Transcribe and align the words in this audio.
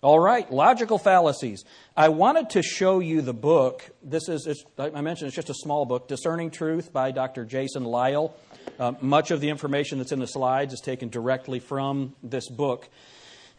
All 0.00 0.20
right, 0.20 0.48
logical 0.52 0.96
fallacies. 0.96 1.64
I 1.96 2.10
wanted 2.10 2.50
to 2.50 2.62
show 2.62 3.00
you 3.00 3.20
the 3.20 3.34
book. 3.34 3.84
This 4.00 4.28
is, 4.28 4.64
I 4.78 5.00
mentioned 5.00 5.26
it's 5.26 5.34
just 5.34 5.50
a 5.50 5.54
small 5.54 5.86
book, 5.86 6.06
Discerning 6.06 6.52
Truth 6.52 6.92
by 6.92 7.10
Dr. 7.10 7.44
Jason 7.44 7.82
Lisle. 7.82 8.32
Uh, 8.78 8.92
much 9.00 9.32
of 9.32 9.40
the 9.40 9.48
information 9.48 9.98
that's 9.98 10.12
in 10.12 10.20
the 10.20 10.28
slides 10.28 10.72
is 10.72 10.80
taken 10.80 11.08
directly 11.08 11.58
from 11.58 12.14
this 12.22 12.48
book. 12.48 12.88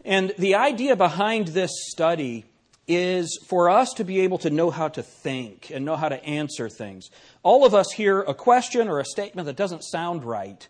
And 0.05 0.33
the 0.37 0.55
idea 0.55 0.95
behind 0.95 1.49
this 1.49 1.71
study 1.89 2.45
is 2.87 3.37
for 3.49 3.69
us 3.69 3.91
to 3.95 4.05
be 4.05 4.21
able 4.21 4.37
to 4.37 4.49
know 4.49 4.71
how 4.71 4.87
to 4.87 5.03
think 5.03 5.69
and 5.71 5.83
know 5.83 5.97
how 5.97 6.07
to 6.07 6.23
answer 6.23 6.69
things. 6.69 7.09
All 7.43 7.65
of 7.65 7.75
us 7.75 7.91
hear 7.91 8.21
a 8.21 8.33
question 8.33 8.87
or 8.87 9.01
a 9.01 9.05
statement 9.05 9.45
that 9.47 9.57
doesn't 9.57 9.83
sound 9.83 10.23
right. 10.23 10.65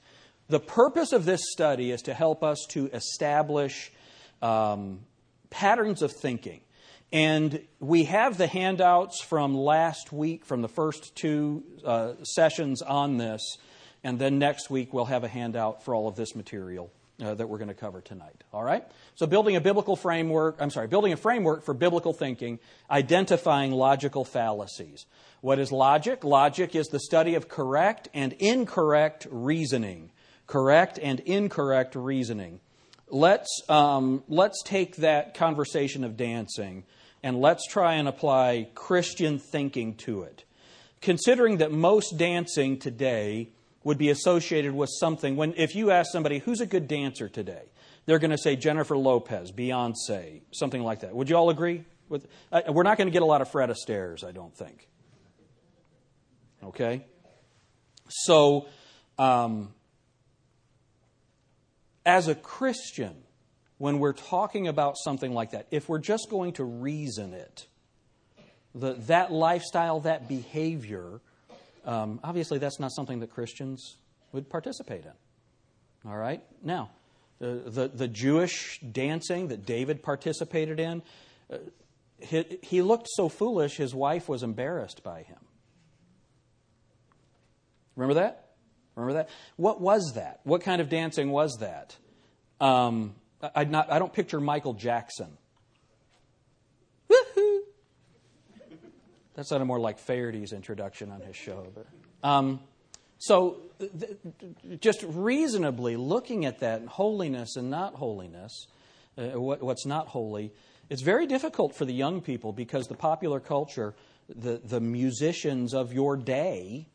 The 0.48 0.60
purpose 0.60 1.14
of 1.14 1.26
this 1.26 1.42
study 1.52 1.92
is 1.92 2.02
to 2.04 2.16
help 2.16 2.44
us 2.44 2.66
to 2.72 2.88
establish 2.88 3.92
um, 4.42 5.02
patterns 5.50 6.02
of 6.02 6.12
thinking. 6.12 6.62
And 7.12 7.62
we 7.80 8.04
have 8.04 8.38
the 8.38 8.48
handouts 8.48 9.22
from 9.22 9.56
last 9.56 10.14
week, 10.14 10.46
from 10.46 10.62
the 10.62 10.68
first 10.68 11.16
two 11.16 11.64
uh, 11.84 12.14
sessions 12.24 12.82
on 12.82 13.18
this. 13.18 13.58
And 14.04 14.20
then 14.20 14.38
next 14.38 14.70
week, 14.70 14.94
we'll 14.94 15.06
have 15.06 15.24
a 15.24 15.28
handout 15.28 15.84
for 15.84 15.96
all 15.96 16.08
of 16.08 16.16
this 16.16 16.36
material 16.36 16.92
uh, 17.22 17.34
that 17.34 17.50
we're 17.50 17.58
going 17.58 17.70
to 17.70 17.74
cover 17.74 18.00
tonight. 18.00 18.44
All 18.54 18.64
right? 18.64 18.84
So, 19.16 19.26
building 19.26 19.56
a 19.56 19.62
biblical 19.62 19.96
framework, 19.96 20.58
I'm 20.60 20.70
sorry, 20.70 20.88
building 20.88 21.12
a 21.12 21.18
framework 21.18 21.66
for 21.66 21.74
biblical 21.74 22.14
thinking, 22.14 22.60
identifying 22.90 23.72
logical 23.72 24.24
fallacies. 24.24 25.06
What 25.42 25.60
is 25.60 25.72
logic? 25.72 26.24
Logic 26.24 26.76
is 26.76 26.88
the 26.88 27.00
study 27.00 27.36
of 27.36 27.50
correct 27.50 28.08
and 28.14 28.34
incorrect 28.34 29.28
reasoning. 29.32 30.12
Correct 30.46 31.00
and 31.02 31.20
incorrect 31.22 31.96
reasoning 31.96 32.60
let's, 33.10 33.62
um, 33.70 34.24
let's 34.28 34.62
take 34.64 34.98
that 34.98 35.34
conversation 35.34 36.04
of 36.04 36.18
dancing 36.18 36.84
and 37.24 37.40
let's 37.40 37.68
try 37.68 37.96
and 37.96 38.08
apply 38.08 38.70
Christian 38.76 39.40
thinking 39.40 39.96
to 39.96 40.24
it. 40.24 40.44
Considering 41.02 41.58
that 41.58 41.72
most 41.72 42.18
dancing 42.18 42.78
today 42.78 43.50
would 43.84 43.98
be 43.98 44.10
associated 44.10 44.74
with 44.74 44.90
something, 44.90 45.36
when, 45.36 45.54
if 45.56 45.76
you 45.76 45.92
ask 45.92 46.12
somebody, 46.12 46.40
who's 46.40 46.62
a 46.62 46.66
good 46.66 46.88
dancer 46.88 47.30
today? 47.30 47.64
They're 48.06 48.20
going 48.20 48.32
to 48.32 48.38
say 48.38 48.56
Jennifer 48.56 48.98
Lopez, 48.98 49.52
Beyonce, 49.52 50.42
something 50.52 50.82
like 50.82 51.02
that. 51.02 51.14
Would 51.14 51.30
you 51.30 51.36
all 51.36 51.50
agree? 51.50 51.84
With, 52.10 52.28
uh, 52.52 52.62
we're 52.70 52.84
not 52.84 52.98
going 52.98 53.08
to 53.08 53.12
get 53.12 53.22
a 53.22 53.26
lot 53.26 53.42
of 53.42 53.50
Fred 53.50 53.70
Astaire's, 53.70 54.24
I 54.24 54.32
don't 54.32 54.56
think. 54.56 54.88
Okay? 56.64 57.06
So, 58.10 58.68
um, 59.18 59.74
as 62.10 62.28
a 62.28 62.34
Christian, 62.34 63.16
when 63.78 64.00
we're 64.00 64.14
talking 64.14 64.68
about 64.68 64.96
something 64.98 65.32
like 65.32 65.52
that, 65.52 65.68
if 65.70 65.88
we're 65.88 66.00
just 66.00 66.28
going 66.30 66.54
to 66.54 66.64
reason 66.64 67.36
it, 67.36 67.68
the, 68.74 68.94
that 68.94 69.32
lifestyle, 69.32 70.00
that 70.02 70.28
behavior, 70.28 71.22
um, 71.86 72.20
obviously 72.24 72.58
that's 72.58 72.80
not 72.80 72.92
something 72.92 73.20
that 73.20 73.30
Christians 73.30 73.98
would 74.32 74.50
participate 74.50 75.06
in. 75.06 76.10
All 76.10 76.18
right? 76.18 76.42
Now, 76.64 76.90
the, 77.38 77.62
the, 77.66 77.88
the 77.88 78.08
Jewish 78.08 78.80
dancing 78.80 79.50
that 79.50 79.68
David 79.68 80.02
participated 80.02 80.80
in, 80.80 81.04
uh, 81.54 81.58
he, 82.20 82.58
he 82.64 82.82
looked 82.82 83.08
so 83.08 83.30
foolish, 83.30 83.78
his 83.78 83.94
wife 83.94 84.28
was 84.28 84.42
embarrassed 84.42 85.04
by 85.04 85.22
him. 85.22 85.38
Remember 87.96 88.16
that? 88.16 88.49
Remember 89.00 89.24
that? 89.24 89.30
What 89.56 89.82
was 89.82 90.14
that? 90.16 90.40
What 90.44 90.62
kind 90.62 90.82
of 90.82 90.90
dancing 90.90 91.32
was 91.32 91.58
that? 91.60 91.96
Um, 92.60 93.16
I, 93.56 93.64
not, 93.64 93.92
I 93.92 94.00
don't 94.00 94.14
picture 94.14 94.40
Michael 94.40 94.74
Jackson. 94.74 95.38
Woohoo! 97.10 97.60
That 99.36 99.48
sounded 99.48 99.66
more 99.66 99.80
like 99.80 100.00
Faherty's 100.00 100.52
introduction 100.52 101.12
on 101.12 101.22
his 101.22 101.36
show. 101.36 101.68
But, 101.74 101.88
um, 102.28 102.60
so, 103.18 103.58
th- 103.80 104.18
just 104.82 105.04
reasonably 105.04 105.96
looking 105.96 106.46
at 106.46 106.60
that 106.60 106.86
holiness 106.86 107.56
and 107.56 107.70
not 107.70 107.96
holiness, 107.96 108.68
uh, 109.18 109.40
what, 109.40 109.64
what's 109.64 109.86
not 109.86 110.08
holy, 110.08 110.52
it's 110.90 111.02
very 111.02 111.28
difficult 111.28 111.76
for 111.76 111.86
the 111.86 111.94
young 111.94 112.22
people 112.22 112.52
because 112.52 112.88
the 112.88 112.96
popular 112.96 113.40
culture, 113.40 113.94
the, 114.28 114.60
the 114.64 114.82
musicians 114.82 115.74
of 115.74 115.94
your 115.94 116.18
day, 116.18 116.88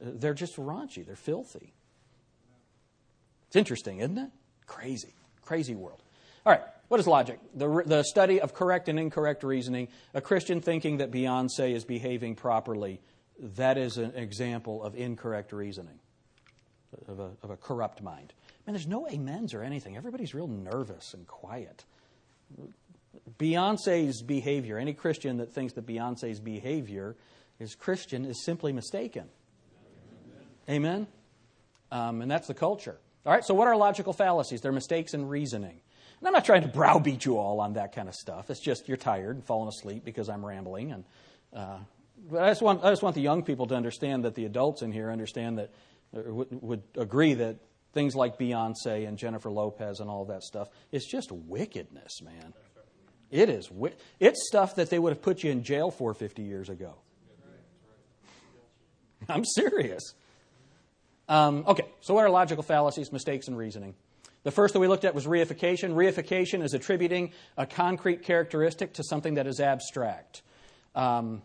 they're 0.00 0.34
just 0.34 0.56
raunchy, 0.56 1.04
they're 1.04 1.16
filthy. 1.16 1.72
It's 3.48 3.56
interesting, 3.56 3.98
isn't 3.98 4.18
it? 4.18 4.30
Crazy, 4.66 5.14
crazy 5.42 5.74
world. 5.74 6.02
All 6.44 6.52
right, 6.52 6.62
what 6.88 7.00
is 7.00 7.06
logic? 7.06 7.38
The, 7.54 7.82
the 7.84 8.02
study 8.04 8.40
of 8.40 8.54
correct 8.54 8.88
and 8.88 8.98
incorrect 8.98 9.42
reasoning, 9.42 9.88
a 10.14 10.20
Christian 10.20 10.60
thinking 10.60 10.98
that 10.98 11.10
Beyonce 11.10 11.74
is 11.74 11.84
behaving 11.84 12.36
properly. 12.36 13.00
That 13.56 13.78
is 13.78 13.96
an 13.98 14.14
example 14.14 14.82
of 14.82 14.94
incorrect 14.94 15.52
reasoning, 15.52 15.98
of 17.06 17.20
a, 17.20 17.30
of 17.42 17.50
a 17.50 17.56
corrupt 17.56 18.02
mind. 18.02 18.32
Man, 18.66 18.74
there's 18.74 18.86
no 18.86 19.08
amens 19.08 19.54
or 19.54 19.62
anything. 19.62 19.96
Everybody's 19.96 20.34
real 20.34 20.48
nervous 20.48 21.14
and 21.14 21.26
quiet. 21.26 21.84
Beyonce's 23.38 24.22
behavior, 24.22 24.78
any 24.78 24.92
Christian 24.92 25.38
that 25.38 25.52
thinks 25.52 25.74
that 25.74 25.86
Beyonce's 25.86 26.40
behavior 26.40 27.16
is 27.58 27.74
Christian 27.74 28.24
is 28.24 28.44
simply 28.44 28.72
mistaken. 28.72 29.28
Amen? 30.68 31.06
Um, 31.90 32.22
and 32.22 32.30
that's 32.30 32.46
the 32.46 32.54
culture. 32.54 32.98
All 33.24 33.32
right, 33.32 33.44
so 33.44 33.54
what 33.54 33.68
are 33.68 33.76
logical 33.76 34.12
fallacies? 34.12 34.60
They're 34.60 34.72
mistakes 34.72 35.14
in 35.14 35.28
reasoning. 35.28 35.80
And 36.18 36.26
I'm 36.26 36.32
not 36.32 36.44
trying 36.44 36.62
to 36.62 36.68
browbeat 36.68 37.24
you 37.24 37.38
all 37.38 37.60
on 37.60 37.74
that 37.74 37.94
kind 37.94 38.08
of 38.08 38.14
stuff. 38.14 38.50
It's 38.50 38.60
just 38.60 38.88
you're 38.88 38.96
tired 38.96 39.36
and 39.36 39.44
falling 39.44 39.68
asleep 39.68 40.04
because 40.04 40.28
I'm 40.28 40.44
rambling. 40.44 40.92
And 40.92 41.04
uh, 41.54 41.78
but 42.30 42.42
I 42.42 42.48
just 42.48 42.62
want 42.62 42.84
I 42.84 42.90
just 42.90 43.02
want 43.02 43.14
the 43.14 43.22
young 43.22 43.42
people 43.42 43.66
to 43.68 43.74
understand 43.74 44.24
that 44.24 44.34
the 44.34 44.44
adults 44.44 44.82
in 44.82 44.92
here 44.92 45.10
understand 45.10 45.58
that 45.58 45.70
uh, 46.16 46.20
would, 46.24 46.82
agree 46.96 47.34
that 47.34 47.56
things 47.92 48.14
like 48.14 48.38
Beyonce 48.38 49.06
and 49.06 49.16
Jennifer 49.16 49.50
Lopez 49.50 50.00
and 50.00 50.10
all 50.10 50.24
that 50.26 50.42
stuff 50.42 50.68
it's 50.90 51.06
just 51.10 51.30
wickedness, 51.30 52.20
man. 52.22 52.52
It 53.30 53.50
is. 53.50 53.70
It's 54.18 54.46
stuff 54.48 54.76
that 54.76 54.88
they 54.88 54.98
would 54.98 55.10
have 55.10 55.20
put 55.20 55.42
you 55.42 55.50
in 55.50 55.62
jail 55.62 55.90
for 55.90 56.14
50 56.14 56.42
years 56.42 56.70
ago. 56.70 56.94
I'm 59.28 59.44
serious. 59.44 60.14
Um, 61.28 61.64
okay, 61.66 61.84
so 62.00 62.14
what 62.14 62.24
are 62.24 62.30
logical 62.30 62.62
fallacies, 62.62 63.12
mistakes, 63.12 63.48
and 63.48 63.56
reasoning? 63.56 63.94
The 64.44 64.50
first 64.50 64.72
that 64.74 64.80
we 64.80 64.88
looked 64.88 65.04
at 65.04 65.14
was 65.14 65.26
reification. 65.26 65.94
Reification 65.94 66.62
is 66.62 66.72
attributing 66.72 67.32
a 67.56 67.66
concrete 67.66 68.22
characteristic 68.22 68.94
to 68.94 69.04
something 69.04 69.34
that 69.34 69.46
is 69.46 69.60
abstract. 69.60 70.42
Um, 70.94 71.42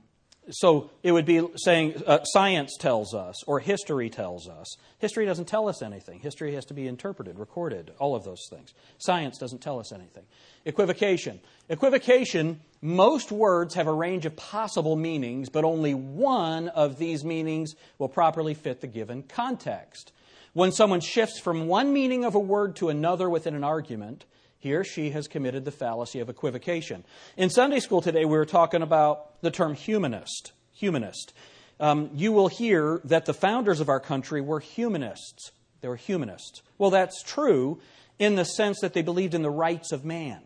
so 0.49 0.89
it 1.03 1.11
would 1.11 1.25
be 1.25 1.45
saying 1.55 2.01
uh, 2.05 2.23
science 2.23 2.75
tells 2.77 3.13
us 3.13 3.43
or 3.45 3.59
history 3.59 4.09
tells 4.09 4.47
us. 4.47 4.75
History 4.99 5.25
doesn't 5.25 5.47
tell 5.47 5.67
us 5.67 5.81
anything. 5.81 6.19
History 6.19 6.53
has 6.55 6.65
to 6.65 6.73
be 6.73 6.87
interpreted, 6.87 7.39
recorded, 7.39 7.91
all 7.99 8.15
of 8.15 8.23
those 8.23 8.45
things. 8.49 8.73
Science 8.97 9.37
doesn't 9.37 9.61
tell 9.61 9.79
us 9.79 9.91
anything. 9.91 10.23
Equivocation. 10.65 11.39
Equivocation, 11.69 12.59
most 12.81 13.31
words 13.31 13.75
have 13.75 13.87
a 13.87 13.93
range 13.93 14.25
of 14.25 14.35
possible 14.35 14.95
meanings, 14.95 15.49
but 15.49 15.63
only 15.63 15.93
one 15.93 16.67
of 16.69 16.97
these 16.97 17.23
meanings 17.23 17.75
will 17.97 18.09
properly 18.09 18.53
fit 18.53 18.81
the 18.81 18.87
given 18.87 19.23
context. 19.23 20.11
When 20.53 20.71
someone 20.71 20.99
shifts 20.99 21.39
from 21.39 21.67
one 21.67 21.93
meaning 21.93 22.25
of 22.25 22.35
a 22.35 22.39
word 22.39 22.75
to 22.77 22.89
another 22.89 23.29
within 23.29 23.55
an 23.55 23.63
argument, 23.63 24.25
he 24.63 24.73
or 24.73 24.85
she 24.85 25.09
has 25.09 25.27
committed 25.27 25.65
the 25.65 25.71
fallacy 25.71 26.21
of 26.21 26.29
equivocation. 26.29 27.03
In 27.35 27.49
Sunday 27.49 27.81
school 27.81 28.01
today, 28.01 28.23
we 28.23 28.37
were 28.37 28.45
talking 28.45 28.81
about 28.81 29.41
the 29.41 29.51
term 29.51 29.73
humanist. 29.73 30.53
Humanist. 30.71 31.33
Um, 31.81 32.11
you 32.13 32.31
will 32.31 32.47
hear 32.47 33.01
that 33.03 33.25
the 33.25 33.33
founders 33.33 33.81
of 33.81 33.89
our 33.89 33.99
country 33.99 34.39
were 34.39 34.61
humanists. 34.61 35.51
They 35.81 35.89
were 35.89 35.97
humanists. 35.97 36.61
Well, 36.77 36.91
that's 36.91 37.21
true 37.23 37.81
in 38.17 38.35
the 38.35 38.45
sense 38.45 38.79
that 38.79 38.93
they 38.93 39.01
believed 39.01 39.33
in 39.33 39.41
the 39.41 39.49
rights 39.49 39.91
of 39.91 40.05
man. 40.05 40.39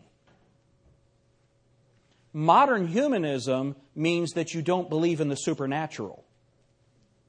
Modern 2.32 2.88
humanism 2.88 3.76
means 3.94 4.32
that 4.32 4.52
you 4.52 4.62
don't 4.62 4.90
believe 4.90 5.20
in 5.20 5.28
the 5.28 5.36
supernatural. 5.36 6.24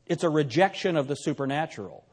It's 0.08 0.24
a 0.24 0.30
rejection 0.30 0.98
of 0.98 1.08
the 1.08 1.14
supernatural. 1.14 2.04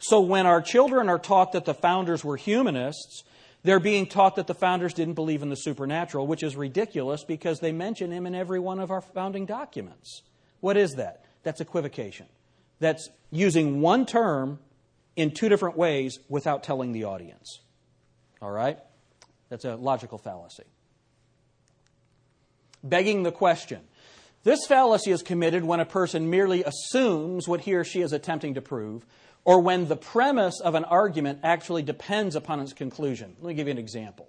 So 0.00 0.20
when 0.20 0.44
our 0.44 0.60
children 0.60 1.08
are 1.08 1.20
taught 1.20 1.52
that 1.52 1.66
the 1.66 1.72
founders 1.72 2.24
were 2.24 2.36
humanists, 2.36 3.22
they're 3.64 3.80
being 3.80 4.06
taught 4.06 4.36
that 4.36 4.46
the 4.46 4.54
founders 4.54 4.92
didn't 4.92 5.14
believe 5.14 5.42
in 5.42 5.48
the 5.48 5.56
supernatural, 5.56 6.26
which 6.26 6.42
is 6.42 6.54
ridiculous 6.54 7.24
because 7.24 7.60
they 7.60 7.72
mention 7.72 8.12
him 8.12 8.26
in 8.26 8.34
every 8.34 8.60
one 8.60 8.78
of 8.78 8.90
our 8.90 9.00
founding 9.00 9.46
documents. 9.46 10.22
What 10.60 10.76
is 10.76 10.92
that? 10.92 11.24
That's 11.42 11.60
equivocation. 11.60 12.26
That's 12.78 13.08
using 13.30 13.80
one 13.80 14.04
term 14.04 14.58
in 15.16 15.30
two 15.30 15.48
different 15.48 15.76
ways 15.78 16.18
without 16.28 16.62
telling 16.62 16.92
the 16.92 17.04
audience. 17.04 17.60
All 18.42 18.50
right? 18.50 18.78
That's 19.48 19.64
a 19.64 19.76
logical 19.76 20.18
fallacy. 20.18 20.64
Begging 22.82 23.22
the 23.22 23.32
question. 23.32 23.80
This 24.42 24.66
fallacy 24.66 25.10
is 25.10 25.22
committed 25.22 25.64
when 25.64 25.80
a 25.80 25.86
person 25.86 26.28
merely 26.28 26.64
assumes 26.64 27.48
what 27.48 27.62
he 27.62 27.74
or 27.74 27.84
she 27.84 28.02
is 28.02 28.12
attempting 28.12 28.54
to 28.54 28.60
prove 28.60 29.06
or 29.44 29.60
when 29.60 29.88
the 29.88 29.96
premise 29.96 30.60
of 30.60 30.74
an 30.74 30.84
argument 30.84 31.40
actually 31.42 31.82
depends 31.82 32.34
upon 32.34 32.60
its 32.60 32.72
conclusion. 32.72 33.36
Let 33.40 33.48
me 33.48 33.54
give 33.54 33.66
you 33.66 33.72
an 33.72 33.78
example. 33.78 34.28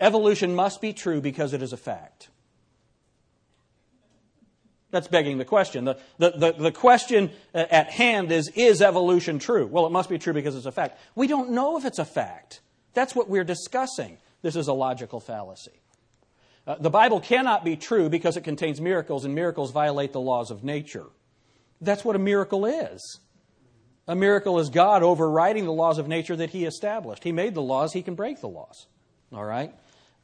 Evolution 0.00 0.54
must 0.54 0.80
be 0.80 0.92
true 0.92 1.20
because 1.20 1.52
it 1.52 1.62
is 1.62 1.72
a 1.72 1.76
fact. 1.76 2.28
That's 4.90 5.08
begging 5.08 5.38
the 5.38 5.44
question. 5.44 5.84
The, 5.84 5.98
the, 6.16 6.30
the, 6.30 6.52
the, 6.52 6.72
question 6.72 7.30
at 7.52 7.90
hand 7.90 8.32
is 8.32 8.50
Is 8.54 8.80
evolution 8.80 9.38
true? 9.38 9.66
Well, 9.66 9.86
it 9.86 9.92
must 9.92 10.08
be 10.08 10.18
true 10.18 10.32
because 10.32 10.56
it's 10.56 10.66
a 10.66 10.72
fact. 10.72 10.98
We 11.14 11.26
don't 11.26 11.50
know 11.50 11.76
if 11.76 11.84
it's 11.84 11.98
a 11.98 12.06
fact. 12.06 12.60
That's 12.94 13.14
what 13.14 13.28
we're 13.28 13.44
discussing. 13.44 14.16
This 14.40 14.56
is 14.56 14.66
a 14.66 14.72
logical 14.72 15.20
fallacy. 15.20 15.82
Uh, 16.66 16.76
the 16.80 16.90
Bible 16.90 17.20
cannot 17.20 17.64
be 17.64 17.76
true 17.76 18.08
because 18.08 18.36
it 18.36 18.44
contains 18.44 18.80
miracles, 18.80 19.24
and 19.24 19.34
miracles 19.34 19.72
violate 19.72 20.12
the 20.12 20.20
laws 20.20 20.50
of 20.50 20.64
nature. 20.64 21.06
That's 21.80 22.04
what 22.04 22.16
a 22.16 22.18
miracle 22.18 22.64
is. 22.64 23.20
A 24.08 24.16
miracle 24.16 24.58
is 24.58 24.70
God 24.70 25.02
overriding 25.02 25.66
the 25.66 25.72
laws 25.72 25.98
of 25.98 26.08
nature 26.08 26.34
that 26.34 26.50
He 26.50 26.64
established. 26.64 27.22
He 27.22 27.30
made 27.30 27.54
the 27.54 27.62
laws, 27.62 27.92
He 27.92 28.02
can 28.02 28.14
break 28.14 28.40
the 28.40 28.48
laws. 28.48 28.86
All 29.32 29.44
right? 29.44 29.72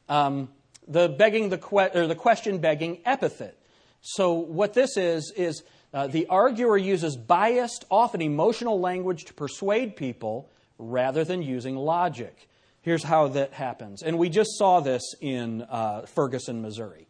Um, 0.09 0.49
the 0.87 1.07
begging 1.07 1.49
the, 1.49 1.59
que- 1.59 1.91
or 1.93 2.07
the 2.07 2.15
question 2.15 2.57
begging 2.57 2.99
epithet. 3.05 3.57
So, 4.01 4.33
what 4.33 4.73
this 4.73 4.97
is, 4.97 5.31
is 5.35 5.63
uh, 5.93 6.07
the 6.07 6.27
arguer 6.27 6.77
uses 6.77 7.15
biased, 7.15 7.85
often 7.89 8.21
emotional 8.21 8.79
language 8.79 9.25
to 9.25 9.33
persuade 9.33 9.95
people 9.95 10.49
rather 10.77 11.23
than 11.23 11.41
using 11.41 11.75
logic. 11.75 12.49
Here's 12.81 13.03
how 13.03 13.29
that 13.29 13.53
happens. 13.53 14.03
And 14.03 14.19
we 14.19 14.29
just 14.29 14.57
saw 14.57 14.79
this 14.79 15.01
in 15.21 15.63
uh, 15.63 16.01
Ferguson, 16.01 16.61
Missouri. 16.61 17.07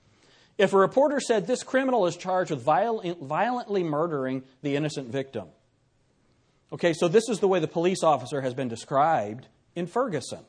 If 0.57 0.71
a 0.71 0.78
reporter 0.78 1.19
said 1.19 1.48
this 1.48 1.63
criminal 1.63 2.06
is 2.06 2.16
charged 2.16 2.51
with 2.51 2.62
viol- 2.62 3.01
violently 3.21 3.83
murdering 3.83 4.44
the 4.62 4.75
innocent 4.78 5.10
victim, 5.10 5.48
okay, 6.73 6.94
so 6.94 7.07
this 7.07 7.29
is 7.29 7.39
the 7.39 7.47
way 7.47 7.59
the 7.59 7.67
police 7.67 8.03
officer 8.03 8.41
has 8.41 8.53
been 8.53 8.67
described 8.67 9.47
in 9.75 9.88
Ferguson. 9.88 10.39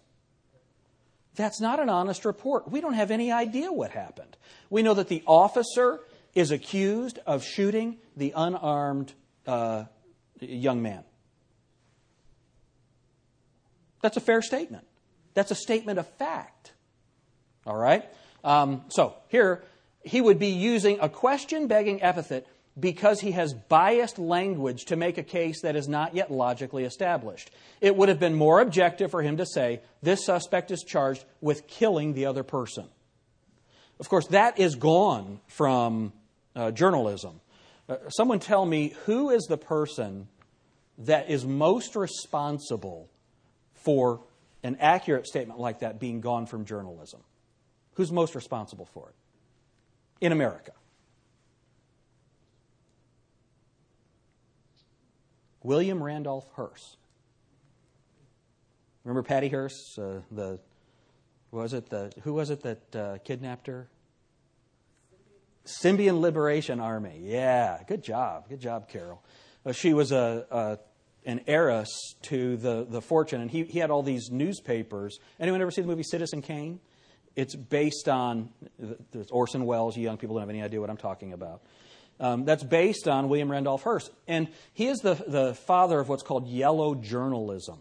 That's 1.35 1.61
not 1.61 1.81
an 1.81 1.89
honest 1.89 2.25
report. 2.25 2.71
We 2.71 2.81
don't 2.81 2.95
have 2.95 3.11
any 3.11 3.31
idea 3.31 3.71
what 3.71 3.91
happened. 3.91 4.37
We 4.71 4.83
know 4.83 4.95
that 4.95 5.09
the 5.09 5.23
officer 5.27 6.01
is 6.35 6.51
accused 6.51 7.19
of 7.27 7.45
shooting 7.45 7.99
the 8.17 8.33
unarmed 8.35 9.13
uh, 9.47 9.85
young 10.41 10.83
man. 10.83 11.05
That's 14.03 14.17
a 14.17 14.21
fair 14.21 14.43
statement. 14.43 14.87
That's 15.35 15.51
a 15.51 15.55
statement 15.55 15.99
of 15.99 16.09
fact. 16.17 16.73
All 17.67 17.77
right? 17.77 18.05
Um, 18.45 18.85
so 18.89 19.15
here, 19.29 19.63
he 20.05 20.21
would 20.21 20.39
be 20.39 20.49
using 20.49 20.99
a 21.01 21.09
question 21.09 21.67
begging 21.67 22.03
epithet 22.03 22.47
because 22.79 23.21
he 23.21 23.33
has 23.33 23.55
biased 23.55 24.19
language 24.19 24.87
to 24.87 24.97
make 24.97 25.19
a 25.19 25.23
case 25.23 25.63
that 25.63 25.77
is 25.77 25.89
not 25.89 26.15
yet 26.15 26.31
logically 26.31 26.85
established. 26.85 27.51
It 27.81 27.97
would 27.97 28.09
have 28.09 28.21
been 28.21 28.35
more 28.35 28.61
objective 28.61 29.11
for 29.11 29.23
him 29.23 29.39
to 29.39 29.47
say, 29.47 29.81
this 30.03 30.25
suspect 30.25 30.71
is 30.71 30.83
charged 30.83 31.25
with 31.41 31.67
killing 31.67 32.13
the 32.13 32.27
other 32.27 32.43
person. 32.43 32.87
Of 33.99 34.09
course, 34.09 34.27
that 34.29 34.59
is 34.59 34.75
gone 34.75 35.41
from 35.47 36.13
uh, 36.55 36.71
journalism. 36.71 37.41
Uh, 37.89 37.97
someone 38.09 38.41
tell 38.41 38.67
me 38.67 38.95
who 39.07 39.31
is 39.31 39.45
the 39.45 39.57
person 39.57 40.29
that 40.99 41.31
is 41.31 41.47
most 41.47 41.97
responsible 41.97 43.09
for 43.75 44.21
an 44.63 44.77
accurate 44.81 45.27
statement 45.27 45.61
like 45.61 45.81
that 45.81 45.99
being 45.99 46.21
gone 46.21 46.47
from 46.47 46.65
journalism? 46.67 47.21
Who's 47.95 48.13
most 48.13 48.35
responsible 48.35 48.87
for 48.93 49.09
it? 49.09 49.15
in 50.21 50.33
America. 50.33 50.73
William 55.67 56.01
Randolph 56.01 56.47
Hearst. 56.55 56.97
Remember 59.03 59.25
Patty 59.25 59.49
Hearst, 59.49 59.99
uh, 59.99 60.21
the 60.31 60.61
was 61.51 61.73
it 61.73 61.91
the 61.91 62.13
who 62.23 62.35
was 62.35 62.51
it 62.51 62.63
that 62.63 62.97
uh, 62.97 63.19
kidnapped 63.25 63.67
her? 63.67 63.89
Symbionese 65.65 66.21
Liberation 66.21 66.79
Army. 66.79 67.21
Yeah, 67.21 67.83
good 67.89 68.05
job, 68.05 68.49
good 68.49 68.61
job, 68.61 68.89
Carol. 68.89 69.25
Uh, 69.65 69.73
she 69.73 69.93
was 69.93 70.13
a, 70.13 70.47
a, 70.53 70.79
an 71.29 71.41
heiress 71.49 72.15
to 72.23 72.57
the 72.57 72.87
the 72.89 73.03
fortune, 73.03 73.41
and 73.41 73.51
he 73.51 73.65
he 73.65 73.81
had 73.81 73.91
all 73.91 74.05
these 74.05 74.31
newspapers. 74.31 75.19
Anyone 75.41 75.61
ever 75.61 75.73
see 75.73 75.83
the 75.83 75.89
movie 75.89 76.05
Citizen 76.05 76.43
Kane? 76.43 76.79
It's 77.35 77.57
based 77.57 78.09
on 78.09 78.51
Orson 79.31 79.67
Welles. 79.67 79.97
You 79.97 80.05
young 80.05 80.17
people 80.17 80.37
don't 80.37 80.43
have 80.43 80.51
any 80.51 80.63
idea 80.63 80.81
what 80.81 80.91
I'm 80.91 80.97
talking 80.97 81.33
about. 81.33 81.63
Um, 82.19 82.45
that's 82.47 82.65
based 82.65 83.09
on 83.09 83.29
William 83.29 83.51
Randolph 83.51 83.83
Hearst. 83.83 84.11
And 84.27 84.49
he 84.73 84.87
is 84.87 84.99
the, 84.99 85.15
the 85.15 85.55
father 85.55 86.01
of 86.01 86.09
what's 86.09 86.23
called 86.23 86.49
yellow 86.49 86.95
journalism. 86.95 87.79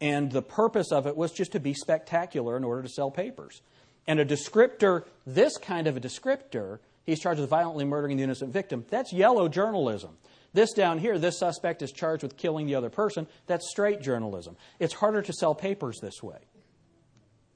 And 0.00 0.30
the 0.32 0.42
purpose 0.42 0.92
of 0.92 1.06
it 1.06 1.16
was 1.16 1.32
just 1.32 1.52
to 1.52 1.60
be 1.60 1.74
spectacular 1.74 2.56
in 2.56 2.64
order 2.64 2.82
to 2.82 2.88
sell 2.88 3.10
papers. 3.10 3.60
And 4.06 4.20
a 4.20 4.24
descriptor, 4.24 5.04
this 5.26 5.58
kind 5.58 5.86
of 5.86 5.96
a 5.96 6.00
descriptor, 6.00 6.78
he's 7.04 7.20
charged 7.20 7.40
with 7.40 7.50
violently 7.50 7.84
murdering 7.84 8.16
the 8.16 8.22
innocent 8.22 8.52
victim, 8.52 8.86
that's 8.88 9.12
yellow 9.12 9.48
journalism. 9.48 10.16
This 10.54 10.72
down 10.72 10.98
here, 10.98 11.18
this 11.18 11.38
suspect 11.38 11.82
is 11.82 11.92
charged 11.92 12.22
with 12.22 12.36
killing 12.36 12.66
the 12.66 12.74
other 12.74 12.88
person, 12.88 13.26
that's 13.46 13.68
straight 13.70 14.00
journalism. 14.00 14.56
It's 14.78 14.94
harder 14.94 15.20
to 15.20 15.32
sell 15.32 15.54
papers 15.54 15.98
this 16.00 16.22
way. 16.22 16.38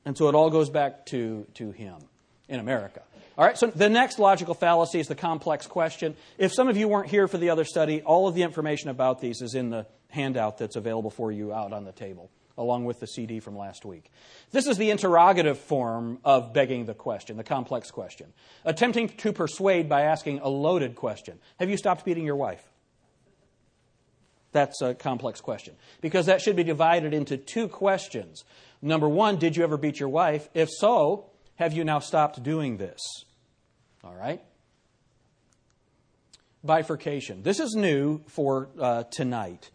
And 0.05 0.19
so 0.19 0.29
it 0.29 0.35
all 0.35 0.51
goes 0.51 0.69
back 0.69 1.07
to, 1.07 1.47
to 1.55 1.71
him 1.71 1.97
in 2.49 2.61
America. 2.61 3.03
All 3.39 3.47
right, 3.47 3.57
so 3.57 3.69
the 3.69 3.89
next 3.89 4.19
logical 4.19 4.55
fallacy 4.55 5.01
is 5.01 5.09
the 5.09 5.15
complex 5.15 5.67
question. 5.67 6.17
If 6.37 6.53
some 6.53 6.69
of 6.69 6.77
you 6.77 6.87
weren't 6.87 7.09
here 7.09 7.27
for 7.27 7.39
the 7.39 7.49
other 7.49 7.65
study, 7.65 8.03
all 8.03 8.29
of 8.29 8.35
the 8.35 8.43
information 8.43 8.91
about 8.91 9.21
these 9.21 9.41
is 9.41 9.55
in 9.55 9.71
the 9.71 9.87
handout 10.11 10.59
that's 10.59 10.77
available 10.77 11.11
for 11.11 11.33
you 11.33 11.53
out 11.53 11.73
on 11.73 11.85
the 11.85 11.93
table, 11.93 12.31
along 12.59 12.85
with 12.85 13.01
the 13.01 13.07
CD 13.07 13.41
from 13.41 13.57
last 13.57 13.87
week. 13.87 14.11
This 14.51 14.67
is 14.67 14.77
the 14.77 14.91
interrogative 14.91 15.59
form 15.59 16.19
of 16.27 16.53
begging 16.53 16.85
the 16.85 16.93
question, 16.93 17.39
the 17.39 17.45
complex 17.45 17.91
question. 17.91 18.35
Attempting 18.67 19.09
to 19.09 19.33
persuade 19.33 19.89
by 19.89 20.03
asking 20.03 20.41
a 20.41 20.49
loaded 20.49 20.95
question 20.95 21.39
Have 21.59 21.71
you 21.71 21.79
stopped 21.79 22.05
beating 22.05 22.27
your 22.27 22.37
wife? 22.37 22.63
That's 24.53 24.83
a 24.83 24.95
complex 24.95 25.41
question 25.41 25.75
because 26.03 26.27
that 26.27 26.43
should 26.43 26.57
be 26.57 26.65
divided 26.65 27.15
into 27.15 27.39
two 27.39 27.69
questions. 27.69 28.45
Number 28.83 29.09
one, 29.09 29.37
did 29.37 29.57
you 29.57 29.63
ever 29.63 29.79
beat 29.79 29.99
your 29.99 30.11
wife? 30.11 30.51
If 30.53 30.69
so, 30.69 31.31
have 31.57 31.73
you 31.73 31.85
now 31.85 31.99
stopped 31.99 32.43
doing 32.43 32.77
this? 32.77 33.01
All 34.05 34.15
right? 34.15 34.41
Bifurcation. 36.65 37.43
This 37.43 37.61
is 37.61 37.75
new 37.75 38.21
for 38.29 38.69
uh, 38.79 39.05
tonight. 39.05 39.71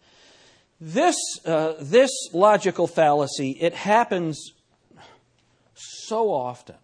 This, 0.80 1.16
uh, 1.44 1.74
this 1.80 2.10
logical 2.32 2.86
fallacy, 2.86 3.50
it 3.60 3.74
happens 3.74 4.52
so 5.74 6.32
often. 6.32 6.76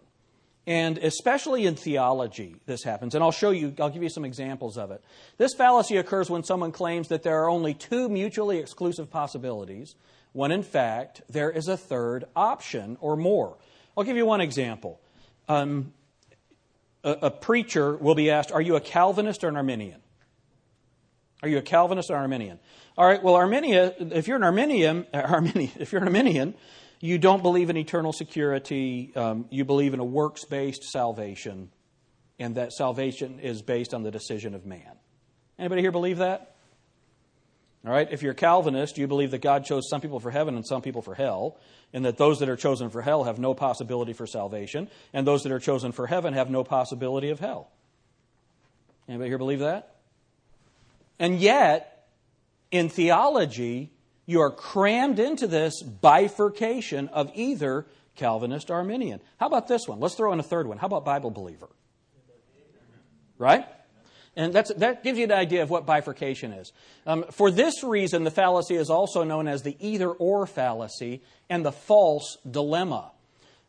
And 0.67 0.97
especially 0.97 1.65
in 1.65 1.75
theology, 1.75 2.55
this 2.65 2.83
happens. 2.83 3.13
And 3.13 3.23
I'll 3.23 3.31
show 3.31 3.51
you, 3.51 3.73
I'll 3.79 3.91
give 3.91 4.01
you 4.01 4.09
some 4.09 4.25
examples 4.25 4.77
of 4.77 4.89
it. 4.91 5.03
This 5.37 5.53
fallacy 5.53 5.97
occurs 5.97 6.29
when 6.29 6.43
someone 6.43 6.71
claims 6.71 7.07
that 7.09 7.21
there 7.21 7.43
are 7.43 7.49
only 7.49 7.73
two 7.75 8.09
mutually 8.09 8.57
exclusive 8.57 9.11
possibilities 9.11 9.95
when 10.33 10.51
in 10.51 10.63
fact 10.63 11.21
there 11.29 11.51
is 11.51 11.67
a 11.67 11.77
third 11.77 12.25
option 12.35 12.97
or 12.99 13.15
more. 13.15 13.57
I'll 13.97 14.03
give 14.03 14.17
you 14.17 14.25
one 14.25 14.41
example. 14.41 14.99
Um, 15.47 15.93
a, 17.03 17.11
a, 17.23 17.31
preacher 17.31 17.95
will 17.95 18.15
be 18.15 18.31
asked, 18.31 18.51
Are 18.51 18.61
you 18.61 18.75
a 18.75 18.81
Calvinist 18.81 19.43
or 19.43 19.47
an 19.47 19.57
Arminian? 19.57 20.01
Are 21.43 21.49
you 21.49 21.59
a 21.59 21.61
Calvinist 21.61 22.09
or 22.09 22.15
an 22.15 22.21
Arminian? 22.21 22.59
All 22.97 23.05
right, 23.05 23.21
well, 23.21 23.35
Arminian, 23.35 24.11
if 24.13 24.27
you're 24.27 24.37
an 24.37 24.43
Arminian, 24.43 25.05
Arminian 25.13 25.71
if 25.79 25.91
you're 25.91 26.01
an 26.01 26.07
Arminian, 26.07 26.55
you 26.99 27.17
don't 27.17 27.43
believe 27.43 27.69
in 27.69 27.77
eternal 27.77 28.11
security, 28.11 29.11
um, 29.15 29.45
you 29.49 29.65
believe 29.65 29.93
in 29.93 29.99
a 29.99 30.05
works 30.05 30.45
based 30.45 30.83
salvation, 30.83 31.69
and 32.39 32.55
that 32.55 32.73
salvation 32.73 33.39
is 33.39 33.61
based 33.61 33.93
on 33.93 34.03
the 34.03 34.11
decision 34.11 34.55
of 34.55 34.65
man. 34.65 34.91
Anybody 35.59 35.81
here 35.81 35.91
believe 35.91 36.17
that? 36.17 36.54
All 37.85 37.91
right, 37.91 38.07
if 38.11 38.23
you're 38.23 38.31
a 38.31 38.35
Calvinist, 38.35 38.97
you 38.97 39.05
believe 39.05 39.31
that 39.31 39.41
God 39.41 39.63
chose 39.63 39.87
some 39.87 40.01
people 40.01 40.19
for 40.19 40.31
heaven 40.31 40.55
and 40.55 40.65
some 40.65 40.81
people 40.81 41.03
for 41.03 41.13
hell, 41.13 41.57
and 41.93 42.03
that 42.05 42.17
those 42.17 42.39
that 42.39 42.49
are 42.49 42.55
chosen 42.55 42.89
for 42.89 43.03
hell 43.03 43.25
have 43.25 43.37
no 43.37 43.53
possibility 43.53 44.11
for 44.11 44.25
salvation, 44.25 44.89
and 45.13 45.27
those 45.27 45.43
that 45.43 45.51
are 45.51 45.59
chosen 45.59 45.91
for 45.91 46.07
heaven 46.07 46.33
have 46.33 46.49
no 46.49 46.63
possibility 46.63 47.29
of 47.29 47.39
hell. 47.39 47.69
Anybody 49.07 49.29
here 49.29 49.37
believe 49.37 49.59
that? 49.59 49.97
And 51.19 51.39
yet, 51.39 52.07
in 52.71 52.89
theology, 52.89 53.91
you 54.25 54.41
are 54.41 54.49
crammed 54.49 55.19
into 55.19 55.45
this 55.45 55.83
bifurcation 55.83 57.07
of 57.09 57.31
either 57.35 57.85
Calvinist 58.15 58.71
or 58.71 58.75
Arminian. 58.75 59.21
How 59.39 59.45
about 59.45 59.67
this 59.67 59.87
one? 59.87 59.99
Let's 59.99 60.15
throw 60.15 60.33
in 60.33 60.39
a 60.39 60.43
third 60.43 60.65
one. 60.65 60.79
How 60.79 60.87
about 60.87 61.05
Bible 61.05 61.29
believer? 61.29 61.69
Right? 63.37 63.65
And 64.37 64.53
that 64.53 65.03
gives 65.03 65.17
you 65.17 65.23
an 65.23 65.31
idea 65.31 65.63
of 65.63 65.69
what 65.69 65.85
bifurcation 65.85 66.51
is. 66.51 66.73
Um, 67.05 67.23
for 67.31 67.49
this 67.49 67.83
reason, 67.83 68.25
the 68.25 68.31
fallacy 68.31 68.75
is 68.75 68.89
also 68.89 69.23
known 69.23 69.47
as 69.47 69.63
the 69.63 69.77
either 69.79 70.09
or 70.09 70.45
fallacy 70.45 71.21
and 71.49 71.65
the 71.65 71.71
false 71.71 72.37
dilemma. 72.49 73.11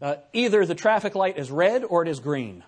Uh, 0.02 0.16
either 0.32 0.66
the 0.66 0.74
traffic 0.74 1.14
light 1.14 1.38
is 1.38 1.50
red 1.50 1.84
or 1.84 2.02
it 2.02 2.08
is 2.08 2.18
green. 2.18 2.64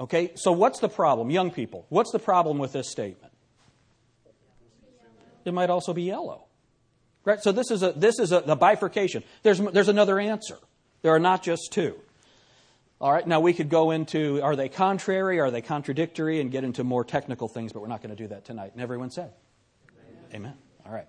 Okay, 0.00 0.32
so 0.34 0.50
what's 0.50 0.80
the 0.80 0.88
problem? 0.88 1.30
Young 1.30 1.50
people, 1.50 1.86
what's 1.90 2.10
the 2.10 2.18
problem 2.18 2.58
with 2.58 2.72
this 2.72 2.90
statement? 2.90 3.32
It 5.44 5.54
might 5.54 5.70
also 5.70 5.92
be 5.92 6.02
yellow. 6.02 6.44
Right? 7.24 7.40
So 7.42 7.52
this 7.52 7.70
is 7.70 7.82
a, 7.82 7.92
this 7.92 8.18
is 8.18 8.32
a, 8.32 8.40
the 8.40 8.56
bifurcation. 8.56 9.22
There's, 9.42 9.58
there's 9.58 9.88
another 9.88 10.18
answer. 10.18 10.56
There 11.02 11.14
are 11.14 11.20
not 11.20 11.42
just 11.42 11.68
two. 11.70 11.96
All 13.00 13.10
right, 13.10 13.26
now 13.26 13.40
we 13.40 13.54
could 13.54 13.70
go 13.70 13.92
into 13.92 14.42
are 14.42 14.54
they 14.54 14.68
contrary, 14.68 15.40
are 15.40 15.50
they 15.50 15.62
contradictory, 15.62 16.40
and 16.40 16.50
get 16.50 16.64
into 16.64 16.84
more 16.84 17.02
technical 17.02 17.48
things, 17.48 17.72
but 17.72 17.80
we're 17.80 17.88
not 17.88 18.02
going 18.02 18.14
to 18.14 18.22
do 18.22 18.28
that 18.28 18.44
tonight. 18.44 18.72
And 18.74 18.82
everyone 18.82 19.10
said, 19.10 19.32
Amen. 20.34 20.34
Amen. 20.34 20.54
All 20.84 20.92
right. 20.92 21.08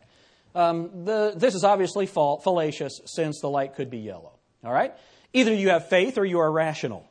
Um, 0.55 1.05
the, 1.05 1.33
this 1.35 1.53
is 1.53 1.63
obviously 1.65 2.05
fallacious 2.05 3.01
since 3.05 3.41
the 3.41 3.49
light 3.49 3.75
could 3.75 3.89
be 3.89 3.99
yellow. 3.99 4.33
All 4.63 4.71
right? 4.71 4.93
Either 5.33 5.53
you 5.53 5.69
have 5.69 5.89
faith 5.89 6.17
or 6.17 6.25
you 6.25 6.39
are 6.39 6.51
rational. 6.51 7.07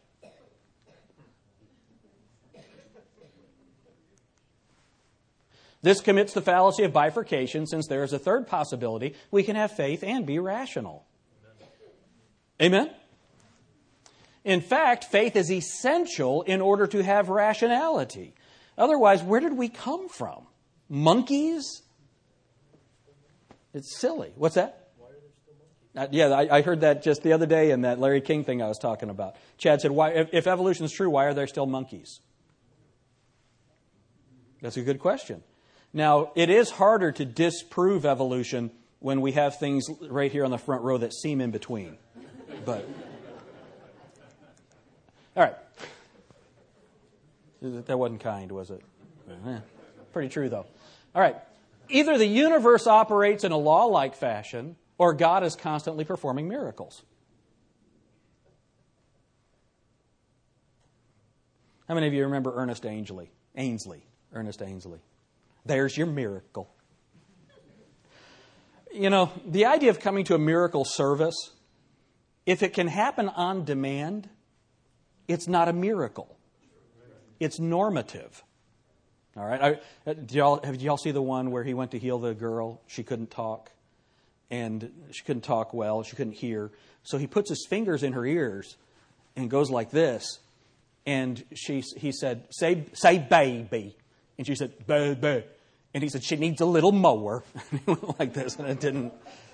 This 5.83 6.01
commits 6.03 6.35
the 6.35 6.43
fallacy 6.43 6.85
of 6.85 6.93
bifurcation 6.93 7.67
since 7.67 7.87
there 7.87 8.05
is 8.05 8.13
a 8.13 8.19
third 8.19 8.47
possibility. 8.47 9.15
We 9.31 9.43
can 9.43 9.57
have 9.57 9.73
faith 9.73 10.03
and 10.03 10.27
be 10.27 10.39
rational. 10.39 11.07
Amen? 12.61 12.91
In 14.45 14.61
fact, 14.61 15.05
faith 15.05 15.37
is 15.37 15.51
essential 15.51 16.43
in 16.43 16.61
order 16.61 16.87
to 16.87 17.03
have 17.03 17.29
rationality. 17.29 18.35
Otherwise, 18.79 19.23
where 19.23 19.41
did 19.41 19.57
we 19.57 19.69
come 19.69 20.09
from? 20.09 20.47
Monkeys? 20.89 21.83
It's 23.75 23.97
silly. 23.99 24.33
What's 24.37 24.55
that? 24.55 24.89
Uh, 25.95 26.07
yeah, 26.13 26.29
I, 26.29 26.59
I, 26.59 26.63
heard 26.63 26.83
that 26.83 27.03
just 27.03 27.25
the 27.25 27.33
other 27.33 27.47
day 27.47 27.73
in 27.73 27.81
that 27.81 27.99
Larry 27.99 28.21
King 28.21 28.45
thing 28.45 28.63
I 28.63 28.69
was 28.69 28.79
talking 28.79 29.11
about. 29.11 29.35
Chad 29.59 29.81
said, 29.81 29.91
why, 29.91 30.11
if, 30.11 30.29
if 30.33 30.47
evolution 30.47 30.85
is 30.85 30.93
true, 30.93 31.11
why 31.11 31.25
are 31.25 31.35
there 31.35 31.49
still 31.49 31.67
monkeys? 31.67 32.21
That's 34.63 34.77
a 34.77 34.83
good 34.83 35.01
question. 35.01 35.43
Now, 35.93 36.31
it 36.37 36.49
is 36.49 36.71
harder 36.71 37.11
to 37.11 37.25
disprove 37.25 38.07
evolution 38.07 38.71
when 39.01 39.21
we 39.21 39.33
have 39.33 39.59
things 39.59 39.89
right 40.09 40.31
here 40.31 40.45
on 40.45 40.53
the 40.53 40.59
front 40.59 40.83
row 40.83 40.99
that 40.99 41.13
seem 41.13 41.41
in 41.41 41.51
between. 41.51 41.99
But, 42.65 42.89
all 45.41 45.47
right. 45.47 45.57
That 47.87 47.99
wasn't 47.99 48.21
kind, 48.21 48.53
was 48.53 48.71
it? 48.71 48.83
Pretty 50.13 50.29
true, 50.29 50.51
though. 50.51 50.67
All 51.15 51.23
right. 51.23 51.37
Either 51.89 52.19
the 52.19 52.27
universe 52.27 52.87
operates 52.87 53.43
in 53.43 53.51
a 53.51 53.57
law 53.57 53.87
like 53.87 54.15
fashion, 54.15 54.77
or 54.99 55.15
God 55.15 55.43
is 55.43 55.57
constantly 55.57 56.05
performing 56.05 56.47
miracles. 56.47 57.03
How 61.89 61.95
many 61.95 62.07
of 62.07 62.13
you 62.13 62.25
remember 62.25 62.53
Ernest 62.55 62.85
Angley? 62.85 63.31
Angley. 63.57 64.05
Ernest 64.35 64.61
Angley. 64.61 65.01
There's 65.65 65.97
your 65.97 66.07
miracle. 66.07 66.69
You 68.93 69.09
know, 69.09 69.33
the 69.47 69.65
idea 69.65 69.89
of 69.89 70.01
coming 70.01 70.25
to 70.25 70.35
a 70.35 70.39
miracle 70.39 70.85
service, 70.85 71.53
if 72.45 72.63
it 72.63 72.75
can 72.75 72.89
happen 72.89 73.31
on 73.31 73.65
demand, 73.65 74.29
it's 75.31 75.49
not 75.49 75.69
a 75.69 75.73
miracle. 75.73 76.37
It's 77.39 77.59
normative. 77.59 78.43
All 79.37 79.47
right. 79.47 79.61
I, 79.63 80.11
uh, 80.11 80.15
did 80.15 80.33
y'all, 80.33 80.61
have 80.63 80.81
y'all 80.81 80.97
see 80.97 81.13
the 81.13 81.23
one 81.23 81.51
where 81.51 81.65
he 81.65 81.73
went 81.73 81.93
to 81.93 81.99
heal 81.99 82.19
the 82.19 82.35
girl? 82.35 82.81
She 82.87 83.03
couldn't 83.03 83.31
talk, 83.31 83.71
and 84.51 84.91
she 85.13 85.23
couldn't 85.25 85.43
talk 85.43 85.73
well. 85.73 86.03
She 86.03 86.17
couldn't 86.17 86.35
hear. 86.35 86.71
So 87.03 87.17
he 87.17 87.27
puts 87.27 87.49
his 87.49 87.67
fingers 87.69 88.03
in 88.03 88.13
her 88.13 88.27
ears 88.27 88.77
and 89.37 89.49
goes 89.49 89.71
like 89.71 89.91
this. 89.91 90.41
And 91.07 91.43
she, 91.55 91.83
he 91.97 92.13
said, 92.13 92.47
"Say, 92.51 92.85
say, 92.93 93.19
baby." 93.19 93.97
And 94.41 94.47
she 94.47 94.55
said, 94.55 94.87
baby. 94.87 95.45
And 95.93 96.03
he 96.03 96.09
said, 96.09 96.25
she 96.25 96.37
needs 96.37 96.63
a 96.63 96.65
little 96.65 96.93
mower. 96.93 97.45
And 97.71 97.81
he 97.81 97.93
went 97.93 98.19
like 98.19 98.33
this. 98.33 98.57
And 98.57 98.67
it 98.69 98.81
didn't, 98.81 99.13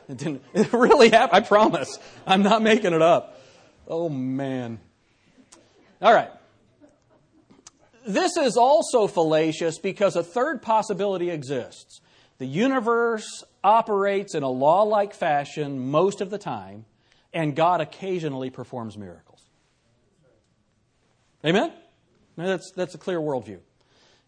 it 0.08 0.16
didn't, 0.16 0.44
it 0.54 0.72
really 0.72 1.08
happened. 1.08 1.44
I 1.44 1.46
promise. 1.46 1.98
I'm 2.24 2.44
not 2.44 2.62
making 2.62 2.92
it 2.92 3.02
up. 3.02 3.36
Oh, 3.88 4.08
man. 4.08 4.78
All 6.02 6.12
right. 6.12 6.30
This 8.06 8.36
is 8.36 8.56
also 8.56 9.06
fallacious 9.06 9.78
because 9.78 10.14
a 10.14 10.22
third 10.22 10.62
possibility 10.62 11.30
exists. 11.30 12.00
The 12.38 12.46
universe 12.46 13.44
operates 13.64 14.34
in 14.34 14.42
a 14.42 14.48
law 14.48 14.82
like 14.82 15.14
fashion 15.14 15.90
most 15.90 16.20
of 16.20 16.30
the 16.30 16.38
time, 16.38 16.84
and 17.32 17.56
God 17.56 17.80
occasionally 17.80 18.50
performs 18.50 18.96
miracles. 18.96 19.40
Amen? 21.44 21.72
Now 22.36 22.46
that's, 22.46 22.70
that's 22.76 22.94
a 22.94 22.98
clear 22.98 23.18
worldview. 23.18 23.58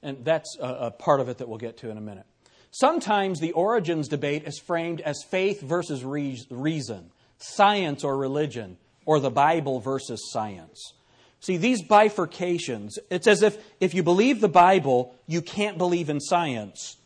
And 0.02 0.24
that's 0.24 0.56
a, 0.60 0.66
a 0.66 0.90
part 0.90 1.20
of 1.20 1.28
it 1.28 1.38
that 1.38 1.48
we'll 1.48 1.58
get 1.58 1.76
to 1.78 1.90
in 1.90 1.98
a 1.98 2.00
minute. 2.00 2.24
Sometimes 2.70 3.40
the 3.40 3.52
origins 3.52 4.08
debate 4.08 4.44
is 4.46 4.58
framed 4.58 5.00
as 5.00 5.22
faith 5.30 5.60
versus 5.60 6.04
reason, 6.04 7.10
science 7.38 8.04
or 8.04 8.16
religion, 8.16 8.76
or 9.04 9.20
the 9.20 9.30
Bible 9.30 9.80
versus 9.80 10.30
science. 10.30 10.92
See, 11.40 11.56
these 11.56 11.82
bifurcations, 11.82 12.98
it's 13.10 13.26
as 13.26 13.42
if 13.42 13.58
if 13.80 13.94
you 13.94 14.02
believe 14.02 14.40
the 14.40 14.48
Bible, 14.48 15.14
you 15.26 15.40
can't 15.40 15.78
believe 15.78 16.10
in 16.10 16.20
science. 16.20 16.96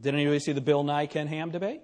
Did 0.00 0.14
anybody 0.14 0.38
see 0.38 0.52
the 0.52 0.60
Bill 0.60 0.82
Nye 0.82 1.06
Ken 1.06 1.26
Ham 1.26 1.50
debate? 1.50 1.80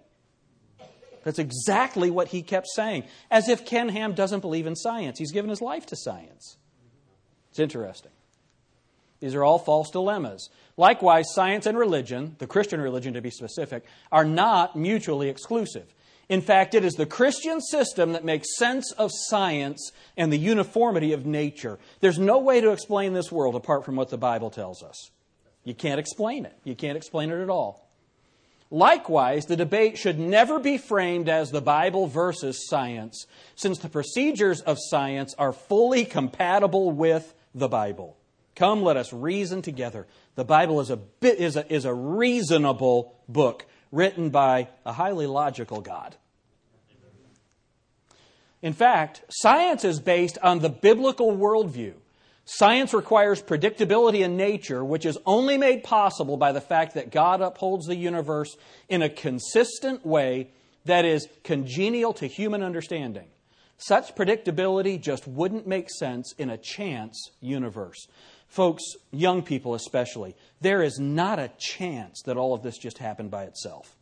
That's 1.25 1.39
exactly 1.39 2.11
what 2.11 2.29
he 2.29 2.43
kept 2.43 2.67
saying. 2.75 3.05
As 3.31 3.49
if 3.49 3.65
Ken 3.65 3.89
Ham 3.91 4.15
doesn't 4.15 4.41
believe 4.41 4.67
in 4.67 4.75
science. 4.75 5.19
He's 5.19 5.33
given 5.33 5.51
his 5.51 5.61
life 5.61 5.87
to 5.87 5.97
science. 5.97 6.57
It's 7.51 7.61
interesting. 7.61 8.11
These 9.21 9.35
are 9.35 9.45
all 9.45 9.59
false 9.59 9.91
dilemmas. 9.91 10.49
Likewise, 10.77 11.27
science 11.33 11.67
and 11.67 11.79
religion, 11.79 12.35
the 12.39 12.47
Christian 12.47 12.81
religion 12.81 13.15
to 13.15 13.21
be 13.21 13.31
specific, 13.31 13.85
are 14.11 14.25
not 14.25 14.75
mutually 14.75 15.29
exclusive. 15.29 15.95
In 16.33 16.41
fact, 16.41 16.75
it 16.75 16.83
is 16.83 16.95
the 16.95 17.05
Christian 17.05 17.61
system 17.61 18.13
that 18.15 18.25
makes 18.25 18.57
sense 18.57 18.91
of 18.93 19.11
science 19.13 19.93
and 20.17 20.33
the 20.33 20.39
uniformity 20.39 21.13
of 21.13 21.27
nature. 21.27 21.79
There's 22.01 22.19
no 22.19 22.39
way 22.39 22.63
to 22.63 22.71
explain 22.71 23.13
this 23.13 23.31
world 23.31 23.55
apart 23.55 23.85
from 23.85 23.97
what 23.97 24.09
the 24.09 24.17
Bible 24.17 24.49
tells 24.49 24.83
us. 24.83 25.11
You 25.63 25.75
can't 25.75 26.01
explain 26.01 26.47
it. 26.47 26.57
You 26.65 26.75
can't 26.75 26.97
explain 26.97 27.31
it 27.31 27.43
at 27.43 27.51
all. 27.51 27.87
Likewise, 28.71 29.45
the 29.45 29.59
debate 29.59 29.99
should 29.99 30.19
never 30.19 30.59
be 30.59 30.79
framed 30.79 31.29
as 31.29 31.51
the 31.51 31.61
Bible 31.61 32.07
versus 32.07 32.67
science, 32.67 33.27
since 33.55 33.81
the 33.81 33.91
procedures 33.91 34.63
of 34.63 34.79
science 34.81 35.35
are 35.37 35.53
fully 35.53 36.07
compatible 36.07 36.93
with 36.93 37.35
the 37.55 37.69
Bible. 37.69 38.17
Come, 38.57 38.81
let 38.83 38.97
us 38.97 39.13
reason 39.13 39.61
together. 39.61 40.07
The 40.37 40.47
Bible 40.47 40.81
is 40.81 40.89
a, 40.89 40.97
bit, 40.97 41.39
is 41.41 41.57
a, 41.57 41.71
is 41.71 41.85
a 41.85 41.93
reasonable 41.93 43.19
book 43.29 43.67
written 43.91 44.31
by 44.31 44.69
a 44.87 44.95
highly 44.95 45.27
logical 45.27 45.83
God. 45.83 46.17
In 48.63 48.73
fact, 48.73 49.25
science 49.29 49.85
is 49.85 50.01
based 50.01 50.39
on 50.43 50.61
the 50.61 50.69
biblical 50.69 51.37
worldview. 51.37 51.95
Science 52.45 52.95
requires 52.95 53.43
predictability 53.43 54.21
in 54.21 54.37
nature, 54.37 54.85
which 54.85 55.07
is 55.07 55.19
only 55.27 55.59
made 55.59 55.85
possible 55.85 56.37
by 56.37 56.53
the 56.53 56.61
fact 56.61 56.95
that 56.95 57.13
God 57.13 57.41
upholds 57.41 57.87
the 57.87 57.97
universe 57.97 58.57
in 58.89 59.03
a 59.03 59.09
consistent 59.09 60.05
way 60.05 60.51
that 60.85 61.05
is 61.05 61.29
congenial 61.45 62.13
to 62.15 62.27
human 62.27 62.63
understanding. 62.63 63.29
Such 63.79 64.15
predictability 64.15 65.01
just 65.01 65.27
wouldn't 65.27 65.67
make 65.67 65.89
sense 65.91 66.33
in 66.39 66.51
a 66.51 66.59
chance 66.59 67.31
universe. 67.41 68.07
Folks, 68.49 68.83
young 69.11 69.43
people 69.43 69.75
especially, 69.75 70.37
there 70.61 70.83
is 70.83 70.99
not 70.99 71.39
a 71.39 71.51
chance 71.59 72.23
that 72.27 72.37
all 72.37 72.55
of 72.55 72.63
this 72.63 72.79
just 72.79 72.99
happened 72.99 73.31
by 73.31 73.45
itself. 73.45 73.97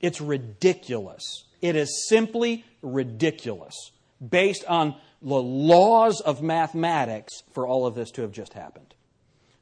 It's 0.00 0.20
ridiculous. 0.20 1.44
It 1.64 1.76
is 1.76 2.06
simply 2.10 2.62
ridiculous 2.82 3.72
based 4.20 4.66
on 4.66 4.96
the 5.22 5.40
laws 5.40 6.20
of 6.20 6.42
mathematics 6.42 7.42
for 7.52 7.66
all 7.66 7.86
of 7.86 7.94
this 7.94 8.10
to 8.12 8.20
have 8.20 8.32
just 8.32 8.52
happened. 8.52 8.92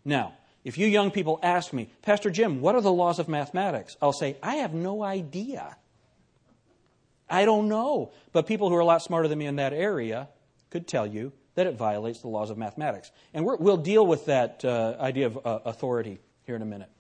Now, 0.05 0.35
if 0.65 0.79
you 0.79 0.89
young 0.89 1.13
people 1.13 1.39
ask 1.45 1.73
me, 1.73 1.93
Pastor 2.03 2.29
Jim, 2.29 2.61
what 2.61 2.75
are 2.75 2.81
the 2.81 2.91
laws 2.91 3.21
of 3.21 3.29
mathematics? 3.29 3.97
I'll 4.03 4.13
say, 4.13 4.37
I 4.43 4.57
have 4.57 4.75
no 4.75 5.05
idea. 5.05 5.77
I 7.31 7.45
don't 7.45 7.69
know. 7.69 8.11
But 8.33 8.49
people 8.49 8.69
who 8.69 8.75
are 8.75 8.81
a 8.81 8.85
lot 8.85 9.05
smarter 9.05 9.29
than 9.29 9.39
me 9.39 9.47
in 9.47 9.55
that 9.57 9.73
area 9.73 10.29
could 10.71 10.89
tell 10.89 11.07
you 11.07 11.33
that 11.55 11.69
it 11.69 11.77
violates 11.77 12.21
the 12.21 12.29
laws 12.29 12.51
of 12.51 12.59
mathematics. 12.59 13.13
And 13.33 13.47
we 13.47 13.55
will 13.61 13.77
deal 13.77 14.05
with 14.05 14.27
that 14.27 14.65
uh, 14.65 14.97
idea 14.99 15.27
of 15.27 15.39
uh, 15.47 15.61
authority 15.67 16.19
here 16.47 16.57
in 16.57 16.63
a 16.63 16.67
minute. 16.67 16.91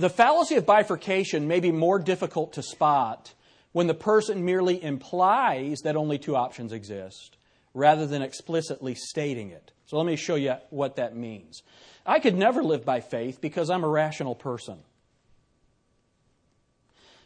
The 0.00 0.08
fallacy 0.08 0.54
of 0.54 0.64
bifurcation 0.64 1.46
may 1.46 1.60
be 1.60 1.72
more 1.72 1.98
difficult 1.98 2.54
to 2.54 2.62
spot 2.62 3.34
when 3.72 3.86
the 3.86 3.92
person 3.92 4.46
merely 4.46 4.82
implies 4.82 5.80
that 5.80 5.94
only 5.94 6.16
two 6.16 6.34
options 6.34 6.72
exist 6.72 7.36
rather 7.74 8.06
than 8.06 8.22
explicitly 8.22 8.94
stating 8.94 9.50
it. 9.50 9.72
So 9.84 9.98
let 9.98 10.06
me 10.06 10.16
show 10.16 10.36
you 10.36 10.54
what 10.70 10.96
that 10.96 11.14
means. 11.14 11.62
I 12.06 12.18
could 12.18 12.34
never 12.34 12.62
live 12.62 12.82
by 12.82 13.00
faith 13.00 13.42
because 13.42 13.68
I'm 13.68 13.84
a 13.84 13.88
rational 13.88 14.34
person. 14.34 14.78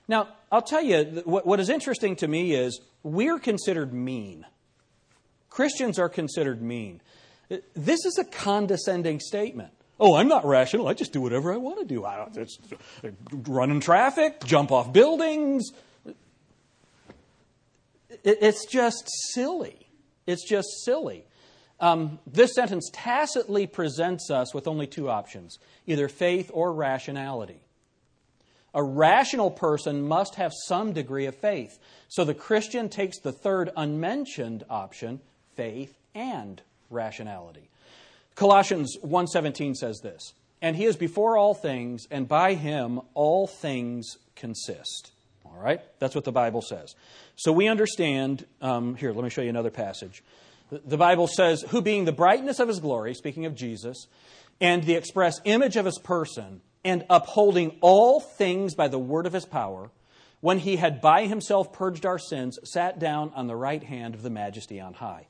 Now, 0.08 0.30
I'll 0.50 0.60
tell 0.60 0.82
you, 0.82 1.22
what 1.24 1.60
is 1.60 1.70
interesting 1.70 2.16
to 2.16 2.26
me 2.26 2.56
is 2.56 2.80
we're 3.04 3.38
considered 3.38 3.94
mean. 3.94 4.46
Christians 5.48 6.00
are 6.00 6.08
considered 6.08 6.60
mean. 6.60 7.00
This 7.76 8.04
is 8.04 8.18
a 8.18 8.24
condescending 8.24 9.20
statement. 9.20 9.70
Oh, 10.00 10.16
I'm 10.16 10.28
not 10.28 10.44
rational. 10.44 10.88
I 10.88 10.94
just 10.94 11.12
do 11.12 11.20
whatever 11.20 11.52
I 11.52 11.56
want 11.56 11.78
to 11.78 11.84
do. 11.84 12.04
I 12.04 12.16
don't, 12.16 13.48
run 13.48 13.70
in 13.70 13.80
traffic, 13.80 14.44
jump 14.44 14.72
off 14.72 14.92
buildings. 14.92 15.70
It, 18.24 18.38
it's 18.40 18.66
just 18.66 19.08
silly. 19.32 19.86
It's 20.26 20.48
just 20.48 20.68
silly. 20.84 21.26
Um, 21.80 22.18
this 22.26 22.54
sentence 22.54 22.90
tacitly 22.92 23.66
presents 23.66 24.30
us 24.30 24.54
with 24.54 24.66
only 24.66 24.86
two 24.86 25.08
options 25.08 25.58
either 25.86 26.08
faith 26.08 26.50
or 26.52 26.72
rationality. 26.72 27.60
A 28.72 28.82
rational 28.82 29.52
person 29.52 30.02
must 30.02 30.34
have 30.34 30.52
some 30.66 30.92
degree 30.92 31.26
of 31.26 31.36
faith. 31.36 31.78
So 32.08 32.24
the 32.24 32.34
Christian 32.34 32.88
takes 32.88 33.18
the 33.20 33.32
third 33.32 33.70
unmentioned 33.76 34.64
option, 34.68 35.20
faith 35.54 35.96
and 36.14 36.60
rationality. 36.90 37.68
Colossians 38.34 38.96
1:17 39.02 39.74
says 39.74 40.00
this, 40.00 40.34
"And 40.60 40.76
he 40.76 40.84
is 40.84 40.96
before 40.96 41.36
all 41.36 41.54
things, 41.54 42.06
and 42.10 42.28
by 42.28 42.54
him 42.54 43.00
all 43.14 43.46
things 43.46 44.18
consist." 44.34 45.12
All 45.44 45.62
right? 45.62 45.80
That's 45.98 46.14
what 46.14 46.24
the 46.24 46.32
Bible 46.32 46.62
says. 46.62 46.94
So 47.36 47.52
we 47.52 47.68
understand, 47.68 48.46
um, 48.60 48.96
here, 48.96 49.12
let 49.12 49.24
me 49.24 49.30
show 49.30 49.42
you 49.42 49.50
another 49.50 49.70
passage. 49.70 50.22
The 50.70 50.96
Bible 50.96 51.28
says, 51.28 51.62
Who 51.68 51.82
being 51.82 52.04
the 52.04 52.12
brightness 52.12 52.58
of 52.58 52.68
his 52.68 52.80
glory, 52.80 53.14
speaking 53.14 53.46
of 53.46 53.54
Jesus, 53.54 54.06
and 54.60 54.82
the 54.82 54.94
express 54.94 55.40
image 55.44 55.76
of 55.76 55.84
his 55.84 55.98
person, 55.98 56.60
and 56.84 57.04
upholding 57.08 57.76
all 57.80 58.20
things 58.20 58.74
by 58.74 58.88
the 58.88 58.98
word 58.98 59.26
of 59.26 59.32
his 59.32 59.44
power, 59.44 59.90
when 60.40 60.58
he 60.58 60.76
had 60.76 61.00
by 61.00 61.26
himself 61.26 61.72
purged 61.72 62.04
our 62.04 62.18
sins, 62.18 62.58
sat 62.64 62.98
down 62.98 63.32
on 63.34 63.46
the 63.46 63.56
right 63.56 63.82
hand 63.82 64.14
of 64.14 64.22
the 64.22 64.30
majesty 64.30 64.80
on 64.80 64.94
high. 64.94 65.26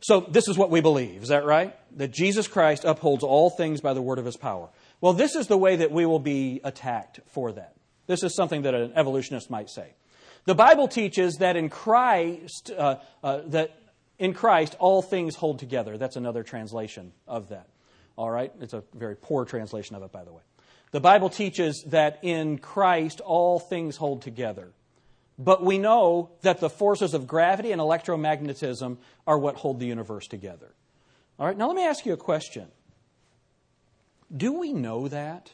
So, 0.00 0.20
this 0.20 0.48
is 0.48 0.56
what 0.56 0.70
we 0.70 0.80
believe. 0.80 1.22
Is 1.22 1.28
that 1.28 1.44
right? 1.44 1.74
That 1.96 2.12
Jesus 2.12 2.46
Christ 2.46 2.84
upholds 2.84 3.24
all 3.24 3.50
things 3.50 3.80
by 3.80 3.94
the 3.94 4.02
word 4.02 4.18
of 4.18 4.24
his 4.24 4.36
power. 4.36 4.68
Well, 5.00 5.12
this 5.12 5.34
is 5.34 5.46
the 5.46 5.58
way 5.58 5.76
that 5.76 5.90
we 5.90 6.06
will 6.06 6.20
be 6.20 6.60
attacked 6.62 7.20
for 7.26 7.52
that. 7.52 7.74
This 8.06 8.22
is 8.22 8.34
something 8.34 8.62
that 8.62 8.74
an 8.74 8.92
evolutionist 8.94 9.50
might 9.50 9.70
say. 9.70 9.94
The 10.44 10.54
Bible 10.54 10.88
teaches 10.88 11.36
that 11.36 11.56
in 11.56 11.68
Christ, 11.68 12.70
uh, 12.76 12.96
uh, 13.22 13.40
that 13.48 13.78
in 14.18 14.34
Christ 14.34 14.76
all 14.78 15.02
things 15.02 15.34
hold 15.34 15.58
together. 15.58 15.98
That's 15.98 16.16
another 16.16 16.42
translation 16.42 17.12
of 17.26 17.50
that. 17.50 17.68
All 18.16 18.30
right? 18.30 18.52
It's 18.60 18.72
a 18.72 18.82
very 18.94 19.16
poor 19.16 19.44
translation 19.44 19.94
of 19.94 20.02
it, 20.02 20.10
by 20.10 20.24
the 20.24 20.32
way. 20.32 20.42
The 20.90 21.00
Bible 21.00 21.28
teaches 21.28 21.84
that 21.88 22.20
in 22.22 22.58
Christ 22.58 23.20
all 23.20 23.60
things 23.60 23.96
hold 23.96 24.22
together. 24.22 24.72
But 25.38 25.64
we 25.64 25.78
know 25.78 26.30
that 26.42 26.60
the 26.60 26.68
forces 26.68 27.14
of 27.14 27.26
gravity 27.26 27.70
and 27.70 27.80
electromagnetism 27.80 28.98
are 29.26 29.38
what 29.38 29.56
hold 29.56 29.78
the 29.78 29.86
universe 29.86 30.26
together. 30.26 30.74
All 31.38 31.46
right, 31.46 31.56
now 31.56 31.68
let 31.68 31.76
me 31.76 31.84
ask 31.84 32.04
you 32.04 32.12
a 32.12 32.16
question. 32.16 32.66
Do 34.36 34.52
we 34.52 34.72
know 34.72 35.08
that? 35.08 35.52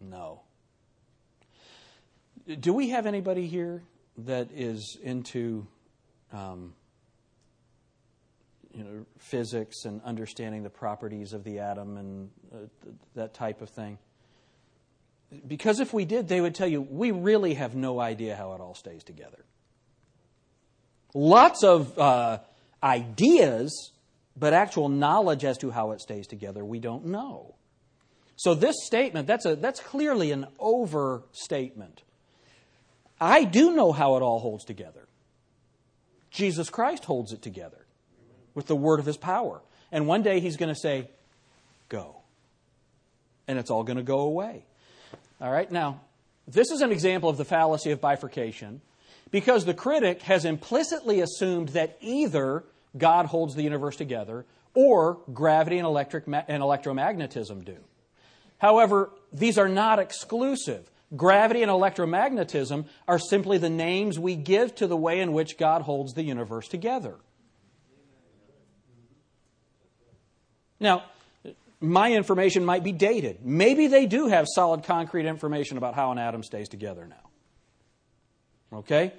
No. 0.00 0.42
Do 2.60 2.72
we 2.72 2.90
have 2.90 3.06
anybody 3.06 3.46
here 3.46 3.82
that 4.18 4.50
is 4.52 4.96
into 5.02 5.66
um, 6.32 6.74
you 8.74 8.84
know, 8.84 9.06
physics 9.18 9.84
and 9.84 10.00
understanding 10.02 10.62
the 10.62 10.70
properties 10.70 11.32
of 11.32 11.44
the 11.44 11.58
atom 11.58 11.96
and 11.96 12.30
uh, 12.52 12.56
th- 12.82 12.94
that 13.14 13.34
type 13.34 13.60
of 13.60 13.68
thing. 13.68 13.98
Because 15.46 15.80
if 15.80 15.92
we 15.92 16.04
did, 16.04 16.28
they 16.28 16.40
would 16.40 16.54
tell 16.54 16.68
you, 16.68 16.80
we 16.82 17.10
really 17.10 17.54
have 17.54 17.74
no 17.74 18.00
idea 18.00 18.36
how 18.36 18.52
it 18.54 18.60
all 18.60 18.74
stays 18.74 19.02
together. 19.02 19.44
Lots 21.14 21.62
of 21.62 21.98
uh, 21.98 22.38
ideas, 22.82 23.92
but 24.36 24.52
actual 24.52 24.88
knowledge 24.88 25.44
as 25.44 25.58
to 25.58 25.70
how 25.70 25.92
it 25.92 26.00
stays 26.00 26.26
together, 26.26 26.64
we 26.64 26.78
don't 26.78 27.06
know. 27.06 27.54
So 28.36 28.54
this 28.54 28.76
statement, 28.84 29.26
that's, 29.26 29.46
a, 29.46 29.56
that's 29.56 29.80
clearly 29.80 30.32
an 30.32 30.46
overstatement. 30.58 32.02
I 33.20 33.44
do 33.44 33.72
know 33.72 33.92
how 33.92 34.16
it 34.16 34.22
all 34.22 34.40
holds 34.40 34.64
together. 34.64 35.06
Jesus 36.30 36.70
Christ 36.70 37.04
holds 37.04 37.32
it 37.32 37.42
together 37.42 37.86
with 38.54 38.66
the 38.66 38.74
word 38.74 38.98
of 38.98 39.06
his 39.06 39.16
power. 39.16 39.60
And 39.92 40.06
one 40.06 40.22
day 40.22 40.40
he's 40.40 40.56
going 40.56 40.74
to 40.74 40.80
say, 40.80 41.08
Go. 41.88 42.16
And 43.46 43.58
it's 43.58 43.70
all 43.70 43.84
going 43.84 43.98
to 43.98 44.02
go 44.02 44.20
away. 44.20 44.64
All 45.42 45.50
right, 45.50 45.70
now, 45.72 46.00
this 46.46 46.70
is 46.70 46.82
an 46.82 46.92
example 46.92 47.28
of 47.28 47.36
the 47.36 47.44
fallacy 47.44 47.90
of 47.90 48.00
bifurcation 48.00 48.80
because 49.32 49.64
the 49.64 49.74
critic 49.74 50.22
has 50.22 50.44
implicitly 50.44 51.20
assumed 51.20 51.70
that 51.70 51.98
either 52.00 52.62
God 52.96 53.26
holds 53.26 53.56
the 53.56 53.64
universe 53.64 53.96
together 53.96 54.46
or 54.72 55.18
gravity 55.32 55.78
and, 55.78 55.86
electric 55.86 56.28
ma- 56.28 56.44
and 56.46 56.62
electromagnetism 56.62 57.64
do. 57.64 57.76
However, 58.58 59.10
these 59.32 59.58
are 59.58 59.68
not 59.68 59.98
exclusive. 59.98 60.88
Gravity 61.16 61.62
and 61.62 61.72
electromagnetism 61.72 62.84
are 63.08 63.18
simply 63.18 63.58
the 63.58 63.68
names 63.68 64.20
we 64.20 64.36
give 64.36 64.76
to 64.76 64.86
the 64.86 64.96
way 64.96 65.18
in 65.18 65.32
which 65.32 65.58
God 65.58 65.82
holds 65.82 66.14
the 66.14 66.22
universe 66.22 66.68
together. 66.68 67.16
Now, 70.78 71.02
my 71.82 72.12
information 72.12 72.64
might 72.64 72.84
be 72.84 72.92
dated. 72.92 73.44
Maybe 73.44 73.88
they 73.88 74.06
do 74.06 74.28
have 74.28 74.46
solid 74.48 74.84
concrete 74.84 75.26
information 75.26 75.76
about 75.76 75.94
how 75.94 76.12
an 76.12 76.18
atom 76.18 76.42
stays 76.42 76.68
together 76.68 77.06
now. 77.06 78.78
Okay? 78.78 79.12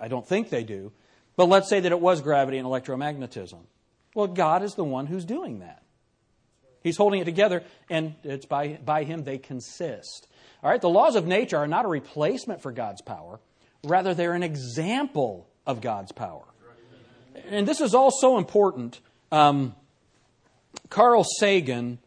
I 0.00 0.08
don't 0.08 0.26
think 0.26 0.48
they 0.48 0.64
do. 0.64 0.92
But 1.36 1.46
let's 1.46 1.68
say 1.68 1.80
that 1.80 1.90
it 1.90 2.00
was 2.00 2.20
gravity 2.20 2.58
and 2.58 2.66
electromagnetism. 2.66 3.58
Well, 4.14 4.28
God 4.28 4.62
is 4.62 4.74
the 4.74 4.84
one 4.84 5.06
who's 5.06 5.24
doing 5.24 5.58
that. 5.58 5.82
He's 6.82 6.96
holding 6.96 7.20
it 7.20 7.24
together, 7.24 7.64
and 7.90 8.14
it's 8.22 8.46
by, 8.46 8.78
by 8.84 9.04
Him 9.04 9.24
they 9.24 9.38
consist. 9.38 10.28
All 10.62 10.70
right? 10.70 10.80
The 10.80 10.88
laws 10.88 11.16
of 11.16 11.26
nature 11.26 11.56
are 11.56 11.66
not 11.66 11.84
a 11.84 11.88
replacement 11.88 12.62
for 12.62 12.70
God's 12.70 13.02
power, 13.02 13.40
rather, 13.82 14.14
they're 14.14 14.34
an 14.34 14.42
example 14.42 15.48
of 15.66 15.80
God's 15.80 16.12
power. 16.12 16.44
And 17.48 17.66
this 17.66 17.80
is 17.80 17.94
all 17.94 18.10
so 18.10 18.38
important. 18.38 19.00
Um, 19.32 19.74
Carl 20.90 21.24
Sagan 21.24 21.98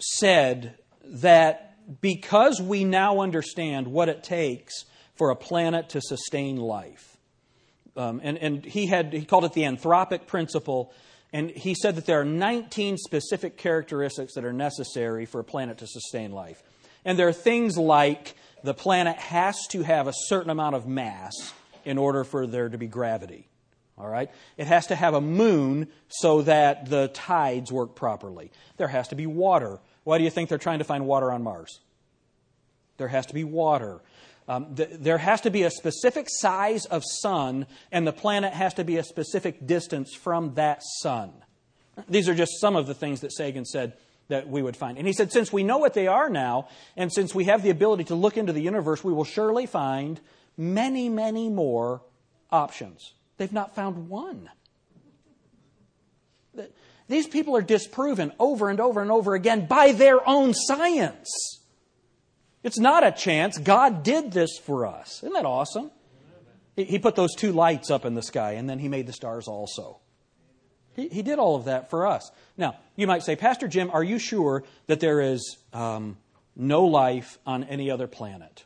said 0.00 0.78
that 1.04 1.76
because 2.00 2.60
we 2.60 2.84
now 2.84 3.20
understand 3.20 3.88
what 3.88 4.08
it 4.08 4.22
takes 4.22 4.84
for 5.14 5.30
a 5.30 5.36
planet 5.36 5.90
to 5.90 6.00
sustain 6.00 6.56
life, 6.56 7.16
um, 7.96 8.20
and, 8.22 8.38
and 8.38 8.64
he, 8.64 8.86
had, 8.86 9.12
he 9.12 9.24
called 9.24 9.44
it 9.44 9.52
the 9.52 9.62
anthropic 9.62 10.26
principle, 10.26 10.92
and 11.32 11.50
he 11.50 11.74
said 11.74 11.96
that 11.96 12.06
there 12.06 12.20
are 12.20 12.24
19 12.24 12.96
specific 12.96 13.56
characteristics 13.56 14.34
that 14.34 14.44
are 14.44 14.52
necessary 14.52 15.26
for 15.26 15.40
a 15.40 15.44
planet 15.44 15.78
to 15.78 15.86
sustain 15.86 16.32
life. 16.32 16.62
And 17.04 17.18
there 17.18 17.28
are 17.28 17.32
things 17.32 17.76
like 17.76 18.34
the 18.62 18.74
planet 18.74 19.16
has 19.16 19.66
to 19.68 19.82
have 19.82 20.06
a 20.06 20.12
certain 20.26 20.50
amount 20.50 20.76
of 20.76 20.86
mass 20.86 21.34
in 21.84 21.98
order 21.98 22.24
for 22.24 22.46
there 22.46 22.68
to 22.68 22.78
be 22.78 22.86
gravity. 22.86 23.46
All 23.96 24.08
right? 24.08 24.30
It 24.56 24.66
has 24.66 24.86
to 24.88 24.94
have 24.94 25.14
a 25.14 25.20
moon 25.20 25.88
so 26.08 26.42
that 26.42 26.88
the 26.88 27.08
tides 27.08 27.70
work 27.70 27.94
properly. 27.94 28.50
There 28.76 28.88
has 28.88 29.08
to 29.08 29.14
be 29.14 29.26
water. 29.26 29.78
Why 30.10 30.18
do 30.18 30.24
you 30.24 30.30
think 30.30 30.48
they're 30.48 30.58
trying 30.58 30.80
to 30.80 30.84
find 30.84 31.06
water 31.06 31.30
on 31.30 31.44
Mars? 31.44 31.78
There 32.96 33.06
has 33.06 33.26
to 33.26 33.32
be 33.32 33.44
water. 33.44 34.00
Um, 34.48 34.74
th- 34.74 34.90
there 34.94 35.18
has 35.18 35.42
to 35.42 35.52
be 35.52 35.62
a 35.62 35.70
specific 35.70 36.26
size 36.28 36.84
of 36.84 37.04
sun, 37.06 37.68
and 37.92 38.04
the 38.04 38.12
planet 38.12 38.52
has 38.52 38.74
to 38.74 38.82
be 38.82 38.96
a 38.96 39.04
specific 39.04 39.68
distance 39.68 40.12
from 40.12 40.54
that 40.54 40.82
sun. 41.00 41.30
These 42.08 42.28
are 42.28 42.34
just 42.34 42.60
some 42.60 42.74
of 42.74 42.88
the 42.88 42.94
things 42.94 43.20
that 43.20 43.32
Sagan 43.32 43.64
said 43.64 43.92
that 44.26 44.48
we 44.48 44.62
would 44.62 44.76
find. 44.76 44.98
And 44.98 45.06
he 45.06 45.12
said, 45.12 45.30
since 45.30 45.52
we 45.52 45.62
know 45.62 45.78
what 45.78 45.94
they 45.94 46.08
are 46.08 46.28
now, 46.28 46.66
and 46.96 47.12
since 47.12 47.32
we 47.32 47.44
have 47.44 47.62
the 47.62 47.70
ability 47.70 48.02
to 48.06 48.16
look 48.16 48.36
into 48.36 48.52
the 48.52 48.62
universe, 48.62 49.04
we 49.04 49.12
will 49.12 49.22
surely 49.22 49.66
find 49.66 50.20
many, 50.56 51.08
many 51.08 51.48
more 51.48 52.02
options. 52.50 53.12
They've 53.36 53.52
not 53.52 53.76
found 53.76 54.08
one. 54.08 54.50
These 57.10 57.26
people 57.26 57.56
are 57.56 57.62
disproven 57.62 58.32
over 58.38 58.70
and 58.70 58.78
over 58.78 59.02
and 59.02 59.10
over 59.10 59.34
again 59.34 59.66
by 59.66 59.90
their 59.90 60.26
own 60.28 60.54
science. 60.54 61.58
It's 62.62 62.78
not 62.78 63.04
a 63.04 63.10
chance. 63.10 63.58
God 63.58 64.04
did 64.04 64.30
this 64.30 64.58
for 64.58 64.86
us. 64.86 65.18
Isn't 65.18 65.32
that 65.32 65.44
awesome? 65.44 65.90
He 66.76 67.00
put 67.00 67.16
those 67.16 67.34
two 67.34 67.50
lights 67.50 67.90
up 67.90 68.04
in 68.04 68.14
the 68.14 68.22
sky, 68.22 68.52
and 68.52 68.70
then 68.70 68.78
He 68.78 68.86
made 68.86 69.08
the 69.08 69.12
stars 69.12 69.48
also. 69.48 69.98
He, 70.94 71.08
he 71.08 71.22
did 71.22 71.40
all 71.40 71.56
of 71.56 71.64
that 71.64 71.90
for 71.90 72.06
us. 72.06 72.30
Now, 72.56 72.76
you 72.94 73.08
might 73.08 73.24
say, 73.24 73.34
Pastor 73.34 73.66
Jim, 73.66 73.90
are 73.92 74.04
you 74.04 74.20
sure 74.20 74.62
that 74.86 75.00
there 75.00 75.20
is 75.20 75.58
um, 75.72 76.16
no 76.54 76.84
life 76.84 77.40
on 77.44 77.64
any 77.64 77.90
other 77.90 78.06
planet? 78.06 78.64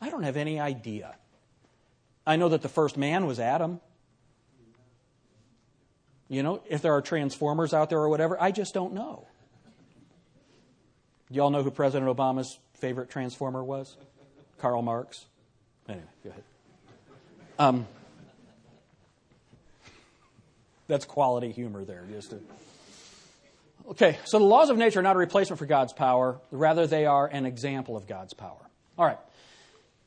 I 0.00 0.08
don't 0.08 0.22
have 0.22 0.38
any 0.38 0.58
idea. 0.58 1.14
I 2.26 2.36
know 2.36 2.48
that 2.48 2.62
the 2.62 2.70
first 2.70 2.96
man 2.96 3.26
was 3.26 3.38
Adam. 3.38 3.82
You 6.28 6.42
know, 6.42 6.62
if 6.68 6.82
there 6.82 6.92
are 6.94 7.02
transformers 7.02 7.72
out 7.72 7.88
there 7.90 7.98
or 7.98 8.08
whatever, 8.08 8.40
I 8.40 8.50
just 8.50 8.74
don't 8.74 8.94
know. 8.94 9.26
Do 11.28 11.34
You 11.34 11.42
all 11.42 11.50
know 11.50 11.62
who 11.62 11.70
President 11.70 12.14
Obama's 12.14 12.58
favorite 12.74 13.10
transformer 13.10 13.62
was? 13.62 13.96
Karl 14.58 14.82
Marx. 14.82 15.24
Anyway, 15.88 16.04
go 16.24 16.30
ahead. 16.30 16.44
Um, 17.58 17.86
that's 20.88 21.04
quality 21.04 21.52
humor 21.52 21.84
there. 21.84 22.04
Just 22.10 22.30
to... 22.30 22.40
Okay, 23.90 24.18
so 24.24 24.38
the 24.38 24.44
laws 24.44 24.68
of 24.68 24.76
nature 24.76 24.98
are 24.98 25.02
not 25.02 25.14
a 25.14 25.18
replacement 25.18 25.58
for 25.58 25.66
God's 25.66 25.92
power, 25.92 26.40
rather, 26.50 26.88
they 26.88 27.06
are 27.06 27.26
an 27.26 27.46
example 27.46 27.96
of 27.96 28.08
God's 28.08 28.34
power. 28.34 28.58
All 28.98 29.06
right. 29.06 29.18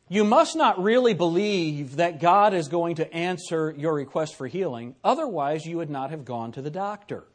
You 0.09 0.23
must 0.23 0.55
not 0.55 0.81
really 0.81 1.13
believe 1.13 1.97
that 1.97 2.19
God 2.19 2.55
is 2.55 2.67
going 2.67 2.95
to 2.95 3.13
answer 3.13 3.73
your 3.77 3.93
request 3.93 4.35
for 4.35 4.47
healing, 4.47 4.95
otherwise, 5.03 5.67
you 5.67 5.77
would 5.77 5.91
not 5.91 6.09
have 6.09 6.25
gone 6.25 6.51
to 6.53 6.63
the 6.63 6.71
doctor. 6.71 7.25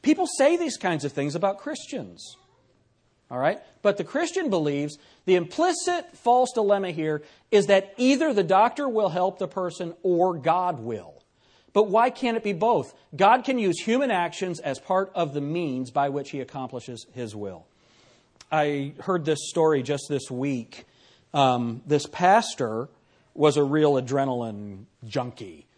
People 0.00 0.26
say 0.26 0.56
these 0.56 0.78
kinds 0.78 1.04
of 1.04 1.12
things 1.12 1.34
about 1.34 1.58
Christians. 1.58 2.36
All 3.30 3.38
right? 3.38 3.60
But 3.82 3.98
the 3.98 4.04
Christian 4.04 4.48
believes 4.48 4.98
the 5.26 5.36
implicit 5.36 6.16
false 6.16 6.52
dilemma 6.54 6.90
here 6.90 7.22
is 7.50 7.66
that 7.66 7.94
either 7.98 8.32
the 8.32 8.42
doctor 8.42 8.88
will 8.88 9.10
help 9.10 9.38
the 9.38 9.46
person 9.46 9.94
or 10.02 10.34
God 10.38 10.80
will. 10.80 11.22
But 11.72 11.88
why 11.88 12.10
can't 12.10 12.36
it 12.36 12.42
be 12.42 12.54
both? 12.54 12.94
God 13.14 13.44
can 13.44 13.58
use 13.58 13.78
human 13.78 14.10
actions 14.10 14.58
as 14.58 14.80
part 14.80 15.12
of 15.14 15.34
the 15.34 15.40
means 15.40 15.90
by 15.90 16.08
which 16.08 16.30
he 16.30 16.40
accomplishes 16.40 17.06
his 17.12 17.36
will. 17.36 17.66
I 18.50 18.94
heard 19.00 19.24
this 19.24 19.48
story 19.48 19.82
just 19.82 20.04
this 20.08 20.30
week. 20.30 20.84
Um, 21.32 21.82
this 21.86 22.06
pastor 22.06 22.88
was 23.34 23.56
a 23.56 23.62
real 23.62 23.92
adrenaline 23.94 24.86
junkie 25.06 25.68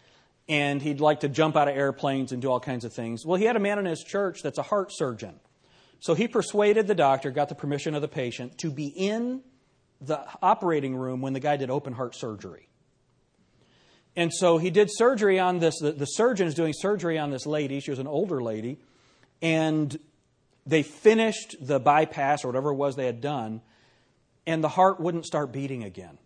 and 0.48 0.82
he'd 0.82 1.00
like 1.00 1.20
to 1.20 1.28
jump 1.28 1.56
out 1.56 1.68
of 1.68 1.76
airplanes 1.76 2.32
and 2.32 2.42
do 2.42 2.50
all 2.50 2.60
kinds 2.60 2.84
of 2.84 2.92
things. 2.92 3.24
Well, 3.24 3.36
he 3.36 3.44
had 3.44 3.56
a 3.56 3.60
man 3.60 3.78
in 3.78 3.84
his 3.84 4.02
church 4.02 4.40
that's 4.42 4.58
a 4.58 4.62
heart 4.62 4.90
surgeon. 4.92 5.38
So 6.00 6.14
he 6.14 6.26
persuaded 6.26 6.86
the 6.86 6.94
doctor, 6.94 7.30
got 7.30 7.48
the 7.48 7.54
permission 7.54 7.94
of 7.94 8.02
the 8.02 8.08
patient, 8.08 8.58
to 8.58 8.70
be 8.70 8.86
in 8.86 9.42
the 10.00 10.20
operating 10.42 10.96
room 10.96 11.20
when 11.20 11.32
the 11.32 11.40
guy 11.40 11.56
did 11.56 11.70
open 11.70 11.92
heart 11.92 12.16
surgery. 12.16 12.68
And 14.16 14.32
so 14.32 14.58
he 14.58 14.70
did 14.70 14.88
surgery 14.90 15.38
on 15.38 15.60
this. 15.60 15.78
The, 15.78 15.92
the 15.92 16.06
surgeon 16.06 16.48
is 16.48 16.54
doing 16.54 16.74
surgery 16.76 17.18
on 17.18 17.30
this 17.30 17.46
lady. 17.46 17.80
She 17.80 17.90
was 17.90 18.00
an 18.00 18.08
older 18.08 18.42
lady. 18.42 18.78
And 19.40 19.98
they 20.66 20.82
finished 20.82 21.56
the 21.60 21.80
bypass 21.80 22.44
or 22.44 22.48
whatever 22.48 22.70
it 22.70 22.76
was 22.76 22.96
they 22.96 23.06
had 23.06 23.20
done, 23.20 23.60
and 24.46 24.62
the 24.62 24.68
heart 24.68 25.00
wouldn't 25.00 25.26
start 25.26 25.52
beating 25.52 25.84
again. 25.84 26.18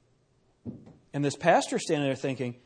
And 1.12 1.24
this 1.24 1.36
pastor 1.36 1.78
standing 1.78 2.06
there 2.06 2.16
thinking, 2.16 2.56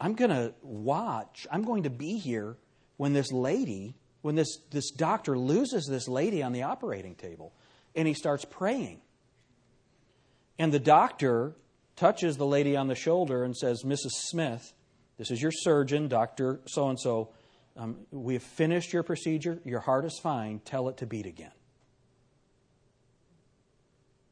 I'm 0.00 0.14
going 0.14 0.30
to 0.30 0.54
watch, 0.62 1.46
I'm 1.50 1.62
going 1.62 1.84
to 1.84 1.90
be 1.90 2.18
here 2.18 2.56
when 2.96 3.12
this 3.12 3.30
lady 3.32 3.94
when 4.22 4.34
this, 4.34 4.58
this 4.70 4.90
doctor 4.90 5.38
loses 5.38 5.86
this 5.86 6.08
lady 6.08 6.42
on 6.42 6.52
the 6.52 6.62
operating 6.62 7.14
table 7.14 7.52
and 7.94 8.06
he 8.06 8.14
starts 8.14 8.44
praying. 8.44 9.00
And 10.58 10.72
the 10.72 10.78
doctor 10.78 11.56
touches 11.96 12.36
the 12.36 12.46
lady 12.46 12.76
on 12.76 12.88
the 12.88 12.94
shoulder 12.94 13.44
and 13.44 13.56
says, 13.56 13.82
Mrs. 13.84 14.10
Smith, 14.28 14.72
this 15.16 15.30
is 15.30 15.40
your 15.40 15.52
surgeon, 15.52 16.08
Dr. 16.08 16.60
So 16.66 16.88
and 16.88 17.00
so. 17.00 17.30
We 18.10 18.34
have 18.34 18.42
finished 18.42 18.92
your 18.92 19.02
procedure. 19.02 19.60
Your 19.64 19.80
heart 19.80 20.04
is 20.04 20.18
fine. 20.18 20.60
Tell 20.64 20.88
it 20.88 20.98
to 20.98 21.06
beat 21.06 21.26
again. 21.26 21.52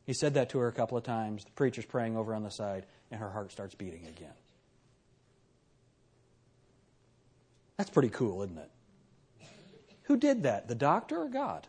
He 0.07 0.15
said 0.15 0.35
that 0.35 0.51
to 0.51 0.59
her 0.59 0.69
a 0.69 0.73
couple 0.73 0.97
of 0.97 1.05
times. 1.05 1.45
The 1.45 1.51
preacher's 1.51 1.85
praying 1.85 2.17
over 2.17 2.35
on 2.35 2.43
the 2.43 2.51
side, 2.51 2.87
and 3.11 3.21
her 3.21 3.31
heart 3.31 3.53
starts 3.53 3.75
beating 3.75 4.07
again. 4.07 4.33
That's 7.77 7.91
pretty 7.91 8.09
cool, 8.09 8.43
isn't 8.43 8.59
it? 8.59 8.71
Who 10.05 10.17
did 10.17 10.45
that, 10.45 10.67
the 10.67 10.75
doctor 10.75 11.21
or 11.23 11.29
God? 11.29 11.67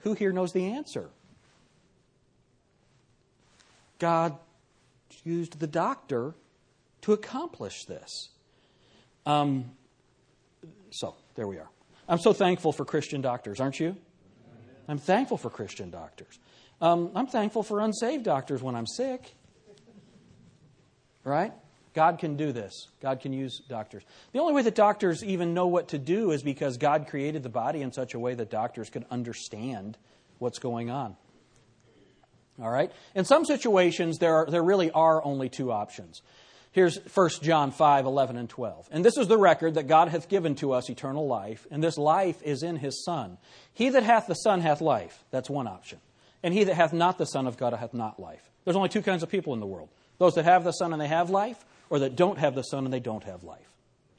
Who 0.00 0.12
here 0.12 0.32
knows 0.32 0.52
the 0.52 0.66
answer? 0.66 1.08
God 3.98 4.36
used 5.24 5.58
the 5.58 5.66
doctor 5.66 6.34
to 7.00 7.12
accomplish 7.12 7.86
this. 7.86 8.28
Um, 9.24 9.70
so, 10.94 11.16
there 11.34 11.48
we 11.48 11.58
are. 11.58 11.68
I'm 12.08 12.18
so 12.18 12.32
thankful 12.32 12.72
for 12.72 12.84
Christian 12.84 13.20
doctors, 13.20 13.60
aren't 13.60 13.80
you? 13.80 13.96
I'm 14.86 14.98
thankful 14.98 15.38
for 15.38 15.50
Christian 15.50 15.90
doctors. 15.90 16.38
Um, 16.80 17.10
I'm 17.14 17.26
thankful 17.26 17.64
for 17.64 17.80
unsaved 17.80 18.24
doctors 18.24 18.62
when 18.62 18.76
I'm 18.76 18.86
sick. 18.86 19.34
Right? 21.24 21.52
God 21.94 22.18
can 22.18 22.36
do 22.36 22.52
this. 22.52 22.88
God 23.00 23.20
can 23.20 23.32
use 23.32 23.60
doctors. 23.68 24.04
The 24.32 24.38
only 24.38 24.52
way 24.52 24.62
that 24.62 24.74
doctors 24.74 25.24
even 25.24 25.52
know 25.52 25.66
what 25.66 25.88
to 25.88 25.98
do 25.98 26.30
is 26.30 26.42
because 26.42 26.76
God 26.76 27.06
created 27.08 27.42
the 27.42 27.48
body 27.48 27.82
in 27.82 27.92
such 27.92 28.14
a 28.14 28.18
way 28.18 28.34
that 28.34 28.50
doctors 28.50 28.90
could 28.90 29.04
understand 29.10 29.96
what's 30.38 30.58
going 30.58 30.90
on. 30.90 31.16
All 32.62 32.70
right? 32.70 32.92
In 33.16 33.24
some 33.24 33.44
situations, 33.44 34.18
there, 34.18 34.34
are, 34.36 34.46
there 34.46 34.62
really 34.62 34.90
are 34.92 35.24
only 35.24 35.48
two 35.48 35.72
options. 35.72 36.22
Here's 36.74 36.98
1 37.14 37.30
John 37.40 37.70
5, 37.70 38.04
11, 38.04 38.36
and 38.36 38.50
12. 38.50 38.88
And 38.90 39.04
this 39.04 39.16
is 39.16 39.28
the 39.28 39.38
record 39.38 39.74
that 39.74 39.86
God 39.86 40.08
hath 40.08 40.28
given 40.28 40.56
to 40.56 40.72
us 40.72 40.90
eternal 40.90 41.24
life, 41.24 41.68
and 41.70 41.80
this 41.80 41.96
life 41.96 42.42
is 42.42 42.64
in 42.64 42.74
his 42.74 43.04
Son. 43.04 43.38
He 43.72 43.90
that 43.90 44.02
hath 44.02 44.26
the 44.26 44.34
Son 44.34 44.60
hath 44.60 44.80
life. 44.80 45.22
That's 45.30 45.48
one 45.48 45.68
option. 45.68 46.00
And 46.42 46.52
he 46.52 46.64
that 46.64 46.74
hath 46.74 46.92
not 46.92 47.16
the 47.16 47.26
Son 47.26 47.46
of 47.46 47.56
God 47.56 47.74
hath 47.74 47.94
not 47.94 48.18
life. 48.18 48.42
There's 48.64 48.76
only 48.76 48.88
two 48.88 49.02
kinds 49.02 49.22
of 49.22 49.30
people 49.30 49.54
in 49.54 49.60
the 49.60 49.66
world 49.66 49.88
those 50.18 50.34
that 50.34 50.44
have 50.46 50.64
the 50.64 50.72
Son 50.72 50.92
and 50.92 51.00
they 51.00 51.06
have 51.06 51.30
life, 51.30 51.64
or 51.90 52.00
that 52.00 52.16
don't 52.16 52.38
have 52.38 52.56
the 52.56 52.62
Son 52.62 52.84
and 52.84 52.92
they 52.92 53.00
don't 53.00 53.22
have 53.22 53.44
life. 53.44 53.70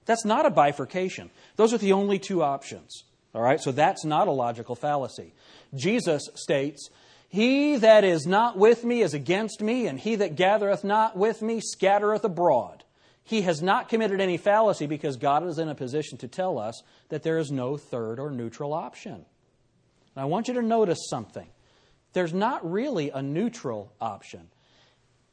That's 0.06 0.24
not 0.24 0.46
a 0.46 0.50
bifurcation. 0.50 1.32
Those 1.58 1.74
are 1.74 1.78
the 1.78 1.92
only 1.92 2.20
two 2.20 2.42
options. 2.42 3.04
All 3.34 3.42
right? 3.42 3.60
So 3.60 3.74
that's 3.74 4.06
not 4.06 4.30
a 4.30 4.32
logical 4.32 4.76
fallacy. 4.76 5.34
Jesus 5.74 6.30
states, 6.36 6.90
He 7.36 7.76
that 7.76 8.06
is 8.06 8.26
not 8.26 8.58
with 8.58 8.86
me 8.86 9.02
is 9.02 9.14
against 9.14 9.62
me, 9.62 9.88
and 9.88 10.00
he 10.00 10.16
that 10.16 10.38
gathereth 10.38 10.86
not 10.86 11.18
with 11.18 11.42
me 11.42 11.60
scattereth 11.60 12.24
abroad. 12.24 12.86
He 13.26 13.42
has 13.42 13.62
not 13.62 13.90
committed 13.90 14.22
any 14.22 14.38
fallacy 14.38 14.88
because 14.88 15.18
God 15.18 15.46
is 15.46 15.60
in 15.60 15.68
a 15.68 15.76
position 15.76 16.18
to 16.20 16.30
tell 16.30 16.58
us 16.58 16.82
that 17.10 17.24
there 17.24 17.38
is 17.38 17.52
no 17.52 17.76
third 17.76 18.22
or 18.22 18.32
neutral 18.32 18.72
option. 18.72 19.16
And 19.16 19.26
I 20.16 20.24
want 20.24 20.48
you 20.48 20.54
to 20.54 20.62
notice 20.62 21.10
something. 21.10 21.48
There's 22.14 22.34
not 22.34 22.72
really 22.72 23.10
a 23.10 23.22
neutral 23.22 23.92
option. 24.00 24.48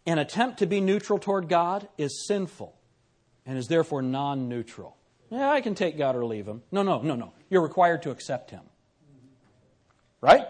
An 0.05 0.19
attempt 0.19 0.59
to 0.59 0.67
be 0.67 0.81
neutral 0.81 1.21
toward 1.21 1.49
God 1.49 1.87
is 1.99 2.27
sinful 2.27 2.75
and 3.47 3.57
is 3.57 3.69
therefore 3.69 4.03
non 4.03 4.49
neutral. 4.49 4.97
Yeah, 5.31 5.49
I 5.49 5.61
can 5.61 5.77
take 5.77 5.97
God 5.97 6.17
or 6.17 6.27
leave 6.27 6.49
him. 6.49 6.63
No, 6.73 6.83
no, 6.83 7.01
no, 7.01 7.15
no. 7.15 7.33
You're 7.49 7.63
required 7.63 8.03
to 8.03 8.11
accept 8.11 8.51
him. 8.51 8.63
Right? 10.21 10.41
Right? 10.41 10.49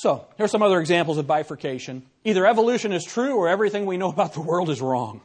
So, 0.00 0.26
here's 0.38 0.50
some 0.50 0.62
other 0.62 0.80
examples 0.80 1.18
of 1.18 1.26
bifurcation. 1.26 2.06
Either 2.24 2.46
evolution 2.46 2.90
is 2.90 3.04
true 3.04 3.36
or 3.36 3.50
everything 3.50 3.84
we 3.84 3.98
know 3.98 4.08
about 4.08 4.32
the 4.32 4.40
world 4.40 4.70
is 4.70 4.80
wrong. 4.80 5.20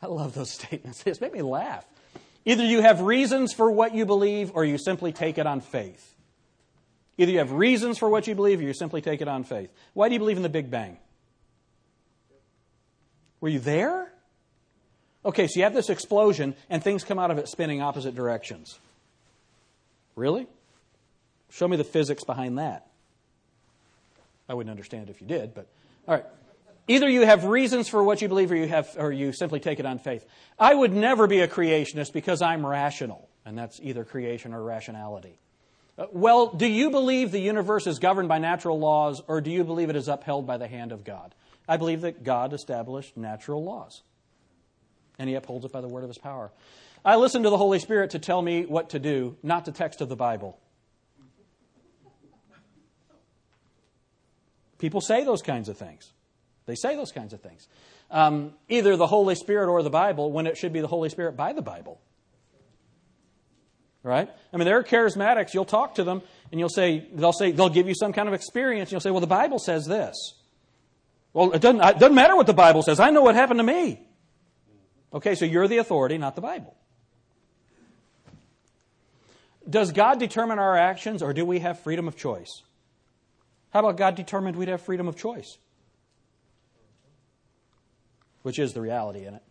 I 0.00 0.06
love 0.06 0.32
those 0.32 0.50
statements. 0.50 1.02
They 1.02 1.10
just 1.10 1.20
make 1.20 1.34
me 1.34 1.42
laugh. 1.42 1.84
Either 2.46 2.64
you 2.64 2.80
have 2.80 3.02
reasons 3.02 3.52
for 3.52 3.70
what 3.70 3.94
you 3.94 4.06
believe 4.06 4.52
or 4.54 4.64
you 4.64 4.78
simply 4.78 5.12
take 5.12 5.36
it 5.36 5.46
on 5.46 5.60
faith. 5.60 6.16
Either 7.18 7.32
you 7.32 7.38
have 7.38 7.52
reasons 7.52 7.98
for 7.98 8.08
what 8.08 8.26
you 8.26 8.34
believe 8.34 8.60
or 8.60 8.62
you 8.62 8.72
simply 8.72 9.02
take 9.02 9.20
it 9.20 9.28
on 9.28 9.44
faith. 9.44 9.70
Why 9.92 10.08
do 10.08 10.14
you 10.14 10.18
believe 10.18 10.38
in 10.38 10.42
the 10.42 10.48
Big 10.48 10.70
Bang? 10.70 10.96
Were 13.42 13.50
you 13.50 13.58
there? 13.58 14.10
Okay, 15.22 15.48
so 15.48 15.58
you 15.58 15.64
have 15.64 15.74
this 15.74 15.90
explosion 15.90 16.54
and 16.70 16.82
things 16.82 17.04
come 17.04 17.18
out 17.18 17.30
of 17.30 17.36
it 17.36 17.46
spinning 17.46 17.82
opposite 17.82 18.14
directions. 18.14 18.78
Really? 20.14 20.46
Show 21.50 21.68
me 21.68 21.76
the 21.76 21.84
physics 21.84 22.24
behind 22.24 22.58
that. 22.58 22.86
I 24.48 24.54
wouldn't 24.54 24.70
understand 24.70 25.10
if 25.10 25.20
you 25.20 25.26
did, 25.26 25.54
but 25.54 25.66
all 26.06 26.14
right. 26.14 26.24
Either 26.88 27.08
you 27.08 27.22
have 27.22 27.44
reasons 27.44 27.88
for 27.88 28.02
what 28.02 28.22
you 28.22 28.28
believe 28.28 28.52
or 28.52 28.56
you 28.56 28.68
have 28.68 28.94
or 28.96 29.10
you 29.10 29.32
simply 29.32 29.58
take 29.58 29.80
it 29.80 29.86
on 29.86 29.98
faith. 29.98 30.24
I 30.58 30.72
would 30.72 30.92
never 30.92 31.26
be 31.26 31.40
a 31.40 31.48
creationist 31.48 32.12
because 32.12 32.42
I'm 32.42 32.64
rational, 32.64 33.28
and 33.44 33.58
that's 33.58 33.80
either 33.82 34.04
creation 34.04 34.54
or 34.54 34.62
rationality. 34.62 35.38
Uh, 35.98 36.06
well, 36.12 36.48
do 36.48 36.66
you 36.66 36.90
believe 36.90 37.32
the 37.32 37.40
universe 37.40 37.86
is 37.86 37.98
governed 37.98 38.28
by 38.28 38.38
natural 38.38 38.78
laws, 38.78 39.20
or 39.26 39.40
do 39.40 39.50
you 39.50 39.64
believe 39.64 39.90
it 39.90 39.96
is 39.96 40.08
upheld 40.08 40.46
by 40.46 40.58
the 40.58 40.68
hand 40.68 40.92
of 40.92 41.02
God? 41.04 41.34
I 41.68 41.76
believe 41.76 42.02
that 42.02 42.22
God 42.22 42.52
established 42.52 43.16
natural 43.16 43.64
laws, 43.64 44.02
and 45.18 45.28
He 45.28 45.34
upholds 45.34 45.64
it 45.64 45.72
by 45.72 45.80
the 45.80 45.88
word 45.88 46.04
of 46.04 46.10
His 46.10 46.18
power. 46.18 46.52
I 47.04 47.16
listen 47.16 47.42
to 47.42 47.50
the 47.50 47.56
Holy 47.56 47.80
Spirit 47.80 48.10
to 48.10 48.20
tell 48.20 48.40
me 48.40 48.64
what 48.64 48.90
to 48.90 49.00
do, 49.00 49.36
not 49.42 49.64
the 49.64 49.72
text 49.72 50.00
of 50.00 50.08
the 50.08 50.16
Bible. 50.16 50.58
People 54.78 55.00
say 55.00 55.24
those 55.24 55.42
kinds 55.42 55.68
of 55.68 55.76
things. 55.76 56.12
They 56.66 56.74
say 56.74 56.96
those 56.96 57.12
kinds 57.12 57.32
of 57.32 57.40
things. 57.40 57.68
Um, 58.10 58.54
either 58.68 58.96
the 58.96 59.06
Holy 59.06 59.34
Spirit 59.34 59.68
or 59.68 59.82
the 59.82 59.90
Bible, 59.90 60.32
when 60.32 60.46
it 60.46 60.56
should 60.56 60.72
be 60.72 60.80
the 60.80 60.86
Holy 60.88 61.08
Spirit 61.08 61.36
by 61.36 61.52
the 61.52 61.62
Bible 61.62 62.00
right? 64.06 64.30
I 64.52 64.56
mean, 64.56 64.66
there 64.66 64.78
are 64.78 64.84
charismatics. 64.84 65.52
You'll 65.52 65.64
talk 65.64 65.96
to 65.96 66.04
them, 66.04 66.22
and 66.52 66.60
you'll 66.60 66.68
say 66.68 67.06
they'll 67.12 67.32
say 67.32 67.50
they'll 67.50 67.68
give 67.68 67.88
you 67.88 67.94
some 67.94 68.12
kind 68.12 68.28
of 68.28 68.34
experience. 68.34 68.88
And 68.88 68.92
you'll 68.92 69.00
say, 69.00 69.10
"Well, 69.10 69.20
the 69.20 69.26
Bible 69.26 69.58
says 69.58 69.84
this." 69.84 70.14
Well, 71.32 71.52
it 71.52 71.60
doesn't, 71.60 71.82
it 71.82 71.98
doesn't 71.98 72.14
matter 72.14 72.34
what 72.34 72.46
the 72.46 72.54
Bible 72.54 72.82
says. 72.82 72.98
I 72.98 73.10
know 73.10 73.20
what 73.20 73.34
happened 73.34 73.58
to 73.58 73.64
me. 73.64 74.00
Okay, 75.12 75.34
so 75.34 75.44
you're 75.44 75.68
the 75.68 75.78
authority, 75.78 76.16
not 76.16 76.34
the 76.34 76.40
Bible. 76.40 76.74
Does 79.68 79.92
God 79.92 80.18
determine 80.18 80.58
our 80.58 80.76
actions, 80.76 81.22
or 81.22 81.34
do 81.34 81.44
we 81.44 81.58
have 81.58 81.80
freedom 81.80 82.08
of 82.08 82.16
choice? 82.16 82.62
How 83.70 83.80
about 83.80 83.96
God 83.96 84.14
determined 84.14 84.56
we'd 84.56 84.68
have 84.68 84.80
freedom 84.80 85.08
of 85.08 85.16
choice? 85.16 85.58
Which 88.42 88.58
is 88.58 88.72
the 88.72 88.80
reality 88.80 89.26
in 89.26 89.34
it. 89.34 89.42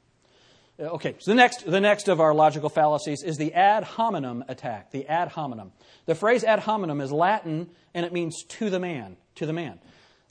Uh, 0.80 0.84
okay, 0.84 1.16
so 1.20 1.32
the 1.32 1.36
next, 1.36 1.70
the 1.70 1.80
next 1.80 2.08
of 2.08 2.20
our 2.20 2.34
logical 2.34 2.70
fallacies 2.70 3.24
is 3.24 3.38
the 3.38 3.54
ad 3.54 3.84
hominem 3.84 4.44
attack. 4.48 4.92
The 4.92 5.08
ad 5.08 5.30
hominem. 5.30 5.72
The 6.06 6.16
phrase 6.16 6.44
ad 6.44 6.60
hominem 6.60 7.02
is 7.02 7.12
Latin 7.12 7.70
and 7.94 8.06
it 8.06 8.14
means 8.14 8.44
to 8.44 8.70
the 8.70 8.80
man. 8.80 9.18
To 9.36 9.46
the 9.46 9.54
man. 9.54 9.80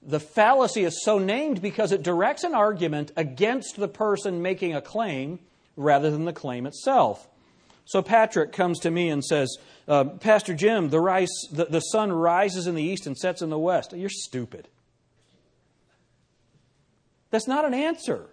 The 0.02 0.20
fallacy 0.20 0.84
is 0.84 1.02
so 1.02 1.18
named 1.18 1.62
because 1.62 1.92
it 1.92 2.02
directs 2.02 2.44
an 2.44 2.54
argument 2.54 3.12
against 3.16 3.76
the 3.76 3.88
person 3.88 4.42
making 4.42 4.74
a 4.74 4.82
claim 4.82 5.38
rather 5.76 6.10
than 6.10 6.26
the 6.26 6.32
claim 6.32 6.66
itself. 6.66 7.26
So 7.84 8.02
Patrick 8.02 8.52
comes 8.52 8.80
to 8.80 8.90
me 8.90 9.10
and 9.10 9.24
says, 9.24 9.56
uh, 9.86 10.04
Pastor 10.04 10.54
Jim, 10.54 10.88
the, 10.88 11.00
rise, 11.00 11.28
the, 11.52 11.66
the 11.66 11.80
sun 11.80 12.12
rises 12.12 12.66
in 12.66 12.74
the 12.74 12.82
east 12.82 13.06
and 13.06 13.16
sets 13.16 13.42
in 13.42 13.50
the 13.50 13.58
west. 13.58 13.92
You're 13.92 14.08
stupid. 14.08 14.68
That's 17.30 17.48
not 17.48 17.64
an 17.64 17.74
answer. 17.74 18.26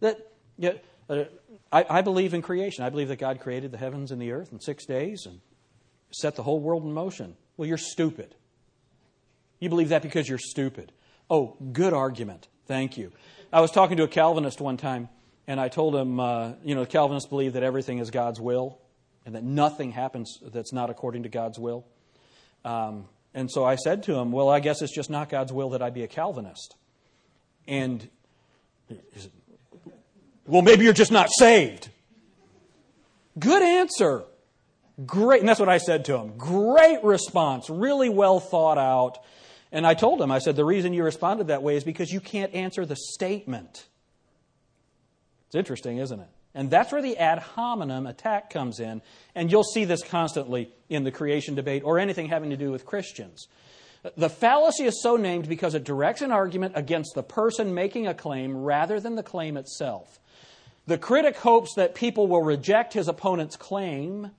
That, 0.00 0.32
yeah, 0.58 0.72
uh, 1.08 1.24
I, 1.70 1.86
I 1.88 2.02
believe 2.02 2.34
in 2.34 2.42
creation. 2.42 2.84
I 2.84 2.90
believe 2.90 3.08
that 3.08 3.18
God 3.18 3.40
created 3.40 3.72
the 3.72 3.78
heavens 3.78 4.10
and 4.10 4.20
the 4.20 4.32
earth 4.32 4.52
in 4.52 4.60
six 4.60 4.84
days 4.84 5.26
and 5.26 5.40
set 6.10 6.34
the 6.36 6.42
whole 6.42 6.60
world 6.60 6.84
in 6.84 6.92
motion. 6.92 7.36
Well, 7.56 7.68
you're 7.68 7.78
stupid. 7.78 8.34
You 9.60 9.68
believe 9.68 9.90
that 9.90 10.02
because 10.02 10.28
you're 10.28 10.38
stupid. 10.38 10.92
Oh, 11.30 11.56
good 11.72 11.92
argument. 11.92 12.48
Thank 12.66 12.96
you. 12.96 13.12
I 13.52 13.60
was 13.60 13.70
talking 13.70 13.96
to 13.98 14.02
a 14.02 14.08
Calvinist 14.08 14.60
one 14.60 14.76
time, 14.76 15.08
and 15.46 15.60
I 15.60 15.68
told 15.68 15.94
him, 15.94 16.18
uh, 16.18 16.52
you 16.64 16.74
know, 16.74 16.84
Calvinists 16.84 17.28
believe 17.28 17.54
that 17.54 17.62
everything 17.62 17.98
is 17.98 18.10
God's 18.10 18.40
will 18.40 18.78
and 19.24 19.34
that 19.34 19.44
nothing 19.44 19.92
happens 19.92 20.38
that's 20.42 20.72
not 20.72 20.90
according 20.90 21.24
to 21.24 21.28
God's 21.28 21.58
will. 21.58 21.86
Um, 22.64 23.06
and 23.34 23.50
so 23.50 23.64
I 23.64 23.76
said 23.76 24.04
to 24.04 24.14
him, 24.14 24.32
Well, 24.32 24.48
I 24.48 24.60
guess 24.60 24.82
it's 24.82 24.94
just 24.94 25.10
not 25.10 25.28
God's 25.28 25.52
will 25.52 25.70
that 25.70 25.82
I 25.82 25.90
be 25.90 26.02
a 26.02 26.08
Calvinist. 26.08 26.74
And 27.68 28.08
he 28.88 28.96
said, 29.16 29.30
Well, 30.46 30.62
maybe 30.62 30.84
you're 30.84 30.92
just 30.92 31.12
not 31.12 31.28
saved. 31.30 31.90
Good 33.38 33.62
answer. 33.62 34.24
Great. 35.04 35.40
And 35.40 35.48
that's 35.48 35.60
what 35.60 35.68
I 35.68 35.78
said 35.78 36.06
to 36.06 36.16
him. 36.16 36.38
Great 36.38 37.04
response. 37.04 37.68
Really 37.68 38.08
well 38.08 38.40
thought 38.40 38.78
out. 38.78 39.18
And 39.70 39.86
I 39.86 39.94
told 39.94 40.22
him, 40.22 40.30
I 40.30 40.38
said, 40.38 40.56
the 40.56 40.64
reason 40.64 40.94
you 40.94 41.04
responded 41.04 41.48
that 41.48 41.62
way 41.62 41.76
is 41.76 41.84
because 41.84 42.10
you 42.10 42.20
can't 42.20 42.54
answer 42.54 42.86
the 42.86 42.96
statement. 42.96 43.86
It's 45.46 45.54
interesting, 45.54 45.98
isn't 45.98 46.20
it? 46.20 46.28
And 46.54 46.70
that's 46.70 46.90
where 46.90 47.02
the 47.02 47.18
ad 47.18 47.38
hominem 47.38 48.06
attack 48.06 48.50
comes 48.50 48.80
in. 48.80 49.02
And 49.34 49.52
you'll 49.52 49.62
see 49.62 49.84
this 49.84 50.02
constantly 50.02 50.70
in 50.88 51.04
the 51.04 51.10
creation 51.10 51.54
debate 51.54 51.82
or 51.84 51.98
anything 51.98 52.28
having 52.28 52.50
to 52.50 52.56
do 52.56 52.70
with 52.70 52.86
Christians. 52.86 53.46
The 54.16 54.30
fallacy 54.30 54.84
is 54.84 55.02
so 55.02 55.16
named 55.16 55.48
because 55.48 55.74
it 55.74 55.84
directs 55.84 56.22
an 56.22 56.32
argument 56.32 56.74
against 56.76 57.14
the 57.14 57.22
person 57.22 57.74
making 57.74 58.06
a 58.06 58.14
claim 58.14 58.56
rather 58.56 59.00
than 59.00 59.16
the 59.16 59.22
claim 59.22 59.56
itself. 59.56 60.18
The 60.86 60.98
critic 60.98 61.36
hopes 61.36 61.74
that 61.74 61.94
people 61.94 62.28
will 62.28 62.42
reject 62.42 62.94
his 62.94 63.08
opponent's 63.08 63.56
claim 63.56 64.30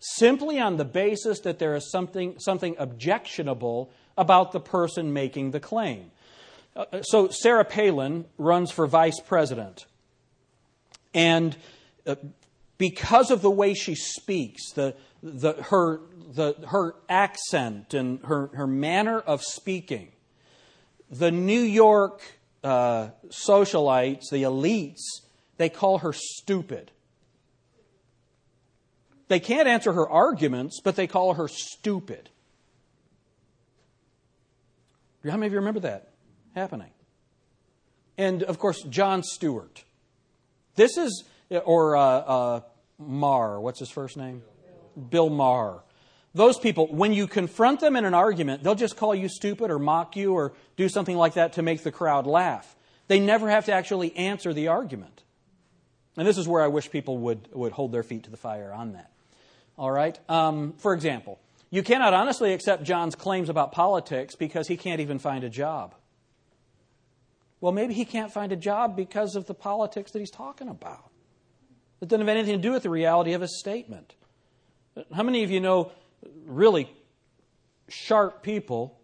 simply 0.00 0.58
on 0.58 0.78
the 0.78 0.84
basis 0.84 1.40
that 1.40 1.58
there 1.58 1.76
is 1.76 1.90
something, 1.90 2.38
something 2.38 2.74
objectionable 2.78 3.92
about 4.16 4.52
the 4.52 4.60
person 4.60 5.12
making 5.12 5.50
the 5.50 5.60
claim. 5.60 6.10
Uh, 6.74 7.02
so 7.02 7.28
Sarah 7.28 7.64
Palin 7.64 8.24
runs 8.38 8.70
for 8.70 8.86
vice 8.86 9.20
president. 9.20 9.86
And 11.14 11.56
uh, 12.06 12.16
because 12.78 13.30
of 13.30 13.42
the 13.42 13.50
way 13.50 13.74
she 13.74 13.94
speaks, 13.94 14.72
the, 14.72 14.96
the, 15.22 15.52
her, 15.52 16.00
the, 16.34 16.54
her 16.68 16.94
accent 17.08 17.94
and 17.94 18.20
her, 18.24 18.48
her 18.54 18.66
manner 18.66 19.20
of 19.20 19.42
speaking, 19.42 20.12
the 21.10 21.30
New 21.30 21.60
York 21.60 22.22
uh, 22.64 23.08
socialites, 23.28 24.30
the 24.30 24.44
elites, 24.44 25.02
they 25.58 25.68
call 25.68 25.98
her 25.98 26.12
stupid. 26.12 26.90
They 29.28 29.40
can't 29.40 29.68
answer 29.68 29.92
her 29.92 30.08
arguments, 30.08 30.80
but 30.82 30.96
they 30.96 31.06
call 31.06 31.34
her 31.34 31.48
stupid. 31.48 32.30
How 35.24 35.36
many 35.36 35.46
of 35.46 35.52
you 35.52 35.58
remember 35.60 35.80
that 35.80 36.08
happening? 36.54 36.90
And 38.18 38.42
of 38.42 38.58
course, 38.58 38.82
Jon 38.82 39.22
Stewart. 39.22 39.84
This 40.74 40.96
is, 40.96 41.24
or 41.50 41.96
uh, 41.96 42.02
uh, 42.02 42.60
Maher, 42.98 43.60
what's 43.60 43.78
his 43.78 43.90
first 43.90 44.16
name? 44.16 44.42
Bill 45.10 45.30
Maher. 45.30 45.82
Those 46.34 46.58
people, 46.58 46.86
when 46.86 47.12
you 47.12 47.26
confront 47.26 47.80
them 47.80 47.94
in 47.94 48.04
an 48.04 48.14
argument, 48.14 48.62
they'll 48.62 48.74
just 48.74 48.96
call 48.96 49.14
you 49.14 49.28
stupid 49.28 49.70
or 49.70 49.78
mock 49.78 50.16
you 50.16 50.32
or 50.32 50.54
do 50.76 50.88
something 50.88 51.16
like 51.16 51.34
that 51.34 51.54
to 51.54 51.62
make 51.62 51.82
the 51.82 51.92
crowd 51.92 52.26
laugh. 52.26 52.74
They 53.08 53.20
never 53.20 53.50
have 53.50 53.66
to 53.66 53.72
actually 53.72 54.16
answer 54.16 54.54
the 54.54 54.68
argument. 54.68 55.22
And 56.16 56.26
this 56.26 56.38
is 56.38 56.48
where 56.48 56.62
I 56.62 56.68
wish 56.68 56.90
people 56.90 57.18
would, 57.18 57.48
would 57.52 57.72
hold 57.72 57.92
their 57.92 58.02
feet 58.02 58.24
to 58.24 58.30
the 58.30 58.36
fire 58.36 58.72
on 58.72 58.92
that. 58.92 59.10
All 59.76 59.90
right? 59.90 60.18
Um, 60.30 60.72
for 60.78 60.94
example, 60.94 61.38
you 61.70 61.82
cannot 61.82 62.14
honestly 62.14 62.52
accept 62.52 62.82
John's 62.82 63.14
claims 63.14 63.48
about 63.48 63.72
politics 63.72 64.34
because 64.34 64.68
he 64.68 64.76
can't 64.76 65.00
even 65.00 65.18
find 65.18 65.44
a 65.44 65.50
job. 65.50 65.94
Well, 67.62 67.70
maybe 67.70 67.94
he 67.94 68.04
can't 68.04 68.32
find 68.32 68.50
a 68.50 68.56
job 68.56 68.96
because 68.96 69.36
of 69.36 69.46
the 69.46 69.54
politics 69.54 70.10
that 70.10 70.18
he's 70.18 70.32
talking 70.32 70.68
about. 70.68 71.08
It 72.00 72.08
doesn't 72.08 72.26
have 72.26 72.36
anything 72.36 72.56
to 72.56 72.60
do 72.60 72.72
with 72.72 72.82
the 72.82 72.90
reality 72.90 73.34
of 73.34 73.40
his 73.40 73.56
statement. 73.60 74.16
How 75.14 75.22
many 75.22 75.44
of 75.44 75.50
you 75.52 75.60
know 75.60 75.92
really 76.44 76.90
sharp 77.88 78.42
people 78.42 78.98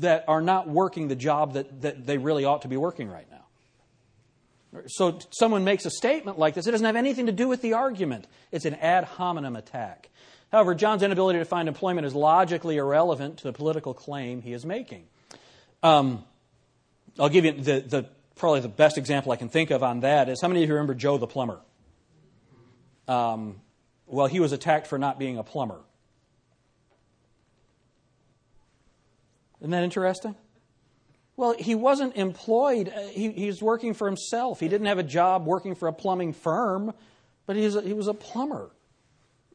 that 0.00 0.24
are 0.26 0.40
not 0.40 0.68
working 0.68 1.06
the 1.06 1.14
job 1.14 1.52
that, 1.52 1.82
that 1.82 2.04
they 2.04 2.18
really 2.18 2.44
ought 2.44 2.62
to 2.62 2.68
be 2.68 2.76
working 2.76 3.08
right 3.08 3.28
now? 3.30 4.80
So 4.88 5.20
someone 5.30 5.62
makes 5.62 5.86
a 5.86 5.90
statement 5.90 6.40
like 6.40 6.54
this, 6.54 6.66
it 6.66 6.72
doesn't 6.72 6.84
have 6.84 6.96
anything 6.96 7.26
to 7.26 7.32
do 7.32 7.46
with 7.46 7.62
the 7.62 7.74
argument. 7.74 8.26
It's 8.50 8.64
an 8.64 8.74
ad 8.74 9.04
hominem 9.04 9.54
attack. 9.54 10.10
However, 10.50 10.74
John's 10.74 11.04
inability 11.04 11.38
to 11.38 11.44
find 11.44 11.68
employment 11.68 12.08
is 12.08 12.14
logically 12.14 12.78
irrelevant 12.78 13.38
to 13.38 13.44
the 13.44 13.52
political 13.52 13.94
claim 13.94 14.42
he 14.42 14.52
is 14.52 14.66
making. 14.66 15.04
Um, 15.84 16.24
I'll 17.18 17.28
give 17.28 17.44
you 17.44 17.52
the, 17.52 17.80
the, 17.80 18.08
probably 18.36 18.60
the 18.60 18.68
best 18.68 18.98
example 18.98 19.32
I 19.32 19.36
can 19.36 19.48
think 19.48 19.70
of 19.70 19.82
on 19.82 20.00
that 20.00 20.28
is 20.28 20.40
how 20.40 20.48
many 20.48 20.62
of 20.62 20.68
you 20.68 20.74
remember 20.74 20.94
Joe 20.94 21.18
the 21.18 21.26
plumber? 21.26 21.60
Um, 23.08 23.60
well, 24.06 24.26
he 24.26 24.40
was 24.40 24.52
attacked 24.52 24.86
for 24.86 24.98
not 24.98 25.18
being 25.18 25.38
a 25.38 25.42
plumber. 25.42 25.80
Isn't 29.60 29.70
that 29.70 29.84
interesting? 29.84 30.34
Well, 31.36 31.54
he 31.58 31.74
wasn't 31.74 32.16
employed. 32.16 32.92
Uh, 32.94 33.06
he, 33.08 33.46
was 33.46 33.62
working 33.62 33.94
for 33.94 34.06
himself. 34.06 34.60
He 34.60 34.68
didn't 34.68 34.86
have 34.86 34.98
a 34.98 35.04
job 35.04 35.46
working 35.46 35.74
for 35.74 35.88
a 35.88 35.92
plumbing 35.92 36.32
firm, 36.32 36.92
but 37.46 37.56
he 37.56 37.64
was 37.64 37.76
a, 37.76 37.82
he 37.82 37.92
was 37.92 38.08
a 38.08 38.14
plumber. 38.14 38.70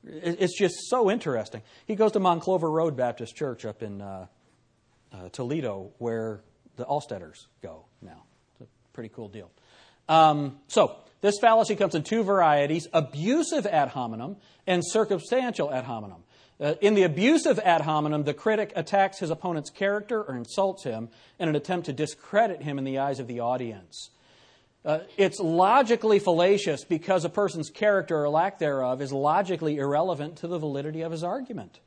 It's 0.04 0.58
just 0.58 0.76
so 0.90 1.12
interesting. 1.12 1.62
He 1.86 1.96
goes 1.96 2.14
to 2.14 2.20
Monclova 2.20 2.72
Road 2.72 2.96
Baptist 2.96 3.36
Church 3.36 3.66
up 3.66 3.84
in 3.84 4.02
uh, 4.02 4.28
uh, 5.12 5.30
Toledo, 5.30 5.92
where 5.98 6.42
the 6.78 6.86
Allstetters 6.86 7.48
go 7.62 7.86
now. 8.02 8.24
It's 8.60 8.70
a 8.70 8.94
pretty 8.94 9.10
cool 9.10 9.28
deal. 9.28 9.52
Um, 10.08 10.60
so, 10.68 10.96
this 11.22 11.40
fallacy 11.40 11.76
comes 11.76 11.96
in 11.96 12.04
two 12.04 12.24
varieties 12.24 12.88
abusive 12.94 13.66
ad 13.66 13.90
hominem 13.90 14.38
and 14.66 14.84
circumstantial 14.86 15.74
ad 15.74 15.84
hominem. 15.84 16.24
Uh, 16.60 16.74
in 16.82 16.96
the 16.96 17.04
abusive 17.04 17.60
ad 17.60 17.82
hominem, 17.82 18.24
the 18.24 18.34
critic 18.34 18.72
attacks 18.76 19.20
his 19.20 19.30
opponent's 19.30 19.70
character 19.70 20.24
or 20.24 20.36
insults 20.36 20.84
him 20.84 21.10
in 21.40 21.50
an 21.50 21.56
attempt 21.56 21.86
to 21.88 21.94
discredit 21.94 22.62
him 22.62 22.78
in 22.78 22.84
the 22.84 22.98
eyes 22.98 23.20
of 23.20 23.28
the 23.28 23.40
audience. 23.40 24.10
Uh, 24.86 25.00
it's 25.18 25.40
logically 25.40 26.18
fallacious 26.18 26.84
because 26.84 27.26
a 27.26 27.30
person's 27.30 27.70
character 27.70 28.24
or 28.24 28.30
lack 28.30 28.58
thereof 28.58 29.02
is 29.02 29.12
logically 29.12 29.78
irrelevant 29.78 30.38
to 30.38 30.48
the 30.48 30.58
validity 30.58 31.02
of 31.02 31.12
his 31.12 31.24
argument. 31.24 31.80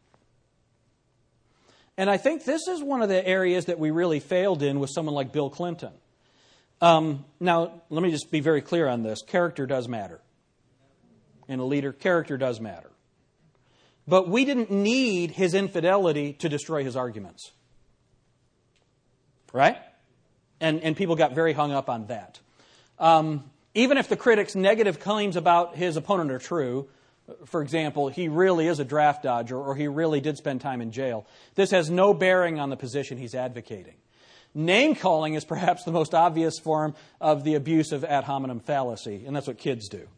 And 1.96 2.09
I 2.09 2.16
think 2.16 2.44
this 2.44 2.66
is 2.68 2.83
one 2.83 3.03
of 3.03 3.09
the 3.09 3.26
areas 3.26 3.66
that 3.66 3.79
we 3.79 3.90
really 3.90 4.20
failed 4.20 4.62
in 4.62 4.81
with 4.81 4.90
someone 4.90 5.14
like 5.14 5.33
Bill 5.33 5.50
Clinton. 5.50 5.92
Um, 6.81 7.24
now, 7.38 7.83
let 7.90 8.03
me 8.03 8.11
just 8.11 8.31
be 8.31 8.40
very 8.40 8.62
clear 8.62 8.88
on 8.88 9.03
this 9.03 9.22
character 9.22 9.66
does 9.66 9.87
matter. 9.87 10.20
In 11.46 11.61
a 11.61 11.64
leader, 11.64 11.92
character 11.92 12.38
does 12.38 12.61
matter. 12.61 12.90
But 14.09 14.29
we 14.29 14.44
didn't 14.44 14.70
need 14.70 15.33
his 15.33 15.55
infidelity 15.55 16.33
to 16.35 16.48
destroy 16.48 16.85
his 16.85 16.96
arguments. 16.96 17.53
Right? 19.53 19.76
And, 20.61 20.81
and 20.81 20.96
people 20.96 21.16
got 21.16 21.35
very 21.35 21.53
hung 21.53 21.72
up 21.72 21.88
on 21.88 22.07
that. 22.07 22.40
Um, 22.98 23.44
even 23.74 23.98
if 23.98 24.09
the 24.09 24.16
critic's 24.16 24.55
negative 24.55 25.00
claims 25.00 25.37
about 25.37 25.76
his 25.76 25.96
opponent 25.96 26.31
are 26.33 26.38
true, 26.38 26.88
for 27.46 27.62
example, 27.62 28.08
he 28.08 28.28
really 28.28 28.66
is 28.66 28.80
a 28.80 28.84
draft 28.84 29.22
dodger 29.22 29.58
or 29.58 29.74
he 29.74 29.88
really 29.88 30.20
did 30.20 30.36
spend 30.36 30.60
time 30.60 30.80
in 30.80 30.92
jail, 30.92 31.26
this 31.54 31.70
has 31.70 31.90
no 31.90 32.14
bearing 32.14 32.60
on 32.60 32.70
the 32.70 32.76
position 32.76 33.18
he's 33.18 33.34
advocating. 33.34 33.94
Name 34.54 34.94
calling 34.94 35.34
is 35.34 35.44
perhaps 35.44 35.84
the 35.84 35.92
most 35.92 36.12
obvious 36.12 36.58
form 36.58 36.94
of 37.20 37.44
the 37.44 37.54
abuse 37.54 37.92
of 37.92 38.04
ad 38.04 38.24
hominem 38.24 38.60
fallacy, 38.60 39.24
and 39.26 39.34
that's 39.34 39.46
what 39.46 39.58
kids 39.58 39.88
do 39.88 40.08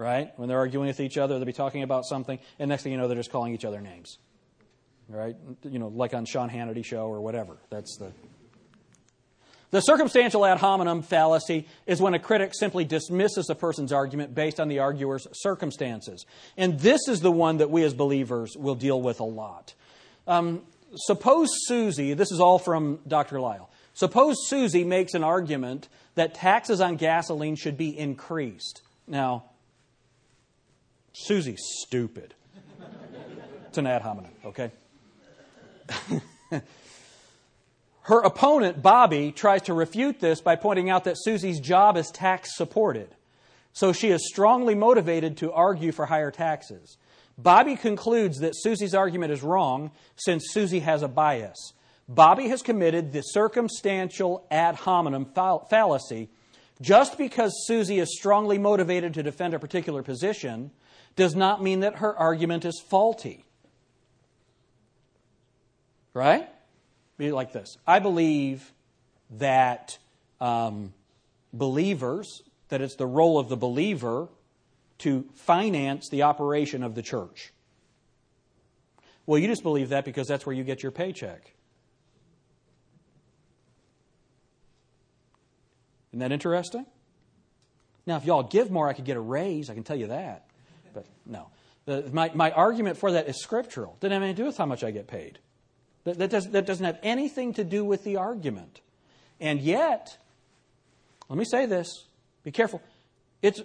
right? 0.00 0.32
When 0.36 0.48
they're 0.48 0.58
arguing 0.58 0.86
with 0.86 0.98
each 0.98 1.18
other, 1.18 1.36
they'll 1.36 1.44
be 1.44 1.52
talking 1.52 1.82
about 1.82 2.06
something, 2.06 2.38
and 2.58 2.70
next 2.70 2.82
thing 2.82 2.92
you 2.92 2.98
know, 2.98 3.06
they're 3.06 3.18
just 3.18 3.30
calling 3.30 3.52
each 3.52 3.66
other 3.66 3.82
names, 3.82 4.18
right? 5.08 5.36
You 5.62 5.78
know, 5.78 5.88
like 5.88 6.14
on 6.14 6.24
Sean 6.24 6.48
Hannity 6.48 6.84
show 6.84 7.06
or 7.06 7.20
whatever. 7.20 7.58
That's 7.68 7.98
the. 7.98 8.10
The 9.70 9.80
circumstantial 9.80 10.44
ad 10.44 10.58
hominem 10.58 11.02
fallacy 11.02 11.68
is 11.86 12.00
when 12.00 12.14
a 12.14 12.18
critic 12.18 12.52
simply 12.54 12.84
dismisses 12.84 13.48
a 13.50 13.54
person's 13.54 13.92
argument 13.92 14.34
based 14.34 14.58
on 14.58 14.68
the 14.68 14.80
arguer's 14.80 15.28
circumstances. 15.32 16.26
And 16.56 16.80
this 16.80 17.06
is 17.06 17.20
the 17.20 17.30
one 17.30 17.58
that 17.58 17.70
we 17.70 17.84
as 17.84 17.94
believers 17.94 18.56
will 18.56 18.74
deal 18.74 19.00
with 19.00 19.20
a 19.20 19.24
lot. 19.24 19.74
Um, 20.26 20.62
suppose 20.94 21.48
Susie, 21.66 22.14
this 22.14 22.32
is 22.32 22.40
all 22.40 22.58
from 22.58 22.98
Dr. 23.06 23.40
Lisle, 23.40 23.70
suppose 23.94 24.36
Susie 24.48 24.84
makes 24.84 25.14
an 25.14 25.22
argument 25.22 25.88
that 26.16 26.34
taxes 26.34 26.80
on 26.80 26.96
gasoline 26.96 27.54
should 27.54 27.76
be 27.76 27.96
increased. 27.96 28.82
Now, 29.06 29.44
Susie's 31.12 31.62
stupid. 31.78 32.34
It's 33.68 33.78
an 33.78 33.86
ad 33.86 34.02
hominem, 34.02 34.32
okay? 34.44 34.72
Her 38.10 38.18
opponent, 38.22 38.82
Bobby, 38.82 39.30
tries 39.30 39.62
to 39.62 39.72
refute 39.72 40.18
this 40.18 40.40
by 40.40 40.56
pointing 40.56 40.90
out 40.90 41.04
that 41.04 41.14
Susie's 41.16 41.60
job 41.60 41.96
is 41.96 42.10
tax 42.10 42.56
supported. 42.56 43.14
So 43.72 43.92
she 43.92 44.08
is 44.08 44.26
strongly 44.26 44.74
motivated 44.74 45.36
to 45.36 45.52
argue 45.52 45.92
for 45.92 46.06
higher 46.06 46.32
taxes. 46.32 46.98
Bobby 47.38 47.76
concludes 47.76 48.40
that 48.40 48.56
Susie's 48.56 48.96
argument 48.96 49.30
is 49.30 49.44
wrong 49.44 49.92
since 50.16 50.46
Susie 50.50 50.80
has 50.80 51.04
a 51.04 51.08
bias. 51.08 51.72
Bobby 52.08 52.48
has 52.48 52.62
committed 52.62 53.12
the 53.12 53.22
circumstantial 53.22 54.44
ad 54.50 54.74
hominem 54.74 55.26
fallacy. 55.70 56.30
Just 56.80 57.16
because 57.16 57.52
Susie 57.68 58.00
is 58.00 58.18
strongly 58.18 58.58
motivated 58.58 59.14
to 59.14 59.22
defend 59.22 59.54
a 59.54 59.60
particular 59.60 60.02
position 60.02 60.72
does 61.14 61.36
not 61.36 61.62
mean 61.62 61.78
that 61.78 61.98
her 61.98 62.18
argument 62.18 62.64
is 62.64 62.82
faulty. 62.90 63.44
Right? 66.12 66.48
Like 67.20 67.52
this 67.52 67.76
I 67.86 67.98
believe 67.98 68.72
that 69.32 69.98
um, 70.40 70.92
believers, 71.52 72.42
that 72.68 72.80
it's 72.80 72.96
the 72.96 73.06
role 73.06 73.38
of 73.38 73.48
the 73.48 73.56
believer 73.56 74.28
to 74.98 75.24
finance 75.34 76.08
the 76.08 76.22
operation 76.22 76.82
of 76.82 76.94
the 76.94 77.02
church. 77.02 77.52
Well, 79.26 79.38
you 79.38 79.46
just 79.46 79.62
believe 79.62 79.90
that 79.90 80.04
because 80.04 80.26
that's 80.26 80.44
where 80.44 80.54
you 80.54 80.64
get 80.64 80.82
your 80.82 80.92
paycheck. 80.92 81.54
Isn't 86.10 86.20
that 86.20 86.32
interesting? 86.32 86.86
Now, 88.06 88.16
if 88.16 88.24
y'all 88.24 88.42
give 88.42 88.70
more, 88.70 88.88
I 88.88 88.92
could 88.92 89.04
get 89.04 89.16
a 89.16 89.20
raise. 89.20 89.70
I 89.70 89.74
can 89.74 89.84
tell 89.84 89.96
you 89.96 90.08
that. 90.08 90.46
But 90.92 91.06
no. 91.24 91.48
The, 91.84 92.10
my, 92.12 92.30
my 92.34 92.50
argument 92.50 92.96
for 92.96 93.12
that 93.12 93.28
is 93.28 93.40
scriptural. 93.40 93.96
Doesn't 94.00 94.12
have 94.12 94.22
anything 94.22 94.36
to 94.36 94.42
do 94.42 94.46
with 94.46 94.56
how 94.56 94.66
much 94.66 94.82
I 94.82 94.90
get 94.90 95.06
paid. 95.06 95.38
That, 96.04 96.18
that, 96.18 96.30
does, 96.30 96.50
that 96.50 96.66
doesn't 96.66 96.84
have 96.84 96.98
anything 97.02 97.54
to 97.54 97.64
do 97.64 97.84
with 97.84 98.04
the 98.04 98.16
argument. 98.16 98.80
And 99.40 99.60
yet, 99.60 100.16
let 101.28 101.38
me 101.38 101.44
say 101.44 101.66
this 101.66 102.04
be 102.42 102.50
careful. 102.50 102.82
It's, 103.42 103.62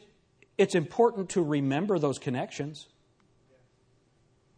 it's 0.57 0.75
important 0.75 1.29
to 1.31 1.41
remember 1.41 1.99
those 1.99 2.19
connections. 2.19 2.87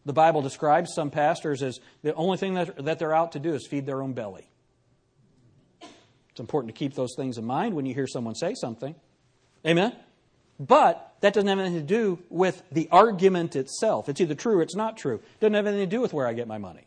The 0.06 0.14
Bible 0.14 0.42
describes 0.42 0.94
some 0.94 1.12
pastors 1.12 1.62
as 1.62 1.80
the 2.02 2.14
only 2.14 2.38
thing 2.38 2.54
that, 2.54 2.86
that 2.86 3.00
they're 3.00 3.14
out 3.14 3.34
to 3.34 3.40
do 3.40 3.54
is 3.54 3.68
feed 3.68 3.86
their 3.86 4.02
own 4.02 4.14
belly. 4.14 4.50
It's 6.32 6.40
important 6.40 6.74
to 6.74 6.78
keep 6.78 6.94
those 6.94 7.14
things 7.18 7.38
in 7.38 7.46
mind 7.46 7.74
when 7.74 7.86
you 7.86 7.94
hear 7.94 8.08
someone 8.08 8.36
say 8.36 8.54
something. 8.54 8.96
Amen? 9.66 9.94
But 10.60 11.16
that 11.22 11.34
doesn't 11.34 11.48
have 11.48 11.60
anything 11.60 11.80
to 11.80 11.86
do 11.86 12.20
with 12.30 12.64
the 12.72 12.88
argument 12.92 13.56
itself. 13.56 14.08
It's 14.08 14.22
either 14.22 14.36
true 14.36 14.60
or 14.60 14.62
it's 14.62 14.76
not 14.76 14.98
true. 14.98 15.16
It 15.16 15.40
doesn't 15.40 15.54
have 15.54 15.68
anything 15.68 15.90
to 15.90 15.96
do 15.96 16.02
with 16.02 16.14
where 16.14 16.28
I 16.28 16.34
get 16.34 16.48
my 16.48 16.58
money. 16.58 16.87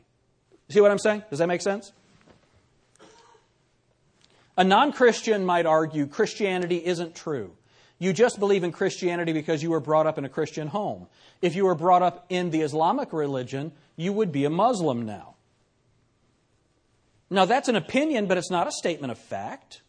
See 0.70 0.80
what 0.80 0.90
I'm 0.90 0.98
saying? 0.98 1.24
Does 1.30 1.40
that 1.40 1.48
make 1.48 1.62
sense? 1.62 1.92
A 4.56 4.64
non 4.64 4.92
Christian 4.92 5.44
might 5.44 5.66
argue 5.66 6.06
Christianity 6.06 6.84
isn't 6.84 7.14
true. 7.14 7.52
You 7.98 8.12
just 8.12 8.38
believe 8.38 8.64
in 8.64 8.72
Christianity 8.72 9.32
because 9.32 9.62
you 9.62 9.70
were 9.70 9.80
brought 9.80 10.06
up 10.06 10.16
in 10.16 10.24
a 10.24 10.28
Christian 10.28 10.68
home. 10.68 11.06
If 11.42 11.54
you 11.54 11.66
were 11.66 11.74
brought 11.74 12.02
up 12.02 12.24
in 12.30 12.50
the 12.50 12.62
Islamic 12.62 13.12
religion, 13.12 13.72
you 13.96 14.12
would 14.12 14.32
be 14.32 14.46
a 14.46 14.50
Muslim 14.50 15.04
now. 15.04 15.34
Now, 17.28 17.44
that's 17.44 17.68
an 17.68 17.76
opinion, 17.76 18.26
but 18.26 18.38
it's 18.38 18.50
not 18.50 18.66
a 18.66 18.72
statement 18.72 19.12
of 19.12 19.18
fact. 19.18 19.82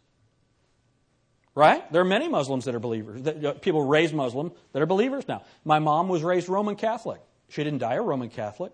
Right? 1.55 1.89
There 1.91 2.01
are 2.01 2.05
many 2.05 2.27
Muslims 2.27 2.65
that 2.65 2.75
are 2.75 2.79
believers. 2.79 3.25
Uh, 3.25 3.53
people 3.61 3.83
raised 3.83 4.13
Muslim 4.13 4.51
that 4.73 4.81
are 4.81 4.85
believers 4.85 5.27
now. 5.27 5.43
My 5.65 5.79
mom 5.79 6.07
was 6.07 6.23
raised 6.23 6.49
Roman 6.49 6.75
Catholic. 6.75 7.21
She 7.49 7.63
didn't 7.63 7.79
die 7.79 7.95
a 7.95 8.01
Roman 8.01 8.29
Catholic. 8.29 8.71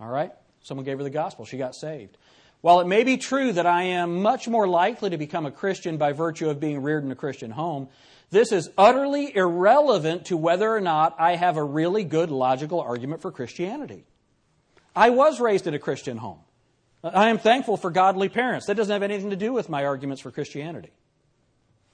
All 0.00 0.08
right? 0.08 0.32
Someone 0.62 0.84
gave 0.84 0.98
her 0.98 1.04
the 1.04 1.10
gospel. 1.10 1.44
She 1.44 1.58
got 1.58 1.74
saved. 1.74 2.16
While 2.60 2.80
it 2.80 2.86
may 2.86 3.02
be 3.02 3.16
true 3.16 3.52
that 3.52 3.66
I 3.66 3.82
am 3.82 4.22
much 4.22 4.46
more 4.46 4.68
likely 4.68 5.10
to 5.10 5.18
become 5.18 5.46
a 5.46 5.50
Christian 5.50 5.96
by 5.96 6.12
virtue 6.12 6.48
of 6.48 6.60
being 6.60 6.82
reared 6.82 7.04
in 7.04 7.10
a 7.10 7.16
Christian 7.16 7.50
home, 7.50 7.88
this 8.30 8.52
is 8.52 8.70
utterly 8.78 9.34
irrelevant 9.36 10.26
to 10.26 10.36
whether 10.36 10.72
or 10.72 10.80
not 10.80 11.16
I 11.18 11.34
have 11.36 11.56
a 11.56 11.64
really 11.64 12.04
good 12.04 12.30
logical 12.30 12.80
argument 12.80 13.20
for 13.20 13.32
Christianity. 13.32 14.04
I 14.94 15.10
was 15.10 15.40
raised 15.40 15.66
in 15.66 15.74
a 15.74 15.78
Christian 15.78 16.16
home. 16.16 16.38
I 17.02 17.30
am 17.30 17.38
thankful 17.38 17.76
for 17.76 17.90
godly 17.90 18.28
parents. 18.28 18.66
That 18.66 18.76
doesn't 18.76 18.92
have 18.92 19.02
anything 19.02 19.30
to 19.30 19.36
do 19.36 19.52
with 19.52 19.68
my 19.68 19.84
arguments 19.84 20.22
for 20.22 20.30
Christianity, 20.30 20.92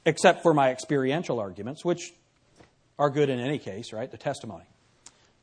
except 0.05 0.43
for 0.43 0.53
my 0.53 0.71
experiential 0.71 1.41
arguments, 1.41 1.83
which 1.83 2.13
are 2.99 3.09
good 3.09 3.31
in 3.31 3.41
any 3.41 3.59
case, 3.59 3.93
right? 3.93 4.11
The 4.11 4.19
testimony. 4.19 4.65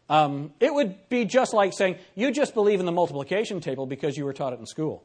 Um, 0.09 0.53
it 0.59 0.73
would 0.73 1.09
be 1.09 1.25
just 1.25 1.53
like 1.53 1.73
saying, 1.73 1.97
you 2.13 2.31
just 2.31 2.53
believe 2.53 2.79
in 2.79 2.85
the 2.85 2.91
multiplication 2.91 3.59
table 3.59 3.85
because 3.85 4.17
you 4.17 4.25
were 4.25 4.33
taught 4.33 4.53
it 4.53 4.59
in 4.59 4.65
school. 4.65 5.03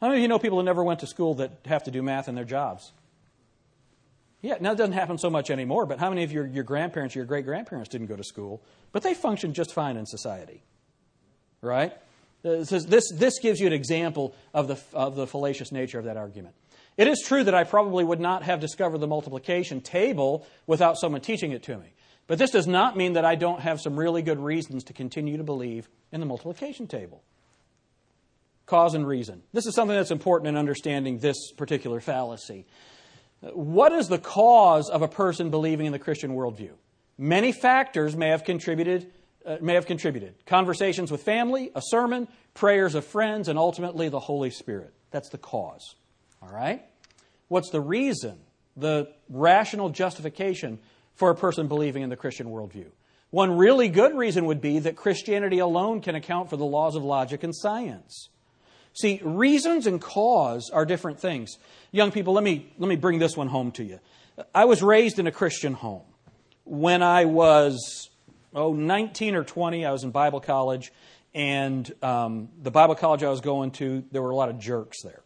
How 0.00 0.08
many 0.08 0.20
of 0.20 0.22
you 0.22 0.28
know 0.28 0.38
people 0.38 0.58
who 0.58 0.64
never 0.64 0.82
went 0.82 1.00
to 1.00 1.06
school 1.06 1.34
that 1.34 1.52
have 1.66 1.84
to 1.84 1.90
do 1.90 2.02
math 2.02 2.28
in 2.28 2.34
their 2.34 2.44
jobs? 2.44 2.92
Yeah, 4.40 4.56
now 4.60 4.72
it 4.72 4.76
doesn't 4.76 4.92
happen 4.92 5.18
so 5.18 5.30
much 5.30 5.50
anymore, 5.50 5.86
but 5.86 5.98
how 5.98 6.08
many 6.10 6.22
of 6.22 6.30
your, 6.30 6.46
your 6.46 6.62
grandparents, 6.62 7.16
your 7.16 7.24
great 7.24 7.44
grandparents 7.44 7.88
didn't 7.88 8.06
go 8.06 8.14
to 8.14 8.22
school, 8.22 8.62
but 8.92 9.02
they 9.02 9.14
functioned 9.14 9.54
just 9.54 9.72
fine 9.72 9.96
in 9.96 10.06
society? 10.06 10.62
Right? 11.60 11.92
This, 12.42 12.68
this, 12.84 13.10
this 13.12 13.40
gives 13.40 13.58
you 13.58 13.66
an 13.66 13.72
example 13.72 14.34
of 14.54 14.68
the, 14.68 14.78
of 14.92 15.16
the 15.16 15.26
fallacious 15.26 15.72
nature 15.72 15.98
of 15.98 16.04
that 16.04 16.16
argument. 16.16 16.54
It 16.96 17.08
is 17.08 17.22
true 17.26 17.42
that 17.44 17.54
I 17.54 17.64
probably 17.64 18.04
would 18.04 18.20
not 18.20 18.44
have 18.44 18.60
discovered 18.60 18.98
the 18.98 19.06
multiplication 19.08 19.80
table 19.80 20.46
without 20.66 20.98
someone 20.98 21.20
teaching 21.20 21.50
it 21.50 21.64
to 21.64 21.76
me. 21.76 21.86
But 22.28 22.38
this 22.38 22.50
does 22.50 22.66
not 22.66 22.96
mean 22.96 23.14
that 23.14 23.24
I 23.24 23.34
don't 23.34 23.60
have 23.60 23.80
some 23.80 23.98
really 23.98 24.22
good 24.22 24.38
reasons 24.38 24.84
to 24.84 24.92
continue 24.92 25.38
to 25.38 25.42
believe 25.42 25.88
in 26.12 26.20
the 26.20 26.26
multiplication 26.26 26.86
table. 26.86 27.22
Cause 28.66 28.94
and 28.94 29.06
reason. 29.06 29.42
This 29.54 29.66
is 29.66 29.74
something 29.74 29.96
that's 29.96 30.10
important 30.10 30.48
in 30.48 30.56
understanding 30.56 31.18
this 31.18 31.52
particular 31.52 32.00
fallacy. 32.00 32.66
What 33.40 33.92
is 33.92 34.08
the 34.08 34.18
cause 34.18 34.90
of 34.90 35.00
a 35.00 35.08
person 35.08 35.48
believing 35.48 35.86
in 35.86 35.92
the 35.92 35.98
Christian 35.98 36.32
worldview? 36.36 36.72
Many 37.16 37.50
factors 37.50 38.14
may 38.14 38.28
have 38.28 38.44
contributed. 38.44 39.10
Uh, 39.46 39.56
may 39.62 39.74
have 39.74 39.86
contributed. 39.86 40.34
Conversations 40.44 41.10
with 41.10 41.22
family, 41.22 41.70
a 41.74 41.80
sermon, 41.82 42.28
prayers 42.52 42.94
of 42.94 43.06
friends, 43.06 43.48
and 43.48 43.58
ultimately 43.58 44.10
the 44.10 44.20
Holy 44.20 44.50
Spirit. 44.50 44.92
That's 45.10 45.30
the 45.30 45.38
cause. 45.38 45.94
All 46.42 46.50
right? 46.50 46.84
What's 47.46 47.70
the 47.70 47.80
reason? 47.80 48.38
The 48.76 49.10
rational 49.30 49.88
justification 49.88 50.78
for 51.18 51.30
a 51.30 51.34
person 51.34 51.66
believing 51.66 52.02
in 52.02 52.10
the 52.10 52.16
Christian 52.16 52.46
worldview. 52.46 52.86
One 53.30 53.58
really 53.58 53.88
good 53.88 54.16
reason 54.16 54.46
would 54.46 54.60
be 54.60 54.78
that 54.78 54.96
Christianity 54.96 55.58
alone 55.58 56.00
can 56.00 56.14
account 56.14 56.48
for 56.48 56.56
the 56.56 56.64
laws 56.64 56.94
of 56.94 57.02
logic 57.04 57.42
and 57.42 57.54
science. 57.54 58.30
See, 58.94 59.20
reasons 59.22 59.86
and 59.86 60.00
cause 60.00 60.70
are 60.72 60.86
different 60.86 61.20
things. 61.20 61.58
Young 61.90 62.12
people, 62.12 62.32
let 62.32 62.44
me, 62.44 62.72
let 62.78 62.88
me 62.88 62.96
bring 62.96 63.18
this 63.18 63.36
one 63.36 63.48
home 63.48 63.72
to 63.72 63.84
you. 63.84 63.98
I 64.54 64.64
was 64.64 64.82
raised 64.82 65.18
in 65.18 65.26
a 65.26 65.32
Christian 65.32 65.74
home. 65.74 66.04
When 66.64 67.02
I 67.02 67.24
was, 67.24 68.08
oh, 68.54 68.72
19 68.72 69.34
or 69.34 69.42
20, 69.42 69.84
I 69.84 69.90
was 69.90 70.04
in 70.04 70.10
Bible 70.10 70.40
college, 70.40 70.92
and 71.34 71.90
um, 72.02 72.48
the 72.62 72.70
Bible 72.70 72.94
college 72.94 73.24
I 73.24 73.30
was 73.30 73.40
going 73.40 73.72
to, 73.72 74.04
there 74.12 74.22
were 74.22 74.30
a 74.30 74.36
lot 74.36 74.50
of 74.50 74.58
jerks 74.58 75.02
there. 75.02 75.22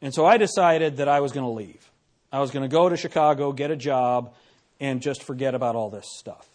And 0.00 0.14
so 0.14 0.24
I 0.24 0.36
decided 0.36 0.98
that 0.98 1.08
I 1.08 1.20
was 1.20 1.32
going 1.32 1.44
to 1.44 1.52
leave. 1.52 1.90
I 2.32 2.40
was 2.40 2.52
going 2.52 2.62
to 2.62 2.72
go 2.72 2.88
to 2.88 2.96
Chicago, 2.96 3.52
get 3.52 3.70
a 3.70 3.76
job, 3.76 4.34
and 4.80 5.02
just 5.02 5.22
forget 5.22 5.54
about 5.54 5.76
all 5.76 5.90
this 5.90 6.06
stuff. 6.16 6.48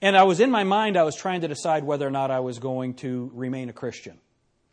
And 0.00 0.16
I 0.16 0.24
was 0.24 0.40
in 0.40 0.50
my 0.50 0.64
mind, 0.64 0.96
I 0.96 1.02
was 1.02 1.16
trying 1.16 1.40
to 1.40 1.48
decide 1.48 1.84
whether 1.84 2.06
or 2.06 2.10
not 2.10 2.30
I 2.30 2.40
was 2.40 2.58
going 2.58 2.94
to 2.94 3.30
remain 3.34 3.68
a 3.68 3.72
Christian. 3.72 4.18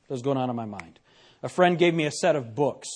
That 0.08 0.14
was 0.14 0.22
going 0.22 0.38
on 0.38 0.50
in 0.50 0.56
my 0.56 0.66
mind. 0.66 1.00
A 1.42 1.50
friend 1.50 1.78
gave 1.78 1.94
me 1.94 2.06
a 2.06 2.12
set 2.12 2.36
of 2.36 2.56
books 2.56 2.88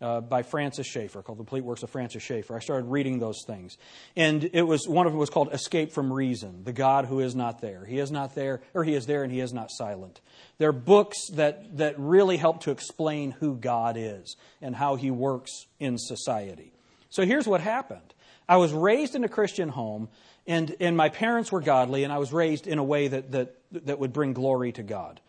uh, 0.00 0.20
by 0.20 0.42
Francis 0.42 0.86
Schaeffer 0.86 1.22
called 1.22 1.38
The 1.38 1.44
Complete 1.44 1.64
Works 1.64 1.82
of 1.82 1.90
Francis 1.90 2.22
Schaeffer. 2.22 2.56
I 2.56 2.58
started 2.58 2.86
reading 2.86 3.20
those 3.20 3.44
things. 3.46 3.78
And 4.16 4.50
it 4.52 4.62
was 4.62 4.88
one 4.88 5.06
of 5.06 5.12
them 5.12 5.20
was 5.20 5.30
called 5.30 5.52
Escape 5.52 5.92
from 5.92 6.12
Reason, 6.12 6.64
the 6.64 6.72
God 6.72 7.06
who 7.06 7.20
is 7.20 7.36
not 7.36 7.60
there. 7.60 7.84
He 7.84 7.98
is 7.98 8.10
not 8.10 8.34
there, 8.34 8.62
or 8.74 8.82
he 8.82 8.94
is 8.94 9.06
there 9.06 9.22
and 9.22 9.32
he 9.32 9.40
is 9.40 9.52
not 9.52 9.70
silent. 9.70 10.20
They're 10.58 10.72
books 10.72 11.18
that, 11.34 11.76
that 11.78 11.94
really 11.98 12.36
help 12.36 12.62
to 12.62 12.72
explain 12.72 13.30
who 13.32 13.54
God 13.54 13.96
is 13.96 14.36
and 14.60 14.74
how 14.74 14.96
he 14.96 15.10
works 15.10 15.66
in 15.78 15.98
society. 15.98 16.72
So 17.10 17.24
here's 17.24 17.46
what 17.46 17.60
happened. 17.60 18.14
I 18.52 18.56
was 18.56 18.74
raised 18.74 19.14
in 19.14 19.24
a 19.24 19.30
Christian 19.30 19.70
home, 19.70 20.10
and, 20.46 20.76
and 20.78 20.94
my 20.94 21.08
parents 21.08 21.50
were 21.50 21.62
godly, 21.62 22.04
and 22.04 22.12
I 22.12 22.18
was 22.18 22.34
raised 22.34 22.66
in 22.66 22.78
a 22.78 22.84
way 22.84 23.08
that, 23.08 23.32
that, 23.32 23.56
that 23.86 23.98
would 23.98 24.12
bring 24.12 24.34
glory 24.34 24.72
to 24.72 24.82
God. 24.82 25.22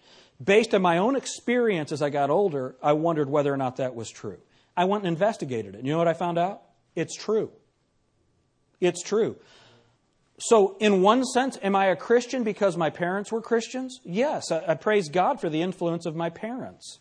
Based 0.43 0.75
on 0.75 0.81
my 0.81 0.97
own 0.97 1.15
experience 1.15 1.93
as 1.93 2.01
I 2.01 2.09
got 2.09 2.29
older, 2.29 2.75
I 2.83 2.91
wondered 2.91 3.29
whether 3.29 3.53
or 3.53 3.55
not 3.55 3.77
that 3.77 3.95
was 3.95 4.09
true. 4.09 4.39
I 4.75 4.83
went 4.83 5.05
and 5.05 5.13
investigated 5.13 5.73
it. 5.73 5.85
You 5.85 5.93
know 5.93 5.97
what 5.99 6.09
I 6.09 6.13
found 6.13 6.37
out? 6.37 6.63
It's 6.97 7.15
true. 7.15 7.49
It's 8.81 9.01
true. 9.01 9.37
So, 10.37 10.75
in 10.81 11.01
one 11.01 11.23
sense, 11.23 11.57
am 11.63 11.77
I 11.77 11.85
a 11.85 11.95
Christian 11.95 12.43
because 12.43 12.75
my 12.75 12.89
parents 12.89 13.31
were 13.31 13.41
Christians? 13.41 14.01
Yes. 14.03 14.51
I, 14.51 14.65
I 14.67 14.73
praise 14.75 15.07
God 15.07 15.39
for 15.39 15.49
the 15.49 15.61
influence 15.61 16.05
of 16.05 16.13
my 16.13 16.29
parents. 16.29 16.99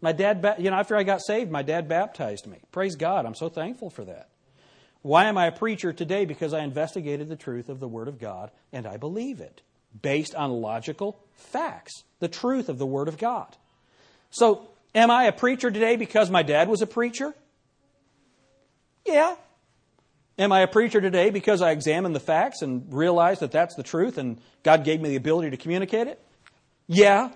My 0.00 0.12
dad, 0.12 0.46
you 0.60 0.70
know, 0.70 0.76
after 0.76 0.94
I 0.94 1.02
got 1.02 1.22
saved, 1.26 1.50
my 1.50 1.62
dad 1.62 1.88
baptized 1.88 2.46
me. 2.46 2.58
Praise 2.70 2.94
God. 2.94 3.26
I'm 3.26 3.34
so 3.34 3.48
thankful 3.48 3.90
for 3.90 4.04
that. 4.04 4.28
Why 5.06 5.26
am 5.26 5.38
I 5.38 5.46
a 5.46 5.52
preacher 5.52 5.92
today? 5.92 6.24
Because 6.24 6.52
I 6.52 6.64
investigated 6.64 7.28
the 7.28 7.36
truth 7.36 7.68
of 7.68 7.78
the 7.78 7.86
Word 7.86 8.08
of 8.08 8.18
God 8.18 8.50
and 8.72 8.88
I 8.88 8.96
believe 8.96 9.40
it 9.40 9.62
based 10.02 10.34
on 10.34 10.50
logical 10.50 11.16
facts, 11.32 12.02
the 12.18 12.26
truth 12.26 12.68
of 12.68 12.78
the 12.78 12.86
Word 12.86 13.06
of 13.06 13.16
God. 13.16 13.56
So, 14.30 14.66
am 14.96 15.12
I 15.12 15.26
a 15.26 15.32
preacher 15.32 15.70
today 15.70 15.94
because 15.94 16.28
my 16.28 16.42
dad 16.42 16.68
was 16.68 16.82
a 16.82 16.88
preacher? 16.88 17.32
Yeah. 19.04 19.36
Am 20.40 20.50
I 20.50 20.62
a 20.62 20.66
preacher 20.66 21.00
today 21.00 21.30
because 21.30 21.62
I 21.62 21.70
examined 21.70 22.16
the 22.16 22.20
facts 22.20 22.62
and 22.62 22.92
realized 22.92 23.42
that 23.42 23.52
that's 23.52 23.76
the 23.76 23.84
truth 23.84 24.18
and 24.18 24.40
God 24.64 24.82
gave 24.82 25.00
me 25.00 25.10
the 25.10 25.16
ability 25.16 25.50
to 25.50 25.56
communicate 25.56 26.08
it? 26.08 26.20
Yeah. 26.88 27.30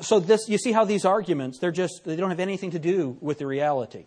So 0.00 0.18
this 0.18 0.48
you 0.48 0.56
see 0.56 0.72
how 0.72 0.86
these 0.86 1.04
arguments 1.04 1.58
they're 1.58 1.72
just 1.72 2.04
they 2.06 2.16
don't 2.16 2.30
have 2.30 2.40
anything 2.40 2.70
to 2.70 2.78
do 2.78 3.18
with 3.20 3.36
the 3.36 3.46
reality. 3.46 4.06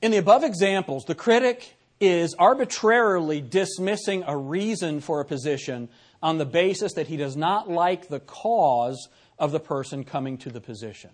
In 0.00 0.12
the 0.12 0.18
above 0.18 0.44
examples, 0.44 1.04
the 1.04 1.14
critic 1.14 1.76
is 2.00 2.34
arbitrarily 2.38 3.40
dismissing 3.40 4.22
a 4.26 4.36
reason 4.36 5.00
for 5.00 5.20
a 5.20 5.24
position 5.24 5.88
on 6.22 6.38
the 6.38 6.46
basis 6.46 6.94
that 6.94 7.08
he 7.08 7.16
does 7.16 7.36
not 7.36 7.68
like 7.68 8.08
the 8.08 8.20
cause 8.20 9.08
of 9.38 9.52
the 9.52 9.60
person 9.60 10.04
coming 10.04 10.38
to 10.38 10.50
the 10.50 10.60
position, 10.60 11.10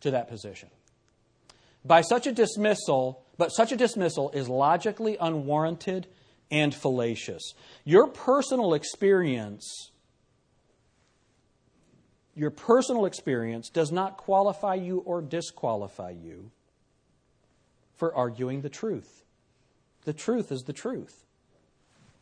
to 0.00 0.10
that 0.10 0.28
position. 0.28 0.68
By 1.84 2.00
such 2.00 2.26
a 2.26 2.32
dismissal, 2.32 3.22
but 3.36 3.48
such 3.48 3.72
a 3.72 3.76
dismissal 3.76 4.30
is 4.30 4.48
logically 4.48 5.16
unwarranted 5.20 6.06
and 6.50 6.74
fallacious. 6.74 7.52
Your 7.84 8.06
personal 8.06 8.74
experience 8.74 9.90
your 12.38 12.50
personal 12.52 13.04
experience 13.04 13.68
does 13.68 13.90
not 13.90 14.16
qualify 14.16 14.74
you 14.74 14.98
or 14.98 15.20
disqualify 15.20 16.10
you 16.10 16.52
for 17.98 18.14
arguing 18.14 18.62
the 18.62 18.70
truth. 18.70 19.24
The 20.04 20.12
truth 20.12 20.50
is 20.50 20.62
the 20.62 20.72
truth. 20.72 21.24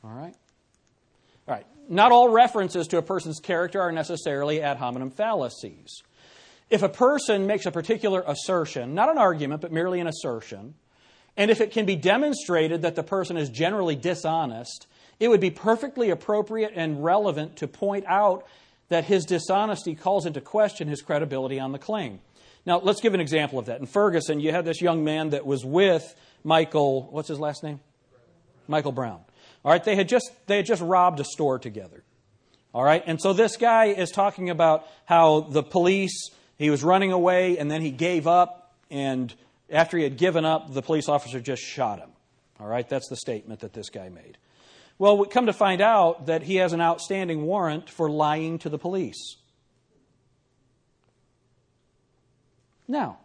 All 0.03 0.11
right? 0.11 0.35
All 1.47 1.55
right. 1.55 1.67
Not 1.89 2.11
all 2.11 2.31
references 2.31 2.89
to 2.89 2.99
a 2.99 3.03
person's 3.03 3.39
character 3.39 3.81
are 3.81 3.93
necessarily 3.93 4.61
ad 4.61 4.79
hominem 4.79 5.11
fallacies. 5.11 6.03
If 6.69 6.83
a 6.83 6.89
person 6.89 7.47
makes 7.47 7.67
a 7.67 7.71
particular 7.71 8.25
assertion, 8.27 8.95
not 8.95 9.09
an 9.09 9.19
argument, 9.19 9.61
but 9.61 9.71
merely 9.71 10.01
an 10.01 10.09
assertion, 10.09 10.75
and 11.37 11.51
if 11.51 11.61
it 11.61 11.71
can 11.71 11.87
be 11.87 11.95
demonstrated 11.95 12.83
that 12.83 12.97
the 12.97 13.03
person 13.05 13.37
is 13.37 13.51
generally 13.51 13.95
dishonest, 13.95 14.87
it 15.21 15.29
would 15.29 15.41
be 15.41 15.51
perfectly 15.51 16.11
appropriate 16.11 16.73
and 16.75 17.05
relevant 17.05 17.57
to 17.57 17.69
point 17.69 18.05
out 18.07 18.47
that 18.89 19.05
his 19.05 19.25
dishonesty 19.25 19.95
calls 19.95 20.27
into 20.27 20.41
question 20.41 20.89
his 20.89 21.03
credibility 21.03 21.61
on 21.61 21.73
the 21.73 21.79
claim. 21.79 22.21
Now, 22.67 22.81
let's 22.81 23.01
give 23.01 23.15
an 23.15 23.21
example 23.21 23.59
of 23.59 23.67
that. 23.67 23.81
In 23.81 23.87
Ferguson, 23.87 24.41
you 24.41 24.51
had 24.51 24.65
this 24.65 24.83
young 24.83 25.05
man 25.05 25.31
that 25.31 25.47
was 25.47 25.65
with 25.65 26.15
Michael, 26.43 27.09
what's 27.11 27.29
his 27.29 27.41
last 27.41 27.63
name? 27.63 27.81
Michael 28.69 28.93
Brown. 28.93 29.21
All 29.65 29.73
right, 29.73 29.83
they 29.83 29.97
had 29.97 30.09
just 30.09 30.31
they 30.47 30.59
had 30.59 30.67
just 30.67 30.83
robbed 30.83 31.21
a 31.21 31.25
store 31.25 31.59
together. 31.59 32.03
All 32.75 32.85
right, 32.85 33.03
and 33.07 33.21
so 33.21 33.33
this 33.33 33.57
guy 33.57 33.87
is 33.87 34.11
talking 34.11 34.51
about 34.51 34.87
how 35.07 35.41
the 35.41 35.63
police 35.63 36.31
he 36.57 36.71
was 36.71 36.85
running 36.85 37.13
away 37.13 37.59
and 37.59 37.71
then 37.71 37.81
he 37.81 37.91
gave 37.91 38.27
up 38.27 38.75
and 38.91 39.35
after 39.71 39.97
he 39.97 40.05
had 40.05 40.17
given 40.17 40.45
up, 40.45 40.73
the 40.73 40.83
police 40.83 41.09
officer 41.09 41.41
just 41.41 41.63
shot 41.63 41.99
him. 41.99 42.11
All 42.61 42.67
right, 42.67 42.89
that's 42.89 43.09
the 43.09 43.17
statement 43.17 43.61
that 43.61 43.73
this 43.73 43.91
guy 43.91 44.09
made. 44.09 44.39
Well, 44.99 45.19
we 45.19 45.27
come 45.27 45.47
to 45.47 45.53
find 45.53 45.81
out 45.81 46.27
that 46.27 46.43
he 46.43 46.57
has 46.57 46.73
an 46.73 46.81
outstanding 46.81 47.43
warrant 47.43 47.91
for 47.91 48.09
lying 48.09 48.59
to 48.61 48.69
the 48.69 48.79
police. 48.79 49.37
Now, 52.89 53.19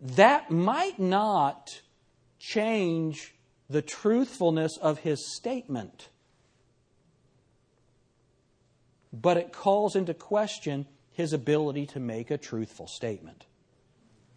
that 0.00 0.50
might 0.50 0.98
not 0.98 1.80
change 2.38 3.34
the 3.68 3.82
truthfulness 3.82 4.76
of 4.76 5.00
his 5.00 5.34
statement, 5.34 6.08
but 9.12 9.36
it 9.36 9.52
calls 9.52 9.96
into 9.96 10.14
question 10.14 10.86
his 11.12 11.32
ability 11.32 11.86
to 11.86 12.00
make 12.00 12.30
a 12.30 12.38
truthful 12.38 12.86
statement 12.86 13.46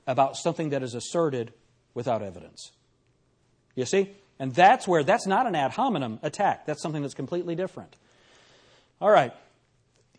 about 0.08 0.38
something 0.38 0.70
that 0.70 0.82
is 0.82 0.96
asserted 0.96 1.54
without 1.94 2.24
evidence. 2.24 2.72
You 3.76 3.86
see? 3.86 4.16
And 4.40 4.56
that's 4.56 4.88
where 4.88 5.04
that's 5.04 5.28
not 5.28 5.46
an 5.46 5.56
ad 5.56 5.72
hominem 5.72 6.20
attack. 6.24 6.66
That's 6.66 6.82
something 6.82 7.02
that's 7.02 7.14
completely 7.14 7.56
different. 7.56 7.98
All 9.02 9.12
right. 9.12 9.34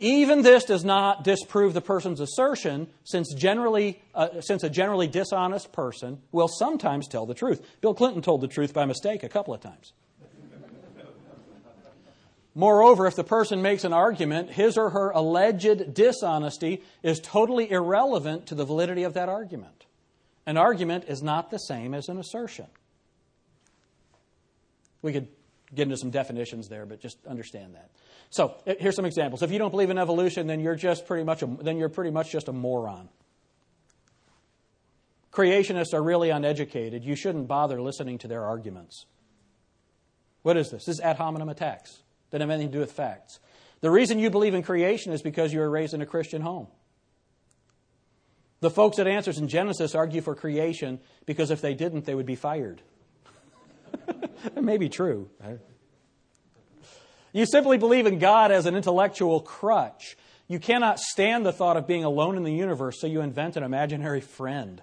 Even 0.02 0.40
this 0.40 0.64
does 0.64 0.82
not 0.82 1.24
disprove 1.24 1.74
the 1.74 1.82
person's 1.82 2.20
assertion, 2.20 2.88
since, 3.04 3.34
generally, 3.34 4.00
uh, 4.14 4.40
since 4.40 4.64
a 4.64 4.70
generally 4.70 5.06
dishonest 5.06 5.72
person 5.72 6.22
will 6.32 6.48
sometimes 6.48 7.06
tell 7.06 7.26
the 7.26 7.34
truth. 7.34 7.64
Bill 7.82 7.92
Clinton 7.92 8.22
told 8.22 8.40
the 8.40 8.48
truth 8.48 8.72
by 8.72 8.86
mistake 8.86 9.22
a 9.22 9.28
couple 9.28 9.52
of 9.52 9.60
times. 9.60 9.92
Moreover, 12.54 13.06
if 13.06 13.14
the 13.14 13.24
person 13.24 13.62
makes 13.62 13.84
an 13.84 13.92
argument, 13.92 14.50
his 14.50 14.76
or 14.76 14.90
her 14.90 15.10
alleged 15.10 15.94
dishonesty 15.94 16.82
is 17.02 17.20
totally 17.20 17.70
irrelevant 17.70 18.46
to 18.46 18.54
the 18.54 18.64
validity 18.64 19.02
of 19.02 19.14
that 19.14 19.28
argument. 19.28 19.84
An 20.46 20.56
argument 20.56 21.04
is 21.08 21.22
not 21.22 21.50
the 21.50 21.58
same 21.58 21.94
as 21.94 22.08
an 22.08 22.18
assertion. 22.18 22.66
We 25.02 25.12
could 25.12 25.28
get 25.74 25.82
into 25.82 25.96
some 25.96 26.10
definitions 26.10 26.68
there, 26.68 26.86
but 26.86 27.00
just 27.00 27.18
understand 27.26 27.74
that. 27.74 27.90
So 28.30 28.56
eh, 28.66 28.74
here's 28.78 28.96
some 28.96 29.04
examples. 29.04 29.42
If 29.42 29.52
you 29.52 29.58
don't 29.58 29.70
believe 29.70 29.90
in 29.90 29.98
evolution, 29.98 30.46
then 30.46 30.60
you're 30.60 30.76
just 30.76 31.06
pretty 31.06 31.24
much 31.24 31.42
a, 31.42 31.46
then 31.46 31.76
you're 31.78 31.88
pretty 31.88 32.10
much 32.10 32.30
just 32.30 32.48
a 32.48 32.52
moron. 32.52 33.08
Creationists 35.32 35.94
are 35.94 36.02
really 36.02 36.30
uneducated. 36.30 37.04
You 37.04 37.14
shouldn't 37.14 37.46
bother 37.46 37.80
listening 37.80 38.18
to 38.18 38.28
their 38.28 38.44
arguments. 38.44 39.06
What 40.42 40.56
is 40.56 40.70
this? 40.70 40.86
This 40.86 40.96
is 40.96 41.00
ad 41.00 41.16
hominem 41.16 41.48
attacks. 41.48 42.02
Doesn't 42.30 42.40
have 42.40 42.50
anything 42.50 42.68
to 42.68 42.72
do 42.72 42.80
with 42.80 42.92
facts. 42.92 43.38
The 43.80 43.90
reason 43.90 44.18
you 44.18 44.30
believe 44.30 44.54
in 44.54 44.62
creation 44.62 45.12
is 45.12 45.22
because 45.22 45.52
you 45.52 45.60
were 45.60 45.70
raised 45.70 45.94
in 45.94 46.02
a 46.02 46.06
Christian 46.06 46.42
home. 46.42 46.66
The 48.60 48.70
folks 48.70 48.98
at 48.98 49.06
Answers 49.06 49.38
in 49.38 49.48
Genesis 49.48 49.94
argue 49.94 50.20
for 50.20 50.34
creation 50.34 51.00
because 51.26 51.50
if 51.50 51.60
they 51.60 51.74
didn't, 51.74 52.04
they 52.04 52.14
would 52.14 52.26
be 52.26 52.34
fired. 52.34 52.82
It 54.44 54.62
may 54.62 54.76
be 54.76 54.88
true. 54.88 55.28
You 57.32 57.46
simply 57.46 57.78
believe 57.78 58.06
in 58.06 58.18
God 58.18 58.50
as 58.50 58.66
an 58.66 58.74
intellectual 58.74 59.40
crutch. 59.40 60.16
You 60.48 60.58
cannot 60.58 60.98
stand 60.98 61.46
the 61.46 61.52
thought 61.52 61.76
of 61.76 61.86
being 61.86 62.02
alone 62.02 62.36
in 62.36 62.42
the 62.42 62.52
universe, 62.52 63.00
so 63.00 63.06
you 63.06 63.20
invent 63.20 63.56
an 63.56 63.62
imaginary 63.62 64.20
friend. 64.20 64.82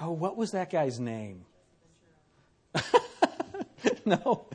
Oh, 0.00 0.10
what 0.12 0.36
was 0.36 0.52
that 0.52 0.70
guy's 0.70 0.98
name? 0.98 1.44
no. 4.04 4.46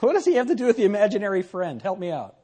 what 0.00 0.12
does 0.12 0.24
he 0.24 0.34
have 0.34 0.48
to 0.48 0.54
do 0.54 0.66
with 0.66 0.76
the 0.76 0.84
imaginary 0.84 1.42
friend? 1.42 1.82
Help 1.82 1.98
me 1.98 2.10
out. 2.10 2.36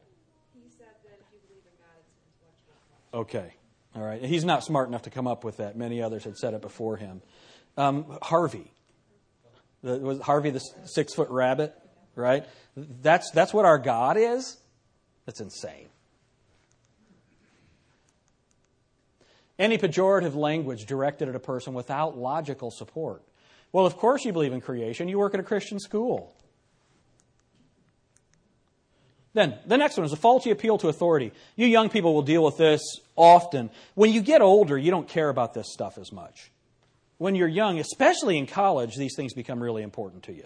Okay. 3.14 3.52
All 3.94 4.02
right. 4.02 4.24
He's 4.24 4.44
not 4.44 4.64
smart 4.64 4.88
enough 4.88 5.02
to 5.02 5.10
come 5.10 5.26
up 5.26 5.44
with 5.44 5.58
that. 5.58 5.76
Many 5.76 6.00
others 6.00 6.24
had 6.24 6.36
said 6.36 6.54
it 6.54 6.62
before 6.62 6.96
him. 6.96 7.20
Um, 7.76 8.18
Harvey. 8.22 8.70
The, 9.82 9.98
was 9.98 10.20
Harvey 10.20 10.50
the 10.50 10.60
six 10.84 11.14
foot 11.14 11.28
rabbit, 11.30 11.74
right? 12.14 12.44
That's, 12.76 13.30
that's 13.32 13.52
what 13.52 13.64
our 13.64 13.78
God 13.78 14.16
is? 14.16 14.56
That's 15.26 15.40
insane. 15.40 15.88
Any 19.58 19.78
pejorative 19.78 20.34
language 20.34 20.86
directed 20.86 21.28
at 21.28 21.34
a 21.34 21.40
person 21.40 21.74
without 21.74 22.16
logical 22.16 22.70
support. 22.70 23.22
Well, 23.72 23.86
of 23.86 23.96
course 23.96 24.24
you 24.24 24.32
believe 24.32 24.52
in 24.52 24.60
creation. 24.60 25.08
You 25.08 25.18
work 25.18 25.34
at 25.34 25.40
a 25.40 25.44
Christian 25.44 25.80
school. 25.80 26.34
Then, 29.34 29.58
the 29.66 29.78
next 29.78 29.96
one 29.96 30.04
is 30.04 30.12
a 30.12 30.16
faulty 30.16 30.50
appeal 30.50 30.76
to 30.78 30.88
authority. 30.88 31.32
You 31.56 31.66
young 31.66 31.88
people 31.88 32.12
will 32.12 32.22
deal 32.22 32.44
with 32.44 32.58
this 32.58 32.82
often. 33.16 33.70
When 33.94 34.12
you 34.12 34.20
get 34.20 34.42
older, 34.42 34.76
you 34.76 34.90
don't 34.90 35.08
care 35.08 35.30
about 35.30 35.54
this 35.54 35.72
stuff 35.72 35.96
as 35.96 36.12
much 36.12 36.51
when 37.22 37.36
you're 37.36 37.46
young, 37.46 37.78
especially 37.78 38.36
in 38.36 38.48
college, 38.48 38.96
these 38.96 39.14
things 39.14 39.32
become 39.32 39.62
really 39.62 39.84
important 39.84 40.24
to 40.24 40.32
you. 40.32 40.44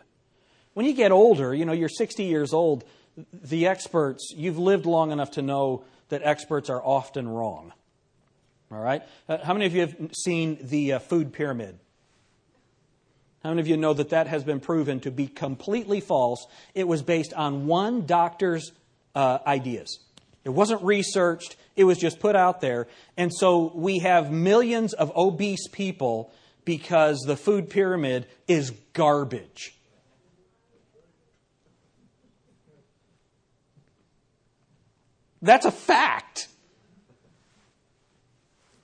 When 0.74 0.84
you 0.84 0.92
get 0.92 1.10
older, 1.10 1.54
you 1.54 1.64
know, 1.64 1.72
you're 1.72 1.88
60 1.88 2.24
years 2.24 2.52
old, 2.52 2.84
the 3.32 3.66
experts, 3.66 4.34
you've 4.36 4.58
lived 4.58 4.84
long 4.84 5.10
enough 5.10 5.30
to 5.32 5.42
know 5.42 5.84
that 6.10 6.20
experts 6.22 6.68
are 6.68 6.82
often 6.84 7.26
wrong. 7.26 7.72
All 8.70 8.78
right? 8.78 9.02
Uh, 9.26 9.38
how 9.42 9.54
many 9.54 9.64
of 9.64 9.74
you 9.74 9.80
have 9.80 9.96
seen 10.14 10.58
the 10.60 10.92
uh, 10.92 10.98
food 10.98 11.32
pyramid? 11.32 11.78
How 13.42 13.48
many 13.48 13.62
of 13.62 13.68
you 13.68 13.78
know 13.78 13.94
that 13.94 14.10
that 14.10 14.26
has 14.26 14.44
been 14.44 14.60
proven 14.60 15.00
to 15.00 15.10
be 15.10 15.28
completely 15.28 16.02
false? 16.02 16.46
It 16.74 16.86
was 16.86 17.00
based 17.00 17.32
on 17.32 17.66
one 17.66 18.04
doctor's 18.04 18.70
uh, 19.14 19.38
ideas. 19.46 19.98
It 20.44 20.50
wasn't 20.50 20.82
researched, 20.82 21.56
it 21.74 21.84
was 21.84 21.96
just 21.96 22.20
put 22.20 22.36
out 22.36 22.60
there. 22.60 22.86
And 23.16 23.32
so 23.32 23.72
we 23.74 24.00
have 24.00 24.30
millions 24.30 24.92
of 24.92 25.10
obese 25.16 25.68
people 25.68 26.34
because 26.66 27.20
the 27.20 27.36
food 27.36 27.70
pyramid 27.70 28.26
is 28.46 28.72
garbage. 28.92 29.72
That's 35.40 35.64
a 35.64 35.70
fact. 35.70 36.48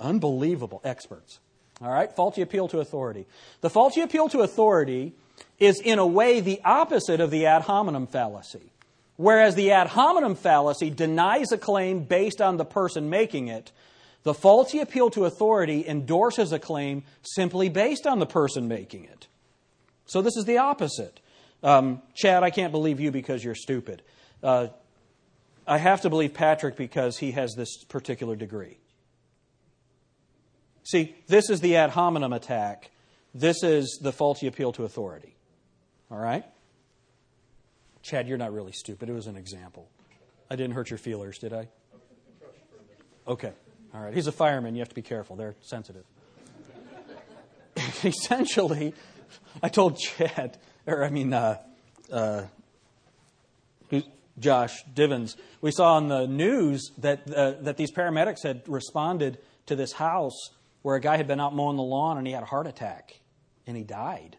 Unbelievable 0.01 0.80
experts. 0.85 1.41
All 1.83 1.91
right, 1.91 2.11
faulty 2.11 2.41
appeal 2.41 2.68
to 2.68 2.78
authority. 2.78 3.26
The 3.61 3.70
faulty 3.70 4.01
appeal 4.01 4.28
to 4.28 4.41
authority 4.41 5.12
is, 5.59 5.80
in 5.80 5.99
a 5.99 6.07
way, 6.07 6.41
the 6.41 6.61
opposite 6.64 7.20
of 7.20 7.33
the 7.33 7.47
ad 7.47 7.62
hominem 7.62 8.07
fallacy. 8.07 8.70
Whereas 9.16 9.57
the 9.57 9.72
ad 9.72 9.89
hominem 9.89 10.37
fallacy 10.37 10.91
denies 10.91 11.51
a 11.51 11.59
claim 11.59 12.05
based 12.05 12.41
on 12.41 12.59
the 12.59 12.64
person 12.64 13.11
making 13.11 13.49
it, 13.49 13.72
the 14.23 14.35
faulty 14.35 14.79
appeal 14.79 15.11
to 15.11 15.25
authority 15.25 15.87
endorses 15.87 16.53
a 16.53 16.59
claim 16.59 17.03
simply 17.23 17.68
based 17.68 18.07
on 18.07 18.18
the 18.18 18.27
person 18.27 18.68
making 18.68 19.05
it. 19.05 19.27
So 20.07 20.23
this 20.23 20.37
is 20.37 20.45
the 20.45 20.59
opposite. 20.59 21.20
Um, 21.62 22.03
Chad, 22.14 22.43
I 22.43 22.51
can't 22.51 22.73
believe 22.73 23.01
you 23.01 23.11
because 23.11 23.43
you're 23.43 23.55
stupid. 23.55 24.03
Uh, 24.43 24.68
I 25.66 25.79
have 25.79 26.03
to 26.03 26.11
believe 26.11 26.35
Patrick 26.35 26.77
because 26.77 27.18
he 27.18 27.33
has 27.33 27.55
this 27.55 27.85
particular 27.85 28.37
degree. 28.37 28.79
See, 30.85 31.14
this 31.29 31.49
is 31.51 31.61
the 31.61 31.77
ad 31.77 31.91
hominem 31.91 32.33
attack. 32.33 32.91
This 33.35 33.62
is 33.62 33.99
the 34.03 34.12
faulty 34.12 34.47
appeal 34.47 34.73
to 34.73 34.85
authority. 34.85 35.37
All 36.11 36.18
right? 36.18 36.45
Chad, 38.03 38.29
you're 38.29 38.39
not 38.39 38.53
really 38.53 38.73
stupid. 38.73 39.09
It 39.09 39.12
was 39.12 39.29
an 39.29 39.37
example. 39.37 39.89
I 40.51 40.57
didn't 40.57 40.75
hurt 40.75 40.91
your 40.91 40.99
feelers, 40.99 41.39
did 41.39 41.53
I? 41.53 41.68
Okay. 43.27 43.53
All 43.95 44.01
right. 44.01 44.14
He's 44.14 44.26
a 44.26 44.32
fireman. 44.32 44.74
You 44.74 44.80
have 44.80 44.88
to 44.88 44.95
be 44.95 45.03
careful. 45.03 45.36
They're 45.36 45.55
sensitive. 45.61 46.05
Essentially, 48.05 48.95
I 49.62 49.68
told 49.68 49.99
Chad, 49.99 50.59
or 50.86 51.05
I 51.05 51.11
mean, 51.11 51.32
uh, 51.32 51.59
uh, 52.11 52.45
Josh 54.38 54.82
Divins, 54.93 55.36
we 55.61 55.70
saw 55.70 55.95
on 55.95 56.09
the 56.09 56.26
news 56.26 56.90
that, 56.99 57.30
uh, 57.32 57.53
that 57.62 57.76
these 57.76 57.93
paramedics 57.93 58.43
had 58.43 58.62
responded 58.66 59.38
to 59.66 59.76
this 59.76 59.93
house 59.93 60.51
where 60.82 60.97
a 60.97 61.01
guy 61.01 61.16
had 61.16 61.26
been 61.26 61.40
out 61.40 61.55
mowing 61.55 61.76
the 61.76 61.82
lawn 61.82 62.18
and 62.18 62.26
he 62.26 62.32
had 62.32 62.43
a 62.43 62.47
heart 62.47 62.66
attack 62.66 63.20
and 63.66 63.76
he 63.76 63.84
died. 63.84 64.36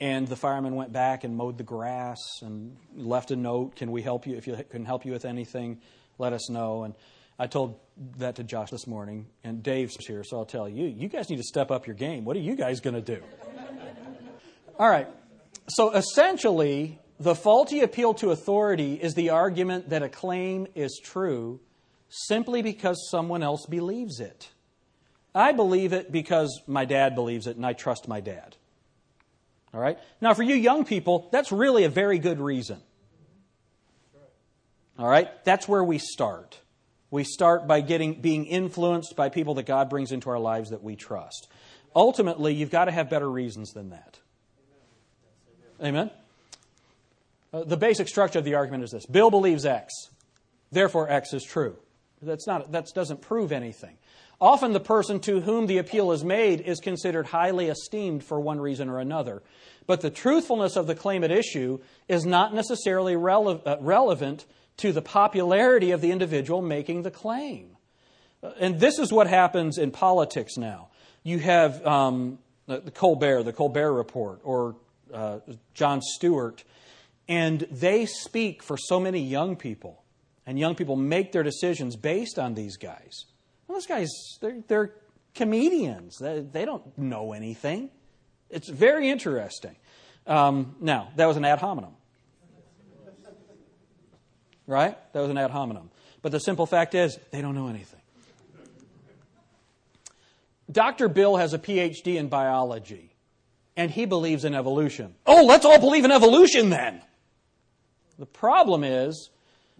And 0.00 0.28
the 0.28 0.36
fireman 0.36 0.76
went 0.76 0.92
back 0.92 1.24
and 1.24 1.36
mowed 1.36 1.58
the 1.58 1.64
grass 1.64 2.20
and 2.42 2.76
left 2.94 3.32
a 3.32 3.36
note. 3.36 3.74
Can 3.74 3.90
we 3.90 4.02
help 4.02 4.26
you? 4.26 4.36
If 4.36 4.46
you 4.46 4.56
can 4.70 4.84
help 4.84 5.04
you 5.04 5.12
with 5.12 5.24
anything, 5.24 5.80
let 6.18 6.32
us 6.32 6.48
know. 6.48 6.84
And 6.84 6.94
I 7.38 7.46
told 7.46 7.78
that 8.16 8.36
to 8.36 8.44
Josh 8.44 8.70
this 8.70 8.86
morning, 8.86 9.26
and 9.44 9.62
Dave's 9.62 9.96
here, 10.04 10.24
so 10.24 10.38
I'll 10.38 10.44
tell 10.44 10.68
you. 10.68 10.86
You 10.86 11.08
guys 11.08 11.30
need 11.30 11.36
to 11.36 11.44
step 11.44 11.70
up 11.70 11.86
your 11.86 11.94
game. 11.94 12.24
What 12.24 12.36
are 12.36 12.40
you 12.40 12.56
guys 12.56 12.80
going 12.80 12.94
to 12.94 13.00
do? 13.00 13.22
All 14.78 14.88
right. 14.88 15.08
So 15.68 15.92
essentially, 15.92 16.98
the 17.20 17.34
faulty 17.34 17.80
appeal 17.80 18.14
to 18.14 18.30
authority 18.30 18.94
is 18.94 19.14
the 19.14 19.30
argument 19.30 19.90
that 19.90 20.02
a 20.02 20.08
claim 20.08 20.66
is 20.74 21.00
true 21.02 21.60
simply 22.08 22.62
because 22.62 23.08
someone 23.10 23.42
else 23.42 23.66
believes 23.66 24.18
it. 24.20 24.50
I 25.34 25.52
believe 25.52 25.92
it 25.92 26.10
because 26.10 26.62
my 26.66 26.84
dad 26.84 27.14
believes 27.14 27.46
it, 27.46 27.56
and 27.56 27.66
I 27.66 27.72
trust 27.72 28.08
my 28.08 28.20
dad. 28.20 28.56
All 29.74 29.80
right? 29.80 29.98
Now, 30.20 30.34
for 30.34 30.42
you 30.42 30.54
young 30.54 30.84
people, 30.84 31.28
that's 31.30 31.52
really 31.52 31.84
a 31.84 31.88
very 31.88 32.18
good 32.18 32.40
reason. 32.40 32.80
All 34.98 35.06
right? 35.06 35.28
That's 35.44 35.68
where 35.68 35.84
we 35.84 35.98
start. 35.98 36.58
We 37.10 37.24
start 37.24 37.66
by 37.66 37.80
getting, 37.80 38.20
being 38.20 38.44
influenced 38.44 39.16
by 39.16 39.28
people 39.28 39.54
that 39.54 39.66
God 39.66 39.88
brings 39.88 40.12
into 40.12 40.30
our 40.30 40.38
lives 40.38 40.70
that 40.70 40.82
we 40.82 40.94
trust. 40.96 41.48
Ultimately, 41.96 42.54
you've 42.54 42.70
got 42.70 42.84
to 42.84 42.92
have 42.92 43.08
better 43.08 43.30
reasons 43.30 43.72
than 43.72 43.90
that. 43.90 44.18
Amen? 45.82 46.10
Uh, 47.52 47.64
the 47.64 47.76
basic 47.76 48.08
structure 48.08 48.38
of 48.38 48.44
the 48.44 48.54
argument 48.54 48.84
is 48.84 48.90
this 48.90 49.06
Bill 49.06 49.30
believes 49.30 49.64
X, 49.64 49.92
therefore 50.70 51.10
X 51.10 51.32
is 51.32 51.44
true. 51.44 51.76
That's 52.20 52.46
not, 52.46 52.72
that 52.72 52.88
doesn't 52.94 53.22
prove 53.22 53.52
anything. 53.52 53.96
Often 54.40 54.72
the 54.72 54.80
person 54.80 55.18
to 55.20 55.40
whom 55.40 55.66
the 55.66 55.78
appeal 55.78 56.12
is 56.12 56.24
made 56.24 56.60
is 56.60 56.78
considered 56.80 57.26
highly 57.26 57.68
esteemed 57.68 58.22
for 58.22 58.38
one 58.38 58.60
reason 58.60 58.88
or 58.88 58.98
another. 58.98 59.42
But 59.86 60.00
the 60.00 60.10
truthfulness 60.10 60.76
of 60.76 60.86
the 60.86 60.94
claim 60.94 61.24
at 61.24 61.30
issue 61.30 61.80
is 62.06 62.24
not 62.24 62.54
necessarily 62.54 63.14
rele- 63.14 63.66
uh, 63.66 63.78
relevant 63.80 64.44
to 64.78 64.92
the 64.92 65.02
popularity 65.02 65.90
of 65.90 66.00
the 66.00 66.10
individual 66.10 66.62
making 66.62 67.02
the 67.02 67.10
claim. 67.10 67.76
Uh, 68.42 68.52
and 68.58 68.80
this 68.80 68.98
is 68.98 69.12
what 69.12 69.26
happens 69.26 69.78
in 69.78 69.90
politics 69.90 70.56
now. 70.56 70.88
You 71.22 71.38
have 71.38 71.84
um, 71.86 72.38
the 72.66 72.90
Colbert, 72.92 73.42
the 73.42 73.52
Colbert 73.52 73.92
Report, 73.92 74.40
or 74.44 74.76
uh, 75.12 75.40
Jon 75.74 76.00
Stewart, 76.02 76.64
and 77.28 77.60
they 77.70 78.06
speak 78.06 78.62
for 78.62 78.76
so 78.76 78.98
many 78.98 79.20
young 79.20 79.56
people. 79.56 80.02
And 80.46 80.58
young 80.58 80.74
people 80.74 80.96
make 80.96 81.32
their 81.32 81.42
decisions 81.42 81.94
based 81.94 82.38
on 82.38 82.54
these 82.54 82.78
guys. 82.78 83.26
Well, 83.66 83.76
those 83.76 83.86
guys, 83.86 84.08
they're, 84.40 84.62
they're 84.66 84.94
comedians. 85.34 86.16
They, 86.18 86.40
they, 86.40 86.64
don't 86.64 86.96
know 86.96 87.34
anything. 87.34 87.90
It's 88.48 88.70
very 88.70 89.10
interesting. 89.10 89.76
Um, 90.26 90.76
now, 90.80 91.10
that 91.16 91.26
was 91.26 91.36
an 91.36 91.44
ad 91.44 91.58
hominem. 91.58 91.92
Right? 94.68 94.96
That 95.14 95.20
was 95.20 95.30
an 95.30 95.38
ad 95.38 95.50
hominem. 95.50 95.90
But 96.20 96.30
the 96.30 96.38
simple 96.38 96.66
fact 96.66 96.94
is, 96.94 97.18
they 97.32 97.40
don't 97.40 97.54
know 97.54 97.68
anything. 97.68 98.00
Dr. 100.70 101.08
Bill 101.08 101.36
has 101.36 101.54
a 101.54 101.58
PhD 101.58 102.16
in 102.16 102.28
biology, 102.28 103.14
and 103.76 103.90
he 103.90 104.04
believes 104.04 104.44
in 104.44 104.54
evolution. 104.54 105.14
Oh, 105.26 105.44
let's 105.46 105.64
all 105.64 105.80
believe 105.80 106.04
in 106.04 106.12
evolution 106.12 106.68
then. 106.68 107.00
The 108.18 108.26
problem 108.26 108.84
is, 108.84 109.30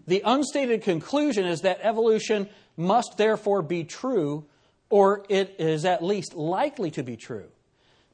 the 0.07 0.23
unstated 0.25 0.81
conclusion 0.81 1.45
is 1.45 1.61
that 1.61 1.79
evolution 1.83 2.49
must 2.75 3.17
therefore 3.17 3.61
be 3.61 3.83
true, 3.83 4.45
or 4.89 5.23
it 5.29 5.55
is 5.59 5.85
at 5.85 6.03
least 6.03 6.33
likely 6.33 6.89
to 6.91 7.03
be 7.03 7.15
true. 7.15 7.49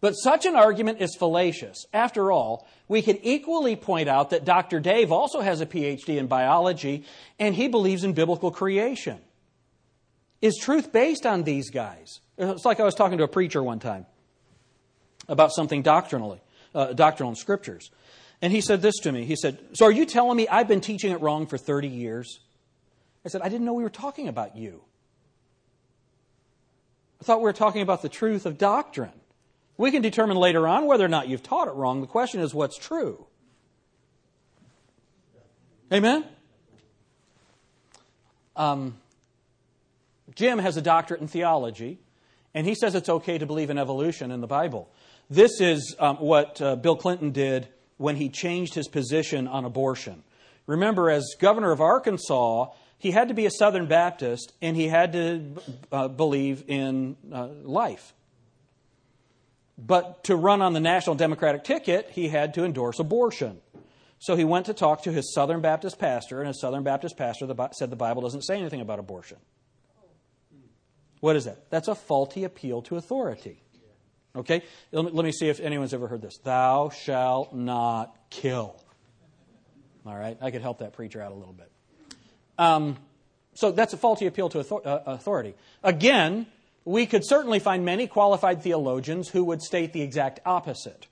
But 0.02 0.14
such 0.14 0.46
an 0.46 0.56
argument 0.56 1.02
is 1.02 1.16
fallacious. 1.18 1.86
After 1.94 2.32
all, 2.32 2.68
we 2.88 3.02
could 3.02 3.20
equally 3.24 3.76
point 3.76 4.10
out 4.10 4.30
that 4.32 4.46
Dr. 4.46 4.80
Dave 4.80 5.12
also 5.12 5.42
has 5.42 5.62
a 5.62 5.66
PhD 5.66 6.18
in 6.18 6.28
biology, 6.28 7.06
and 7.40 7.56
he 7.56 7.68
believes 7.68 8.04
in 8.04 8.14
biblical 8.14 8.52
creation. 8.52 9.20
Is 10.42 10.58
truth 10.62 10.92
based 10.92 11.26
on 11.26 11.44
these 11.44 11.70
guys? 11.70 12.20
It's 12.38 12.66
like 12.66 12.80
I 12.80 12.84
was 12.84 12.96
talking 12.96 13.18
to 13.18 13.24
a 13.24 13.28
preacher 13.28 13.64
one 13.64 13.80
time 13.80 14.06
about 15.28 15.52
something 15.54 15.82
doctrinally, 15.82 16.42
uh, 16.76 16.94
doctrinal 16.94 17.32
in 17.32 17.36
scriptures. 17.36 17.90
And 18.42 18.52
he 18.52 18.62
said 18.62 18.82
this 18.82 18.96
to 19.04 19.12
me. 19.12 19.26
He 19.26 19.36
said, 19.36 19.58
So 19.74 19.86
are 19.86 19.92
you 19.92 20.06
telling 20.06 20.38
me 20.38 20.48
I've 20.48 20.68
been 20.68 20.82
teaching 20.82 21.12
it 21.12 21.22
wrong 21.22 21.48
for 21.48 21.58
30 21.58 21.88
years? 21.88 22.42
I 23.26 23.30
said, 23.30 23.42
I 23.42 23.50
didn't 23.50 23.66
know 23.66 23.74
we 23.74 23.84
were 23.84 23.90
talking 23.90 24.28
about 24.28 24.56
you. 24.56 24.84
I 27.22 27.24
thought 27.24 27.40
we 27.40 27.46
were 27.46 27.54
talking 27.54 27.82
about 27.82 28.02
the 28.02 28.10
truth 28.10 28.46
of 28.46 28.58
doctrine. 28.58 29.14
We 29.78 29.92
can 29.92 30.02
determine 30.02 30.38
later 30.38 30.68
on 30.68 30.86
whether 30.86 31.04
or 31.04 31.10
not 31.10 31.28
you've 31.28 31.44
taught 31.44 31.68
it 31.68 31.74
wrong. 31.74 32.02
The 32.02 32.08
question 32.08 32.42
is 32.42 32.54
what's 32.54 32.78
true. 32.78 33.26
Amen? 35.92 36.26
Um, 38.56 38.98
Jim 40.34 40.60
has 40.60 40.78
a 40.78 40.82
doctorate 40.82 41.22
in 41.22 41.28
theology, 41.28 42.00
and 42.54 42.66
he 42.66 42.74
says 42.74 42.96
it's 42.96 43.10
okay 43.10 43.38
to 43.38 43.46
believe 43.46 43.70
in 43.70 43.78
evolution 43.78 44.32
in 44.32 44.42
the 44.42 44.48
Bible. 44.48 44.90
This 45.30 45.60
is 45.60 45.96
um, 46.00 46.18
what 46.18 46.62
uh, 46.62 46.76
Bill 46.78 46.96
Clinton 46.96 47.32
did 47.32 47.68
when 47.98 48.16
he 48.16 48.30
changed 48.30 48.74
his 48.74 48.88
position 48.88 49.48
on 49.48 49.66
abortion. 49.66 50.24
Remember, 50.68 51.10
as 51.10 51.36
governor 51.40 51.72
of 51.72 51.82
Arkansas, 51.82 52.68
he 52.98 53.12
had 53.12 53.28
to 53.28 53.34
be 53.34 53.46
a 53.46 53.52
Southern 53.52 53.86
Baptist 53.86 54.54
and 54.62 54.76
he 54.76 54.88
had 54.88 55.14
to 55.14 55.56
uh, 55.92 56.08
believe 56.08 56.64
in 56.68 57.16
uh, 57.32 57.48
life. 57.62 58.15
But 59.78 60.24
to 60.26 60.36
run 60.36 60.62
on 60.62 60.74
the 60.74 60.80
National 60.80 61.16
Democratic 61.16 61.64
ticket, 61.64 62.10
he 62.12 62.30
had 62.30 62.54
to 62.54 62.64
endorse 62.64 63.00
abortion. 63.00 63.60
So 64.20 64.36
he 64.36 64.46
went 64.46 64.68
to 64.68 64.74
talk 64.74 65.04
to 65.04 65.12
his 65.12 65.34
Southern 65.34 65.62
Baptist 65.62 66.00
pastor, 66.00 66.40
and 66.40 66.48
his 66.48 66.60
Southern 66.62 66.84
Baptist 66.84 67.18
pastor 67.18 67.48
said 67.74 67.90
the 67.90 67.96
Bible 67.96 68.22
doesn't 68.22 68.44
say 68.44 68.58
anything 68.58 68.82
about 68.82 69.00
abortion. 69.00 69.38
What 71.20 71.36
is 71.36 71.46
that? 71.46 71.70
That's 71.70 71.88
a 71.88 71.96
faulty 71.96 72.44
appeal 72.44 72.82
to 72.84 72.96
authority. 72.96 73.62
Okay? 74.36 74.64
Let 74.92 75.14
me 75.14 75.32
see 75.32 75.50
if 75.50 75.60
anyone's 75.60 75.94
ever 75.94 76.08
heard 76.08 76.22
this. 76.22 76.38
Thou 76.38 76.90
shalt 76.90 77.54
not 77.54 78.16
kill. 78.30 78.82
All 80.06 80.16
right? 80.16 80.38
I 80.42 80.52
could 80.52 80.62
help 80.62 80.80
that 80.80 80.94
preacher 80.94 81.22
out 81.22 81.32
a 81.32 81.36
little 81.36 81.54
bit. 81.54 81.72
Um, 82.58 82.98
so 83.54 83.72
that's 83.72 83.94
a 83.94 83.98
faulty 83.98 84.28
appeal 84.28 84.50
to 84.50 84.60
uh, 84.60 85.04
authority. 85.06 85.56
Again, 85.84 86.46
we 86.86 87.08
could 87.08 87.26
certainly 87.26 87.60
find 87.60 87.84
many 87.84 88.06
qualified 88.06 88.62
theologians 88.62 89.30
who 89.30 89.44
would 89.46 89.62
state 89.62 89.92
the 89.92 90.04
exact 90.04 90.40
opposite. 90.46 91.08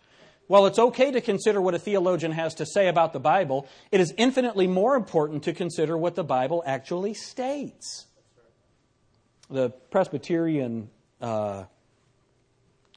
While 0.48 0.68
it's 0.68 0.78
okay 0.78 1.12
to 1.12 1.20
consider 1.20 1.60
what 1.60 1.74
a 1.74 1.80
theologian 1.80 2.32
has 2.32 2.54
to 2.56 2.66
say 2.66 2.88
about 2.88 3.12
the 3.12 3.20
Bible, 3.20 3.68
it 3.92 4.00
is 4.00 4.14
infinitely 4.18 4.68
more 4.68 4.96
important 4.96 5.44
to 5.44 5.54
consider 5.54 5.98
what 5.98 6.16
the 6.16 6.24
Bible 6.24 6.64
actually 6.66 7.16
states. 7.16 8.06
The 9.50 9.70
Presbyterian 9.70 10.90
uh, 11.22 11.64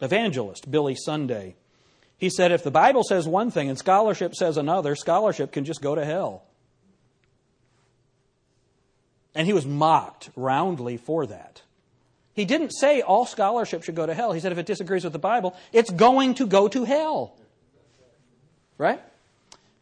evangelist, 0.03 0.71
Billy 0.71 0.97
Sunday, 0.97 1.57
he 2.19 2.31
said 2.31 2.53
if 2.53 2.63
the 2.63 2.71
Bible 2.71 3.05
says 3.05 3.29
one 3.29 3.51
thing 3.51 3.69
and 3.69 3.79
scholarship 3.79 4.35
says 4.35 4.57
another, 4.57 4.95
scholarship 4.97 5.53
can 5.53 5.65
just 5.65 5.81
go 5.81 5.95
to 5.95 6.05
hell. 6.05 6.45
And 9.35 9.47
he 9.47 9.53
was 9.53 9.67
mocked 9.67 10.31
roundly 10.35 10.97
for 10.97 11.27
that. 11.27 11.63
He 12.37 12.45
didn't 12.45 12.71
say 12.71 13.01
all 13.01 13.25
scholarship 13.25 13.83
should 13.83 13.95
go 13.95 14.05
to 14.05 14.13
hell. 14.13 14.33
He 14.33 14.41
said 14.41 14.53
if 14.53 14.59
it 14.59 14.67
disagrees 14.67 15.05
with 15.05 15.15
the 15.15 15.19
Bible, 15.19 15.57
it's 15.73 15.91
going 15.91 16.35
to 16.35 16.47
go 16.47 16.69
to 16.69 16.85
hell. 16.85 17.35
Right? 18.77 19.01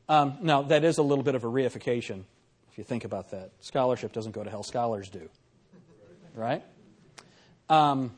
Um, 0.08 0.38
now, 0.40 0.62
that 0.62 0.84
is 0.84 0.98
a 0.98 1.02
little 1.02 1.24
bit 1.24 1.34
of 1.34 1.42
a 1.42 1.48
reification, 1.48 2.22
if 2.70 2.78
you 2.78 2.84
think 2.84 3.04
about 3.04 3.32
that. 3.32 3.50
Scholarship 3.60 4.12
doesn't 4.12 4.32
go 4.32 4.44
to 4.44 4.50
hell, 4.50 4.62
scholars 4.62 5.08
do. 5.08 5.28
Right? 6.36 6.62
Um, 7.68 8.12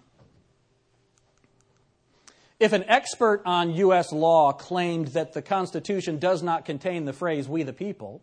if 2.60 2.74
an 2.74 2.84
expert 2.88 3.40
on 3.46 3.74
U.S. 3.76 4.12
law 4.12 4.52
claimed 4.52 5.08
that 5.08 5.32
the 5.32 5.40
Constitution 5.40 6.18
does 6.18 6.42
not 6.42 6.66
contain 6.66 7.06
the 7.06 7.14
phrase, 7.14 7.48
we 7.48 7.62
the 7.62 7.72
people, 7.72 8.20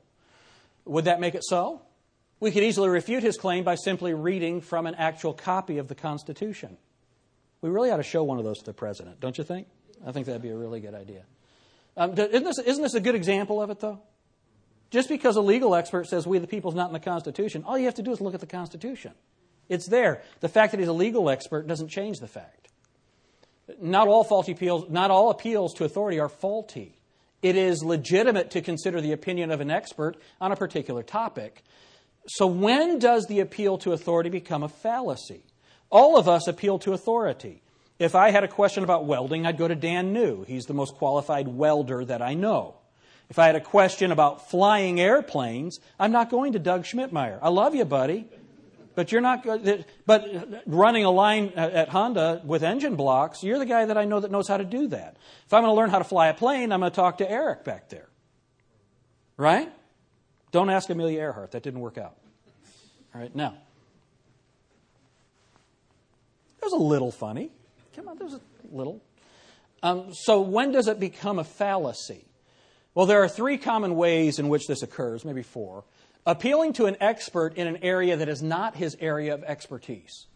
would 0.85 1.05
that 1.05 1.19
make 1.19 1.33
it 1.33 1.43
so? 1.43 1.81
We 2.43 2.51
could 2.51 2.63
easily 2.63 2.89
refute 2.89 3.23
his 3.23 3.37
claim 3.37 3.63
by 3.63 3.75
simply 3.75 4.13
reading 4.13 4.59
from 4.59 4.85
an 4.85 4.95
actual 4.95 5.33
copy 5.33 5.77
of 5.77 5.87
the 5.87 5.95
Constitution. 5.95 6.77
We 7.61 7.69
really 7.69 7.89
ought 7.89 7.97
to 7.97 8.03
show 8.03 8.21
one 8.25 8.37
of 8.37 8.43
those 8.43 8.59
to 8.59 8.65
the 8.65 8.73
president, 8.73 9.21
don't 9.21 9.37
you 9.37 9.45
think? 9.45 9.67
I 10.05 10.11
think 10.11 10.25
that'd 10.25 10.41
be 10.41 10.49
a 10.49 10.57
really 10.57 10.81
good 10.81 10.93
idea. 10.93 11.23
Um, 11.95 12.11
isn't, 12.11 12.43
this, 12.43 12.59
isn't 12.59 12.83
this 12.83 12.95
a 12.95 12.99
good 12.99 13.15
example 13.15 13.61
of 13.61 13.69
it, 13.69 13.79
though? 13.79 14.01
Just 14.91 15.07
because 15.07 15.37
a 15.37 15.41
legal 15.41 15.73
expert 15.73 16.09
says 16.09 16.27
we 16.27 16.37
the 16.37 16.45
people's 16.45 16.75
not 16.75 16.87
in 16.87 16.93
the 16.93 16.99
Constitution, 16.99 17.63
all 17.65 17.77
you 17.77 17.85
have 17.85 17.95
to 17.95 18.03
do 18.03 18.11
is 18.11 18.19
look 18.19 18.33
at 18.33 18.41
the 18.41 18.45
Constitution. 18.45 19.13
It's 19.69 19.87
there. 19.87 20.21
The 20.41 20.49
fact 20.49 20.71
that 20.71 20.81
he's 20.81 20.89
a 20.89 20.93
legal 20.93 21.29
expert 21.29 21.65
doesn't 21.65 21.87
change 21.87 22.19
the 22.19 22.27
fact. 22.27 22.67
Not 23.79 24.09
all 24.09 24.25
faulty 24.25 24.51
appeals, 24.51 24.89
not 24.89 25.11
all 25.11 25.29
appeals 25.29 25.73
to 25.75 25.85
authority 25.85 26.19
are 26.19 26.27
faulty. 26.27 26.97
It 27.41 27.55
is 27.55 27.85
legitimate 27.85 28.51
to 28.51 28.61
consider 28.61 28.99
the 28.99 29.13
opinion 29.13 29.49
of 29.49 29.61
an 29.61 29.71
expert 29.71 30.17
on 30.41 30.51
a 30.51 30.57
particular 30.57 31.03
topic, 31.03 31.63
so, 32.27 32.47
when 32.47 32.99
does 32.99 33.25
the 33.25 33.41
appeal 33.41 33.77
to 33.79 33.91
authority 33.91 34.29
become 34.29 34.63
a 34.63 34.69
fallacy? 34.69 35.43
All 35.89 36.17
of 36.17 36.29
us 36.29 36.47
appeal 36.47 36.79
to 36.79 36.93
authority. 36.93 37.61
If 37.99 38.15
I 38.15 38.31
had 38.31 38.43
a 38.43 38.47
question 38.47 38.83
about 38.83 39.05
welding, 39.05 39.45
I'd 39.45 39.57
go 39.57 39.67
to 39.67 39.75
Dan 39.75 40.13
New. 40.13 40.43
He's 40.43 40.65
the 40.65 40.73
most 40.73 40.95
qualified 40.95 41.47
welder 41.47 42.03
that 42.05 42.21
I 42.21 42.33
know. 42.33 42.75
If 43.29 43.39
I 43.39 43.45
had 43.45 43.55
a 43.55 43.61
question 43.61 44.11
about 44.11 44.49
flying 44.49 44.99
airplanes, 44.99 45.79
I'm 45.99 46.11
not 46.11 46.29
going 46.29 46.53
to 46.53 46.59
Doug 46.59 46.83
Schmidtmeyer. 46.83 47.39
I 47.41 47.49
love 47.49 47.75
you, 47.75 47.85
buddy. 47.85 48.27
But 48.95 49.11
you're 49.11 49.21
not 49.21 49.45
but 50.05 50.63
running 50.67 51.03
a 51.03 51.09
line 51.09 51.53
uh, 51.57 51.61
at 51.61 51.89
Honda 51.89 52.41
with 52.45 52.61
engine 52.61 52.95
blocks, 52.95 53.41
you're 53.41 53.57
the 53.57 53.65
guy 53.65 53.85
that 53.85 53.97
I 53.97 54.05
know 54.05 54.19
that 54.19 54.29
knows 54.29 54.47
how 54.47 54.57
to 54.57 54.63
do 54.63 54.87
that. 54.89 55.17
If 55.47 55.53
I'm 55.53 55.63
going 55.63 55.71
to 55.71 55.75
learn 55.75 55.89
how 55.89 55.97
to 55.97 56.03
fly 56.03 56.27
a 56.27 56.33
plane, 56.33 56.71
I'm 56.71 56.79
going 56.79 56.91
to 56.91 56.95
talk 56.95 57.17
to 57.17 57.29
Eric 57.29 57.63
back 57.63 57.89
there. 57.89 58.07
Right? 59.35 59.71
Don't 60.53 60.69
ask 60.69 60.87
Amelia 60.89 61.19
Earhart. 61.19 61.51
That 61.51 61.63
didn't 61.63 61.79
work 61.79 61.97
out. 61.97 62.15
All 63.13 63.19
right, 63.19 63.35
now. 63.35 63.55
That 66.59 66.67
was 66.67 66.73
a 66.73 66.77
little 66.77 67.11
funny. 67.11 67.49
Come 67.95 68.07
on, 68.07 68.19
there's 68.19 68.35
a 68.35 68.41
little. 68.71 69.01
Um, 69.81 70.13
so, 70.13 70.41
when 70.41 70.71
does 70.71 70.87
it 70.87 70.99
become 70.99 71.39
a 71.39 71.43
fallacy? 71.43 72.25
Well, 72.93 73.07
there 73.07 73.23
are 73.23 73.27
three 73.27 73.57
common 73.57 73.95
ways 73.95 74.37
in 74.37 74.47
which 74.47 74.67
this 74.67 74.83
occurs, 74.83 75.25
maybe 75.25 75.41
four. 75.41 75.85
Appealing 76.25 76.73
to 76.73 76.85
an 76.85 76.97
expert 77.01 77.55
in 77.57 77.65
an 77.65 77.77
area 77.81 78.15
that 78.15 78.29
is 78.29 78.43
not 78.43 78.75
his 78.75 78.95
area 78.99 79.33
of 79.33 79.43
expertise. 79.43 80.27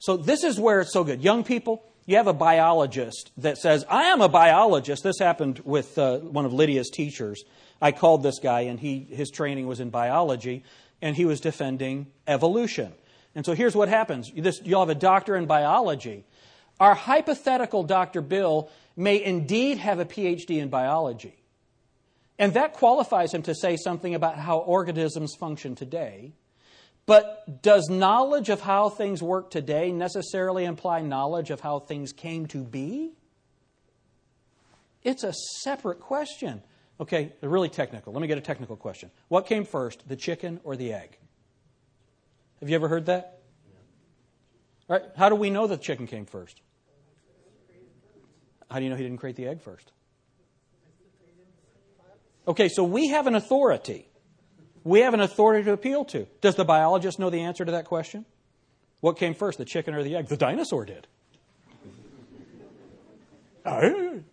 So, 0.00 0.16
this 0.16 0.44
is 0.44 0.58
where 0.58 0.80
it's 0.80 0.92
so 0.92 1.04
good. 1.04 1.22
Young 1.22 1.44
people, 1.44 1.84
you 2.06 2.16
have 2.16 2.26
a 2.26 2.32
biologist 2.32 3.30
that 3.36 3.58
says, 3.58 3.84
I 3.88 4.04
am 4.04 4.22
a 4.22 4.30
biologist. 4.30 5.02
This 5.04 5.18
happened 5.18 5.60
with 5.62 5.98
uh, 5.98 6.18
one 6.18 6.46
of 6.46 6.54
Lydia's 6.54 6.88
teachers. 6.88 7.44
I 7.82 7.92
called 7.92 8.22
this 8.22 8.38
guy, 8.38 8.62
and 8.62 8.80
he, 8.80 9.00
his 9.00 9.30
training 9.30 9.66
was 9.66 9.78
in 9.78 9.90
biology, 9.90 10.64
and 11.02 11.14
he 11.14 11.26
was 11.26 11.38
defending 11.38 12.06
evolution. 12.26 12.92
And 13.34 13.44
so 13.44 13.52
here's 13.52 13.76
what 13.76 13.90
happens 13.90 14.32
this, 14.34 14.62
you'll 14.64 14.80
have 14.80 14.88
a 14.88 14.94
doctor 14.94 15.36
in 15.36 15.44
biology. 15.44 16.24
Our 16.80 16.94
hypothetical 16.94 17.84
Dr. 17.84 18.22
Bill 18.22 18.70
may 18.96 19.22
indeed 19.22 19.76
have 19.78 19.98
a 19.98 20.06
PhD 20.06 20.62
in 20.62 20.70
biology. 20.70 21.36
And 22.38 22.54
that 22.54 22.72
qualifies 22.72 23.34
him 23.34 23.42
to 23.42 23.54
say 23.54 23.76
something 23.76 24.14
about 24.14 24.38
how 24.38 24.58
organisms 24.60 25.34
function 25.38 25.74
today. 25.74 26.32
But 27.10 27.60
does 27.60 27.88
knowledge 27.90 28.50
of 28.50 28.60
how 28.60 28.88
things 28.88 29.20
work 29.20 29.50
today 29.50 29.90
necessarily 29.90 30.64
imply 30.64 31.00
knowledge 31.00 31.50
of 31.50 31.58
how 31.58 31.80
things 31.80 32.12
came 32.12 32.46
to 32.46 32.62
be? 32.62 33.10
It's 35.02 35.24
a 35.24 35.32
separate 35.32 35.98
question. 35.98 36.62
Okay, 37.00 37.32
they're 37.40 37.50
really 37.50 37.68
technical. 37.68 38.12
Let 38.12 38.22
me 38.22 38.28
get 38.28 38.38
a 38.38 38.40
technical 38.40 38.76
question. 38.76 39.10
What 39.26 39.46
came 39.46 39.64
first, 39.64 40.08
the 40.08 40.14
chicken 40.14 40.60
or 40.62 40.76
the 40.76 40.92
egg? 40.92 41.18
Have 42.60 42.68
you 42.68 42.76
ever 42.76 42.86
heard 42.86 43.06
that? 43.06 43.40
All 44.88 44.96
right, 44.96 45.06
how 45.16 45.28
do 45.30 45.34
we 45.34 45.50
know 45.50 45.66
the 45.66 45.78
chicken 45.78 46.06
came 46.06 46.26
first? 46.26 46.60
How 48.70 48.78
do 48.78 48.84
you 48.84 48.90
know 48.90 48.94
he 48.94 49.02
didn't 49.02 49.18
create 49.18 49.34
the 49.34 49.48
egg 49.48 49.62
first? 49.62 49.90
Okay, 52.46 52.68
so 52.68 52.84
we 52.84 53.08
have 53.08 53.26
an 53.26 53.34
authority. 53.34 54.09
We 54.84 55.00
have 55.00 55.14
an 55.14 55.20
authority 55.20 55.64
to 55.64 55.72
appeal 55.72 56.04
to. 56.06 56.26
Does 56.40 56.56
the 56.56 56.64
biologist 56.64 57.18
know 57.18 57.30
the 57.30 57.40
answer 57.40 57.64
to 57.64 57.72
that 57.72 57.84
question? 57.84 58.24
What 59.00 59.18
came 59.18 59.34
first, 59.34 59.58
the 59.58 59.64
chicken 59.64 59.94
or 59.94 60.02
the 60.02 60.16
egg? 60.16 60.28
The 60.28 60.36
dinosaur 60.36 60.84
did. 60.84 61.06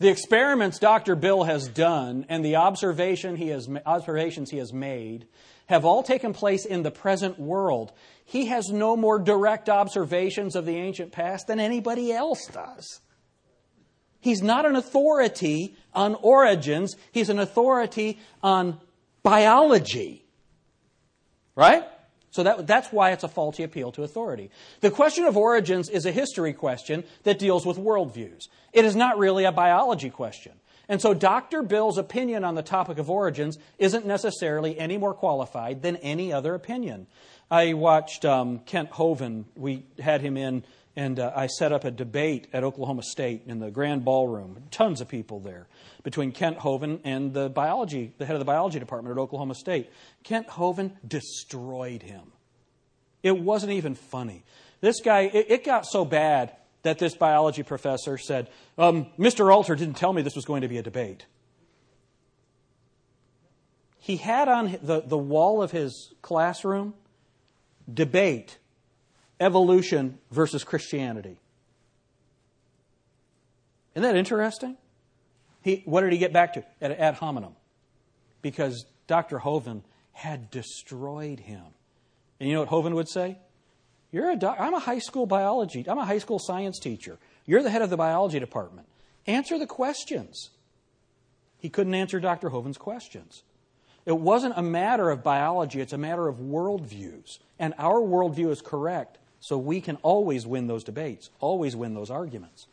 The 0.00 0.08
experiments 0.08 0.78
Dr. 0.78 1.16
Bill 1.16 1.42
has 1.42 1.66
done 1.66 2.24
and 2.28 2.44
the 2.44 2.54
observation 2.54 3.34
he 3.34 3.48
has, 3.48 3.68
observations 3.84 4.48
he 4.48 4.58
has 4.58 4.72
made 4.72 5.26
have 5.66 5.84
all 5.84 6.04
taken 6.04 6.32
place 6.32 6.64
in 6.64 6.84
the 6.84 6.90
present 6.92 7.38
world. 7.38 7.92
He 8.24 8.46
has 8.46 8.68
no 8.68 8.96
more 8.96 9.18
direct 9.18 9.68
observations 9.68 10.54
of 10.54 10.66
the 10.66 10.76
ancient 10.76 11.10
past 11.10 11.48
than 11.48 11.58
anybody 11.58 12.12
else 12.12 12.46
does. 12.46 13.00
He's 14.20 14.42
not 14.42 14.66
an 14.66 14.76
authority 14.76 15.76
on 15.94 16.14
origins, 16.16 16.96
he's 17.12 17.28
an 17.28 17.38
authority 17.38 18.18
on 18.42 18.78
biology. 19.22 20.24
Right? 21.54 21.84
So 22.30 22.42
that, 22.42 22.66
that's 22.66 22.92
why 22.92 23.12
it's 23.12 23.24
a 23.24 23.28
faulty 23.28 23.62
appeal 23.62 23.90
to 23.92 24.02
authority. 24.02 24.50
The 24.80 24.90
question 24.90 25.24
of 25.24 25.36
origins 25.36 25.88
is 25.88 26.06
a 26.06 26.12
history 26.12 26.52
question 26.52 27.04
that 27.24 27.38
deals 27.38 27.64
with 27.64 27.78
worldviews. 27.78 28.48
It 28.72 28.84
is 28.84 28.94
not 28.94 29.18
really 29.18 29.44
a 29.44 29.52
biology 29.52 30.10
question. 30.10 30.52
And 30.88 31.02
so 31.02 31.14
Dr. 31.14 31.62
Bill's 31.62 31.98
opinion 31.98 32.44
on 32.44 32.54
the 32.54 32.62
topic 32.62 32.98
of 32.98 33.10
origins 33.10 33.58
isn't 33.78 34.06
necessarily 34.06 34.78
any 34.78 34.96
more 34.96 35.14
qualified 35.14 35.82
than 35.82 35.96
any 35.96 36.32
other 36.32 36.54
opinion. 36.54 37.06
I 37.50 37.74
watched 37.74 38.24
um, 38.24 38.60
Kent 38.60 38.90
Hovind. 38.92 39.44
We 39.54 39.84
had 39.98 40.20
him 40.20 40.36
in, 40.36 40.64
and 40.98 41.20
uh, 41.20 41.30
I 41.32 41.46
set 41.46 41.70
up 41.70 41.84
a 41.84 41.92
debate 41.92 42.48
at 42.52 42.64
Oklahoma 42.64 43.04
State 43.04 43.42
in 43.46 43.60
the 43.60 43.70
grand 43.70 44.04
ballroom. 44.04 44.64
Tons 44.72 45.00
of 45.00 45.06
people 45.06 45.38
there 45.38 45.68
between 46.02 46.32
Kent 46.32 46.58
Hovind 46.58 46.98
and 47.04 47.32
the 47.32 47.48
biology, 47.48 48.12
the 48.18 48.26
head 48.26 48.34
of 48.34 48.40
the 48.40 48.44
biology 48.44 48.80
department 48.80 49.16
at 49.16 49.20
Oklahoma 49.20 49.54
State. 49.54 49.92
Kent 50.24 50.48
Hovind 50.48 50.96
destroyed 51.06 52.02
him. 52.02 52.32
It 53.22 53.38
wasn't 53.38 53.74
even 53.74 53.94
funny. 53.94 54.42
This 54.80 55.00
guy, 55.00 55.30
it, 55.32 55.46
it 55.48 55.64
got 55.64 55.86
so 55.86 56.04
bad 56.04 56.56
that 56.82 56.98
this 56.98 57.14
biology 57.14 57.62
professor 57.62 58.18
said, 58.18 58.50
um, 58.76 59.06
Mr. 59.16 59.54
Alter 59.54 59.76
didn't 59.76 59.96
tell 59.96 60.12
me 60.12 60.22
this 60.22 60.34
was 60.34 60.46
going 60.46 60.62
to 60.62 60.68
be 60.68 60.78
a 60.78 60.82
debate. 60.82 61.26
He 64.00 64.16
had 64.16 64.48
on 64.48 64.76
the, 64.82 65.02
the 65.02 65.18
wall 65.18 65.62
of 65.62 65.70
his 65.70 66.12
classroom 66.22 66.94
debate 67.92 68.58
evolution 69.40 70.18
versus 70.30 70.64
Christianity. 70.64 71.38
Isn't 73.94 74.02
that 74.02 74.16
interesting? 74.16 74.76
He, 75.62 75.82
what 75.84 76.02
did 76.02 76.12
he 76.12 76.18
get 76.18 76.32
back 76.32 76.54
to? 76.54 76.64
At 76.80 76.92
ad 76.92 77.14
hominem. 77.14 77.54
Because 78.42 78.86
Dr. 79.06 79.38
Hovind 79.38 79.82
had 80.12 80.50
destroyed 80.50 81.40
him. 81.40 81.62
And 82.38 82.48
you 82.48 82.54
know 82.54 82.60
what 82.60 82.70
Hovind 82.70 82.94
would 82.94 83.08
say? 83.08 83.38
You're 84.10 84.30
a 84.30 84.36
doc- 84.36 84.58
I'm 84.58 84.74
a 84.74 84.80
high 84.80 85.00
school 85.00 85.26
biology, 85.26 85.84
I'm 85.86 85.98
a 85.98 86.04
high 86.04 86.18
school 86.18 86.38
science 86.38 86.78
teacher. 86.78 87.18
You're 87.44 87.62
the 87.62 87.70
head 87.70 87.82
of 87.82 87.90
the 87.90 87.96
biology 87.96 88.38
department. 88.38 88.86
Answer 89.26 89.58
the 89.58 89.66
questions. 89.66 90.50
He 91.58 91.68
couldn't 91.68 91.94
answer 91.94 92.20
Dr. 92.20 92.50
Hovind's 92.50 92.78
questions. 92.78 93.42
It 94.06 94.18
wasn't 94.18 94.54
a 94.56 94.62
matter 94.62 95.10
of 95.10 95.22
biology, 95.22 95.80
it's 95.80 95.92
a 95.92 95.98
matter 95.98 96.28
of 96.28 96.36
worldviews. 96.36 97.38
And 97.58 97.74
our 97.78 98.00
worldview 98.00 98.50
is 98.50 98.62
correct, 98.62 99.17
so 99.40 99.56
we 99.56 99.80
can 99.80 99.96
always 100.02 100.46
win 100.46 100.66
those 100.66 100.84
debates, 100.84 101.30
always 101.40 101.76
win 101.76 101.94
those 101.94 102.10
arguments. 102.10 102.66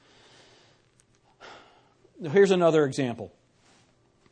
Here's 2.31 2.51
another 2.51 2.85
example. 2.85 3.31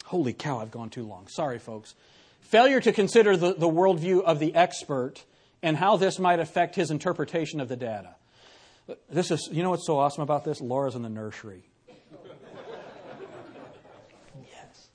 Holy 0.05 0.33
cow, 0.33 0.59
I've 0.59 0.71
gone 0.71 0.89
too 0.89 1.05
long. 1.05 1.27
Sorry, 1.27 1.59
folks. 1.59 1.95
Failure 2.41 2.79
to 2.81 2.91
consider 2.91 3.35
the, 3.35 3.53
the 3.53 3.67
worldview 3.67 4.23
of 4.23 4.39
the 4.39 4.53
expert 4.55 5.23
and 5.61 5.77
how 5.77 5.97
this 5.97 6.19
might 6.19 6.39
affect 6.39 6.75
his 6.75 6.91
interpretation 6.91 7.59
of 7.59 7.67
the 7.67 7.75
data. 7.75 8.15
This 9.09 9.31
is, 9.31 9.49
you 9.51 9.63
know 9.63 9.69
what's 9.69 9.87
so 9.87 9.97
awesome 9.97 10.23
about 10.23 10.43
this? 10.43 10.59
Laura's 10.59 10.95
in 10.95 11.01
the 11.01 11.09
nursery. 11.09 11.63
yes. 14.35 14.87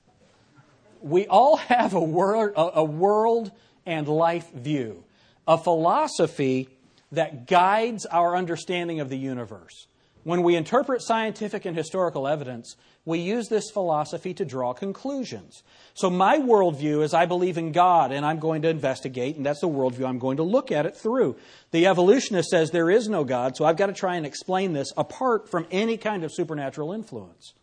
We 1.01 1.25
all 1.27 1.57
have 1.57 1.93
a 1.93 1.99
world, 1.99 2.53
a 2.55 2.83
world 2.83 3.51
and 3.85 4.07
life 4.07 4.51
view, 4.53 5.03
a 5.47 5.57
philosophy 5.57 6.69
that 7.11 7.47
guides 7.47 8.05
our 8.05 8.35
understanding 8.35 8.99
of 8.99 9.09
the 9.09 9.17
universe. 9.17 9.87
When 10.23 10.43
we 10.43 10.55
interpret 10.55 11.01
scientific 11.01 11.65
and 11.65 11.75
historical 11.75 12.27
evidence, 12.27 12.75
we 13.05 13.19
use 13.19 13.47
this 13.47 13.71
philosophy 13.71 14.33
to 14.35 14.45
draw 14.45 14.73
conclusions. 14.73 15.63
So, 15.93 16.09
my 16.09 16.37
worldview 16.37 17.03
is 17.03 17.13
I 17.13 17.25
believe 17.25 17.57
in 17.57 17.71
God 17.71 18.11
and 18.11 18.25
I'm 18.25 18.39
going 18.39 18.61
to 18.63 18.69
investigate, 18.69 19.37
and 19.37 19.45
that's 19.45 19.61
the 19.61 19.69
worldview 19.69 20.05
I'm 20.05 20.19
going 20.19 20.37
to 20.37 20.43
look 20.43 20.71
at 20.71 20.85
it 20.85 20.97
through. 20.97 21.37
The 21.71 21.87
evolutionist 21.87 22.49
says 22.49 22.69
there 22.69 22.91
is 22.91 23.07
no 23.07 23.23
God, 23.23 23.55
so 23.55 23.65
I've 23.65 23.77
got 23.77 23.87
to 23.87 23.93
try 23.93 24.15
and 24.15 24.25
explain 24.25 24.73
this 24.73 24.91
apart 24.97 25.49
from 25.49 25.65
any 25.71 25.97
kind 25.97 26.23
of 26.23 26.33
supernatural 26.33 26.91
influence. 26.91 27.53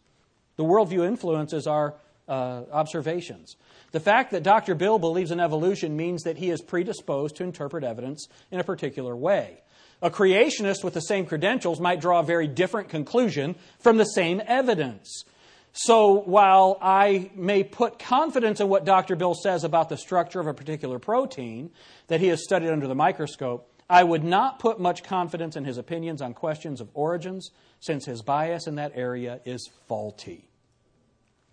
The 0.57 0.65
worldview 0.65 1.07
influences 1.07 1.67
our 1.67 1.95
uh, 2.29 2.63
observations. 2.73 3.57
The 3.93 4.01
fact 4.01 4.33
that 4.33 4.43
Dr. 4.43 4.75
Bill 4.75 4.99
believes 4.99 5.31
in 5.31 5.41
evolution 5.41 5.97
means 5.97 6.23
that 6.25 6.39
he 6.39 6.51
is 6.51 6.61
predisposed 6.61 7.37
to 7.37 7.45
interpret 7.45 7.85
evidence 7.85 8.29
in 8.51 8.61
a 8.61 8.65
particular 8.65 9.17
way. 9.17 9.63
A 10.03 10.11
creationist 10.11 10.85
with 10.85 10.95
the 10.95 11.01
same 11.01 11.25
credentials 11.25 11.81
might 11.81 12.01
draw 12.01 12.21
a 12.21 12.25
very 12.25 12.47
different 12.47 12.89
conclusion 12.89 13.57
from 13.79 13.97
the 13.97 14.05
same 14.05 14.43
evidence. 14.47 15.25
So 15.73 16.21
while 16.21 16.79
I 16.81 17.31
may 17.35 17.63
put 17.63 17.99
confidence 17.99 18.61
in 18.61 18.69
what 18.69 18.85
Dr. 18.85 19.15
Bill 19.15 19.35
says 19.35 19.63
about 19.63 19.89
the 19.89 19.97
structure 19.97 20.41
of 20.41 20.47
a 20.47 20.55
particular 20.55 20.99
protein 20.99 21.71
that 22.09 22.21
he 22.21 22.29
has 22.29 22.43
studied 22.43 22.71
under 22.71 22.87
the 22.87 22.95
microscope, 22.95 23.71
I 23.89 24.03
would 24.03 24.25
not 24.25 24.59
put 24.59 24.81
much 24.81 25.05
confidence 25.05 25.55
in 25.55 25.65
his 25.65 25.79
opinions 25.79 26.21
on 26.21 26.35
questions 26.35 26.81
of 26.81 26.89
origins, 26.95 27.51
since 27.79 28.05
his 28.05 28.23
bias 28.23 28.67
in 28.67 28.77
that 28.77 28.93
area 28.95 29.41
is 29.45 29.71
faulty. 29.87 30.46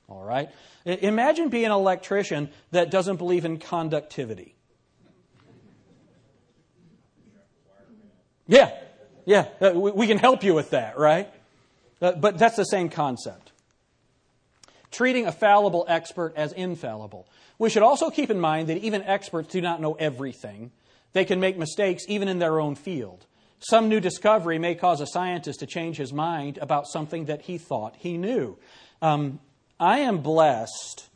All 0.09 0.23
right? 0.23 0.49
Imagine 0.85 1.49
being 1.49 1.65
an 1.65 1.71
electrician 1.71 2.49
that 2.71 2.91
doesn't 2.91 3.17
believe 3.17 3.45
in 3.45 3.57
conductivity. 3.57 4.55
Yeah, 8.47 8.71
yeah, 9.25 9.47
uh, 9.61 9.71
we 9.73 10.05
can 10.05 10.17
help 10.17 10.43
you 10.43 10.53
with 10.53 10.71
that, 10.71 10.97
right? 10.97 11.29
Uh, 12.01 12.11
but 12.11 12.37
that's 12.37 12.57
the 12.57 12.65
same 12.65 12.89
concept. 12.89 13.53
Treating 14.91 15.25
a 15.25 15.31
fallible 15.31 15.85
expert 15.87 16.33
as 16.35 16.51
infallible. 16.51 17.25
We 17.57 17.69
should 17.69 17.83
also 17.83 18.09
keep 18.09 18.29
in 18.29 18.39
mind 18.39 18.67
that 18.67 18.77
even 18.79 19.01
experts 19.03 19.49
do 19.49 19.61
not 19.61 19.79
know 19.79 19.93
everything. 19.93 20.71
They 21.13 21.23
can 21.23 21.39
make 21.39 21.57
mistakes 21.57 22.03
even 22.09 22.27
in 22.27 22.39
their 22.39 22.59
own 22.59 22.75
field. 22.75 23.25
Some 23.59 23.87
new 23.87 24.01
discovery 24.01 24.59
may 24.59 24.75
cause 24.75 24.99
a 24.99 25.07
scientist 25.07 25.61
to 25.61 25.65
change 25.65 25.95
his 25.95 26.11
mind 26.11 26.57
about 26.57 26.87
something 26.87 27.25
that 27.25 27.43
he 27.43 27.57
thought 27.57 27.95
he 27.97 28.17
knew. 28.17 28.57
Um, 29.01 29.39
I 29.83 29.99
am 29.99 30.19
blessed 30.19 31.09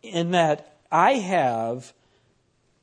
in 0.00 0.30
that 0.30 0.76
I 0.88 1.14
have 1.14 1.92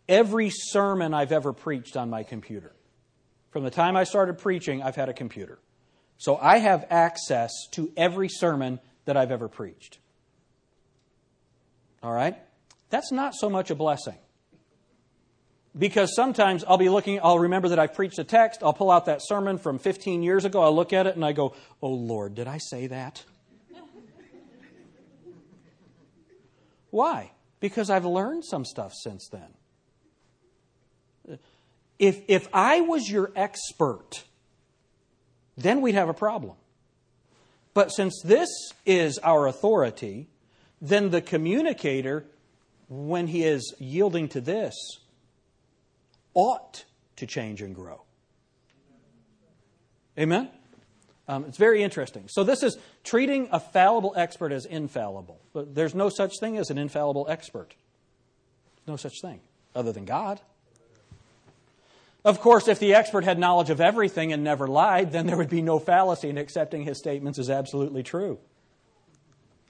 every 0.09 0.49
sermon 0.49 1.13
I've 1.13 1.31
ever 1.31 1.53
preached 1.53 1.95
on 1.95 2.09
my 2.09 2.23
computer. 2.23 2.73
From 3.51 3.63
the 3.63 3.71
time 3.71 3.95
I 3.95 4.03
started 4.03 4.39
preaching, 4.39 4.83
I've 4.83 4.97
had 4.97 5.07
a 5.07 5.13
computer. 5.13 5.59
So 6.17 6.35
I 6.35 6.57
have 6.57 6.85
access 6.89 7.49
to 7.71 7.93
every 7.95 8.27
sermon 8.27 8.81
that 9.05 9.15
I've 9.15 9.31
ever 9.31 9.47
preached. 9.47 9.99
All 12.03 12.11
right? 12.11 12.35
That's 12.89 13.13
not 13.13 13.33
so 13.33 13.49
much 13.49 13.71
a 13.71 13.75
blessing. 13.75 14.17
Because 15.77 16.13
sometimes 16.13 16.65
I'll 16.65 16.77
be 16.77 16.89
looking, 16.89 17.21
I'll 17.23 17.39
remember 17.39 17.69
that 17.69 17.79
I've 17.79 17.93
preached 17.93 18.19
a 18.19 18.25
text, 18.25 18.63
I'll 18.63 18.73
pull 18.73 18.91
out 18.91 19.05
that 19.05 19.21
sermon 19.23 19.59
from 19.59 19.79
15 19.79 20.23
years 20.23 20.43
ago, 20.43 20.61
I'll 20.61 20.75
look 20.75 20.91
at 20.91 21.07
it 21.07 21.15
and 21.15 21.23
I 21.23 21.31
go, 21.31 21.55
oh 21.81 21.93
Lord, 21.93 22.35
did 22.35 22.49
I 22.49 22.57
say 22.57 22.87
that? 22.87 23.23
Why? 26.91 27.31
Because 27.59 27.89
I've 27.89 28.05
learned 28.05 28.45
some 28.45 28.65
stuff 28.65 28.93
since 28.93 29.29
then. 29.29 31.39
If, 31.97 32.21
if 32.27 32.47
I 32.53 32.81
was 32.81 33.09
your 33.09 33.31
expert, 33.35 34.23
then 35.57 35.81
we'd 35.81 35.95
have 35.95 36.09
a 36.09 36.13
problem. 36.13 36.55
But 37.73 37.89
since 37.89 38.21
this 38.23 38.49
is 38.85 39.17
our 39.19 39.47
authority, 39.47 40.27
then 40.81 41.11
the 41.11 41.21
communicator, 41.21 42.25
when 42.89 43.27
he 43.27 43.43
is 43.43 43.73
yielding 43.79 44.27
to 44.29 44.41
this, 44.41 44.73
ought 46.33 46.85
to 47.17 47.25
change 47.25 47.61
and 47.61 47.73
grow. 47.73 48.01
Amen? 50.17 50.49
Um, 51.31 51.45
it's 51.45 51.57
very 51.57 51.81
interesting. 51.81 52.25
So, 52.27 52.43
this 52.43 52.61
is 52.61 52.77
treating 53.05 53.47
a 53.53 53.59
fallible 53.61 54.13
expert 54.17 54.51
as 54.51 54.65
infallible. 54.65 55.39
But 55.53 55.73
there's 55.73 55.95
no 55.95 56.09
such 56.09 56.39
thing 56.41 56.57
as 56.57 56.69
an 56.69 56.77
infallible 56.77 57.25
expert. 57.29 57.73
No 58.85 58.97
such 58.97 59.21
thing, 59.21 59.39
other 59.73 59.93
than 59.93 60.03
God. 60.03 60.41
Of 62.25 62.41
course, 62.41 62.67
if 62.67 62.79
the 62.79 62.95
expert 62.95 63.23
had 63.23 63.39
knowledge 63.39 63.69
of 63.69 63.79
everything 63.79 64.33
and 64.33 64.43
never 64.43 64.67
lied, 64.67 65.13
then 65.13 65.25
there 65.25 65.37
would 65.37 65.49
be 65.49 65.61
no 65.61 65.79
fallacy 65.79 66.27
in 66.27 66.37
accepting 66.37 66.83
his 66.83 66.97
statements 66.97 67.39
as 67.39 67.49
absolutely 67.49 68.03
true. 68.03 68.37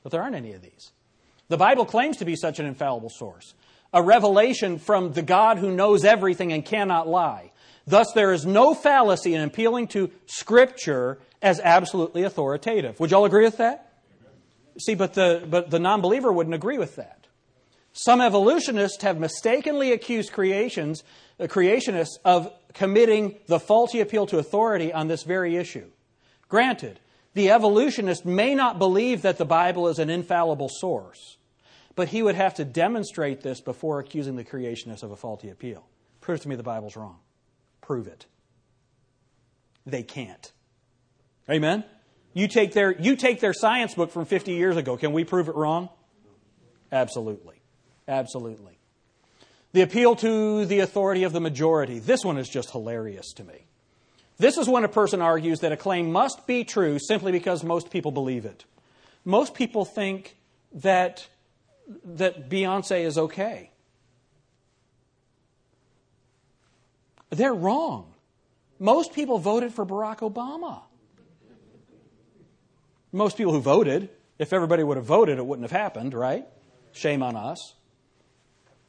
But 0.01 0.12
there 0.12 0.24
aren't 0.24 0.36
any 0.36 0.53
of 0.53 0.64
these. 0.64 0.91
The 1.47 1.57
Bible 1.57 1.86
claims 1.86 2.18
to 2.18 2.26
be 2.26 2.36
such 2.36 2.57
an 2.57 2.66
infallible 2.66 3.12
source, 3.12 3.53
a 3.93 4.01
revelation 4.01 4.80
from 4.80 5.14
the 5.14 5.22
God 5.22 5.59
who 5.59 5.72
knows 5.72 6.05
everything 6.05 6.51
and 6.51 6.66
cannot 6.66 7.07
lie. 7.07 7.51
Thus, 7.86 8.12
there 8.14 8.34
is 8.34 8.47
no 8.47 8.74
fallacy 8.74 9.36
in 9.36 9.41
appealing 9.41 9.89
to 9.89 10.09
Scripture 10.26 11.20
as 11.42 11.60
absolutely 11.60 12.24
authoritative. 12.24 13.00
Would 13.00 13.12
y'all 13.12 13.26
agree 13.26 13.44
with 13.44 13.58
that? 13.58 13.94
See, 14.80 14.96
but 14.96 15.14
the, 15.14 15.46
but 15.48 15.70
the 15.70 15.80
non 15.80 16.02
believer 16.02 16.32
wouldn't 16.32 16.56
agree 16.56 16.78
with 16.78 16.96
that. 16.96 17.28
Some 17.94 18.22
evolutionists 18.22 19.04
have 19.04 19.20
mistakenly 19.20 19.92
accused 19.92 20.32
creations 20.32 21.04
uh, 21.39 21.48
creationists 21.48 22.18
of 22.24 22.54
committing 22.74 23.36
the 23.48 23.60
faulty 23.60 24.00
appeal 24.00 24.26
to 24.28 24.38
authority 24.38 24.94
on 24.94 25.08
this 25.08 25.24
very 25.24 25.58
issue. 25.58 25.89
Granted, 26.48 27.00
the 27.34 27.50
evolutionist 27.50 28.26
may 28.26 28.54
not 28.56 28.78
believe 28.78 29.24
that 29.24 29.38
the 29.38 29.46
Bible 29.46 29.88
is 29.88 30.00
an 30.00 30.10
infallible 30.10 30.70
source, 30.70 31.38
but 31.96 32.10
he 32.10 32.22
would 32.22 32.36
have 32.36 32.54
to 32.56 32.66
demonstrate 32.66 33.42
this 33.42 33.60
before 33.60 34.00
accusing 34.00 34.36
the 34.36 34.44
creationists 34.44 35.04
of 35.04 35.12
a 35.12 35.16
faulty 35.16 35.50
appeal. 35.50 35.86
Prove 36.20 36.42
to 36.42 36.48
me 36.48 36.56
the 36.56 36.64
Bible's 36.64 36.96
wrong. 36.96 37.18
Prove 37.82 38.08
it. 38.08 38.26
They 39.86 40.04
can't. 40.04 40.52
Amen? 41.50 41.84
You 42.34 42.48
take 42.48 42.74
their, 42.74 43.00
you 43.00 43.16
take 43.16 43.39
their 43.39 43.54
science 43.54 43.94
book 43.94 44.12
from 44.12 44.26
50 44.26 44.54
years 44.54 44.78
ago. 44.78 44.98
Can 44.98 45.12
we 45.12 45.24
prove 45.24 45.50
it 45.50 45.56
wrong? 45.56 45.89
Absolutely. 46.92 47.62
Absolutely. 48.08 48.78
The 49.74 49.82
appeal 49.82 50.16
to 50.18 50.66
the 50.66 50.80
authority 50.80 51.24
of 51.24 51.34
the 51.34 51.39
majority. 51.39 52.00
This 52.00 52.24
one 52.24 52.38
is 52.38 52.50
just 52.50 52.72
hilarious 52.72 53.32
to 53.34 53.44
me. 53.44 53.66
This 54.38 54.58
is 54.58 54.68
when 54.68 54.84
a 54.84 54.89
person 54.89 55.22
argues 55.22 55.60
that 55.60 55.72
a 55.72 55.78
claim 55.78 56.12
must 56.12 56.48
be 56.48 56.64
true 56.64 56.98
simply 57.00 57.32
because 57.32 57.64
most 57.64 57.92
people 57.92 58.12
believe 58.12 58.46
it. 58.46 58.66
Most 59.24 59.54
people 59.54 59.86
think 59.86 60.36
that, 60.74 61.28
that 62.04 62.50
Beyonce 62.50 63.06
is 63.06 63.18
okay. 63.18 63.72
They're 67.30 67.54
wrong. 67.54 68.14
Most 68.80 69.14
people 69.14 69.38
voted 69.38 69.74
for 69.74 69.86
Barack 69.86 70.20
Obama. 70.20 70.82
Most 73.12 73.38
people 73.38 73.53
who 73.53 73.62
voted, 73.62 74.09
if 74.39 74.53
everybody 74.53 74.84
would 74.84 74.97
have 74.97 75.05
voted, 75.05 75.38
it 75.38 75.45
wouldn't 75.45 75.70
have 75.70 75.78
happened, 75.78 76.14
right? 76.14 76.45
Shame 76.93 77.24
on 77.24 77.36
us 77.36 77.76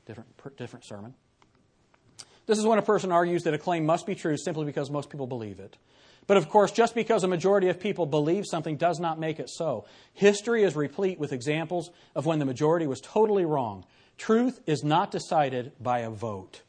different, 0.07 0.57
different 0.57 0.85
sermon. 0.85 1.15
This 2.47 2.59
is 2.59 2.67
when 2.67 2.79
a 2.79 2.83
person 2.83 3.13
argues 3.13 3.45
that 3.45 3.55
a 3.55 3.59
claim 3.59 3.87
must 3.87 4.07
be 4.07 4.15
true 4.15 4.37
simply 4.37 4.65
because 4.65 4.91
most 4.91 5.11
people 5.11 5.27
believe 5.27 5.61
it. 5.61 5.77
But 6.27 6.37
of 6.37 6.49
course, 6.49 6.71
just 6.71 6.95
because 6.95 7.25
a 7.25 7.29
majority 7.29 7.69
of 7.69 7.81
people 7.81 8.07
believe 8.07 8.47
something 8.47 8.77
does 8.77 9.01
not 9.01 9.19
make 9.19 9.41
it 9.41 9.49
so. 9.49 9.87
History 10.13 10.63
is 10.63 10.77
replete 10.77 11.19
with 11.19 11.33
examples 11.33 11.91
of 12.15 12.27
when 12.27 12.39
the 12.39 12.45
majority 12.45 12.87
was 12.87 13.01
totally 13.01 13.45
wrong. 13.45 13.85
Truth 14.19 14.61
is 14.67 14.85
not 14.85 15.11
decided 15.11 15.73
by 15.81 16.01
a 16.01 16.11
vote. 16.11 16.63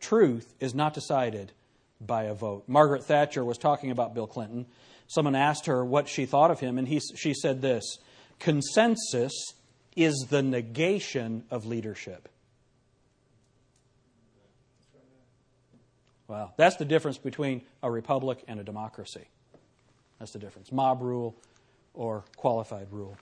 Truth 0.00 0.54
is 0.58 0.74
not 0.74 0.94
decided 0.94 1.52
by 2.00 2.24
a 2.24 2.34
vote. 2.34 2.64
Margaret 2.66 3.04
Thatcher 3.04 3.44
was 3.44 3.58
talking 3.58 3.90
about 3.90 4.14
Bill 4.14 4.26
Clinton. 4.26 4.66
Someone 5.12 5.34
asked 5.34 5.66
her 5.66 5.84
what 5.84 6.08
she 6.08 6.24
thought 6.24 6.50
of 6.50 6.60
him, 6.60 6.78
and 6.78 6.88
he, 6.88 6.98
she 7.16 7.34
said 7.34 7.60
this 7.60 7.98
Consensus 8.38 9.52
is 9.94 10.14
the 10.30 10.42
negation 10.42 11.44
of 11.50 11.66
leadership. 11.66 12.30
Well, 16.28 16.54
that's 16.56 16.76
the 16.76 16.86
difference 16.86 17.18
between 17.18 17.60
a 17.82 17.90
republic 17.90 18.42
and 18.48 18.58
a 18.58 18.64
democracy. 18.64 19.28
That's 20.18 20.32
the 20.32 20.38
difference. 20.38 20.72
Mob 20.72 21.02
rule 21.02 21.36
or 21.92 22.24
qualified 22.36 22.86
rule. 22.90 23.18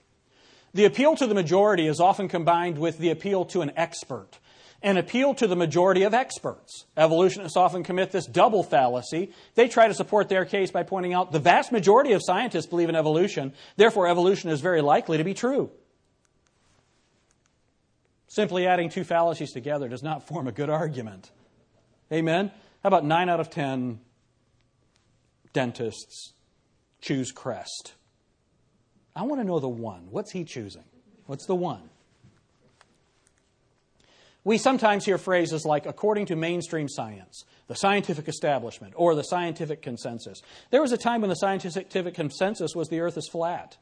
The 0.73 0.85
appeal 0.85 1.17
to 1.17 1.27
the 1.27 1.35
majority 1.35 1.87
is 1.87 1.99
often 1.99 2.29
combined 2.29 2.77
with 2.77 2.99
the 2.99 3.09
appeal 3.09 3.43
to 3.45 3.63
an 3.63 3.73
expert. 3.75 4.39
An 4.83 4.97
appeal 4.97 5.35
to 5.35 5.45
the 5.45 5.55
majority 5.55 6.03
of 6.03 6.13
experts. 6.13 6.85
Evolutionists 6.97 7.55
often 7.55 7.83
commit 7.83 8.11
this 8.11 8.25
double 8.25 8.63
fallacy. 8.63 9.31
They 9.53 9.67
try 9.67 9.87
to 9.87 9.93
support 9.93 10.27
their 10.27 10.43
case 10.43 10.71
by 10.71 10.81
pointing 10.83 11.13
out 11.13 11.31
the 11.31 11.39
vast 11.39 11.71
majority 11.71 12.13
of 12.13 12.21
scientists 12.23 12.65
believe 12.65 12.89
in 12.89 12.95
evolution, 12.95 13.53
therefore, 13.75 14.07
evolution 14.07 14.49
is 14.49 14.59
very 14.59 14.81
likely 14.81 15.17
to 15.17 15.23
be 15.23 15.35
true. 15.35 15.69
Simply 18.27 18.65
adding 18.65 18.89
two 18.89 19.03
fallacies 19.03 19.51
together 19.51 19.87
does 19.87 20.01
not 20.01 20.25
form 20.25 20.47
a 20.47 20.51
good 20.51 20.69
argument. 20.69 21.29
Amen? 22.11 22.49
How 22.81 22.87
about 22.87 23.05
9 23.05 23.29
out 23.29 23.39
of 23.39 23.49
10 23.49 23.99
dentists 25.53 26.33
choose 27.01 27.31
Crest? 27.31 27.93
I 29.15 29.23
want 29.23 29.41
to 29.41 29.45
know 29.45 29.59
the 29.59 29.69
one. 29.69 30.07
What's 30.09 30.31
he 30.31 30.43
choosing? 30.43 30.85
What's 31.25 31.45
the 31.45 31.55
one? 31.55 31.90
We 34.43 34.57
sometimes 34.57 35.05
hear 35.05 35.17
phrases 35.17 35.65
like, 35.65 35.85
according 35.85 36.25
to 36.27 36.35
mainstream 36.35 36.89
science, 36.89 37.45
the 37.67 37.75
scientific 37.75 38.27
establishment, 38.27 38.93
or 38.97 39.13
the 39.13 39.23
scientific 39.23 39.81
consensus. 39.83 40.41
There 40.71 40.81
was 40.81 40.91
a 40.91 40.97
time 40.97 41.21
when 41.21 41.29
the 41.29 41.35
scientific 41.35 42.15
consensus 42.15 42.75
was 42.75 42.89
the 42.89 43.01
earth 43.01 43.17
is 43.17 43.29
flat. 43.29 43.77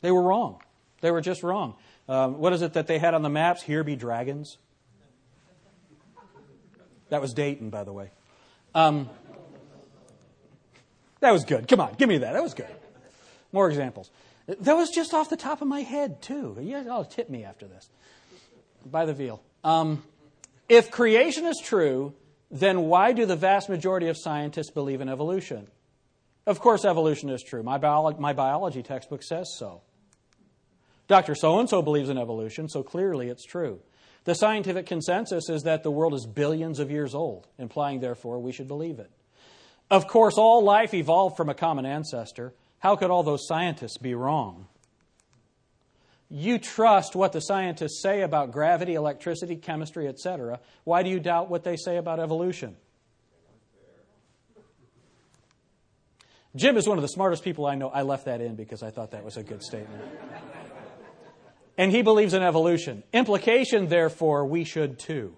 They 0.00 0.12
were 0.12 0.22
wrong. 0.22 0.62
They 1.00 1.10
were 1.10 1.20
just 1.20 1.42
wrong. 1.42 1.74
Uh, 2.08 2.28
what 2.28 2.52
is 2.52 2.62
it 2.62 2.74
that 2.74 2.86
they 2.86 2.98
had 2.98 3.14
on 3.14 3.22
the 3.22 3.28
maps? 3.28 3.62
Here 3.62 3.82
be 3.82 3.96
dragons. 3.96 4.58
That 7.08 7.20
was 7.20 7.34
Dayton, 7.34 7.70
by 7.70 7.84
the 7.84 7.92
way. 7.92 8.10
Um, 8.74 9.08
that 11.20 11.32
was 11.32 11.44
good. 11.44 11.66
Come 11.66 11.80
on, 11.80 11.94
give 11.94 12.08
me 12.08 12.18
that. 12.18 12.32
That 12.32 12.42
was 12.42 12.54
good. 12.54 12.74
More 13.52 13.68
examples. 13.68 14.10
That 14.46 14.74
was 14.74 14.90
just 14.90 15.14
off 15.14 15.30
the 15.30 15.36
top 15.36 15.62
of 15.62 15.68
my 15.68 15.80
head, 15.80 16.22
too. 16.22 16.56
You 16.60 16.88
all 16.90 17.04
tip 17.04 17.28
me 17.28 17.42
after 17.42 17.66
this. 17.66 17.88
By 18.90 19.04
the 19.04 19.14
veal. 19.14 19.42
Um, 19.64 20.02
if 20.68 20.90
creation 20.90 21.44
is 21.44 21.60
true, 21.62 22.14
then 22.50 22.82
why 22.82 23.12
do 23.12 23.26
the 23.26 23.36
vast 23.36 23.68
majority 23.68 24.08
of 24.08 24.16
scientists 24.18 24.70
believe 24.70 25.00
in 25.00 25.08
evolution? 25.08 25.68
Of 26.46 26.60
course, 26.60 26.84
evolution 26.84 27.28
is 27.30 27.42
true. 27.42 27.62
My, 27.62 27.78
bio- 27.78 28.16
my 28.18 28.32
biology 28.32 28.82
textbook 28.82 29.22
says 29.22 29.52
so. 29.58 29.82
Dr. 31.08 31.34
So 31.34 31.58
and 31.58 31.68
so 31.68 31.82
believes 31.82 32.08
in 32.08 32.18
evolution, 32.18 32.68
so 32.68 32.82
clearly 32.82 33.28
it's 33.28 33.44
true. 33.44 33.80
The 34.24 34.34
scientific 34.34 34.86
consensus 34.86 35.48
is 35.48 35.62
that 35.62 35.82
the 35.84 35.90
world 35.90 36.14
is 36.14 36.26
billions 36.26 36.80
of 36.80 36.90
years 36.90 37.14
old, 37.14 37.46
implying, 37.58 38.00
therefore, 38.00 38.40
we 38.40 38.52
should 38.52 38.66
believe 38.66 38.98
it. 38.98 39.10
Of 39.88 40.08
course, 40.08 40.34
all 40.36 40.64
life 40.64 40.94
evolved 40.94 41.36
from 41.36 41.48
a 41.48 41.54
common 41.54 41.86
ancestor. 41.86 42.52
How 42.80 42.96
could 42.96 43.10
all 43.10 43.22
those 43.22 43.46
scientists 43.46 43.98
be 43.98 44.14
wrong? 44.14 44.66
You 46.28 46.58
trust 46.58 47.14
what 47.14 47.32
the 47.32 47.40
scientists 47.40 48.02
say 48.02 48.22
about 48.22 48.50
gravity, 48.50 48.94
electricity, 48.94 49.56
chemistry, 49.56 50.08
etc. 50.08 50.60
Why 50.84 51.02
do 51.02 51.10
you 51.10 51.20
doubt 51.20 51.48
what 51.50 51.62
they 51.62 51.76
say 51.76 51.96
about 51.96 52.18
evolution? 52.18 52.76
Jim 56.56 56.76
is 56.76 56.88
one 56.88 56.98
of 56.98 57.02
the 57.02 57.08
smartest 57.08 57.44
people 57.44 57.66
I 57.66 57.74
know. 57.74 57.90
I 57.90 58.02
left 58.02 58.24
that 58.24 58.40
in 58.40 58.56
because 58.56 58.82
I 58.82 58.90
thought 58.90 59.10
that 59.10 59.24
was 59.24 59.36
a 59.36 59.42
good 59.42 59.62
statement 59.62 60.02
and 61.78 61.92
he 61.92 62.02
believes 62.02 62.34
in 62.34 62.42
evolution. 62.42 63.02
Implication, 63.12 63.88
therefore, 63.88 64.46
we 64.46 64.64
should 64.64 64.98
too. 64.98 65.36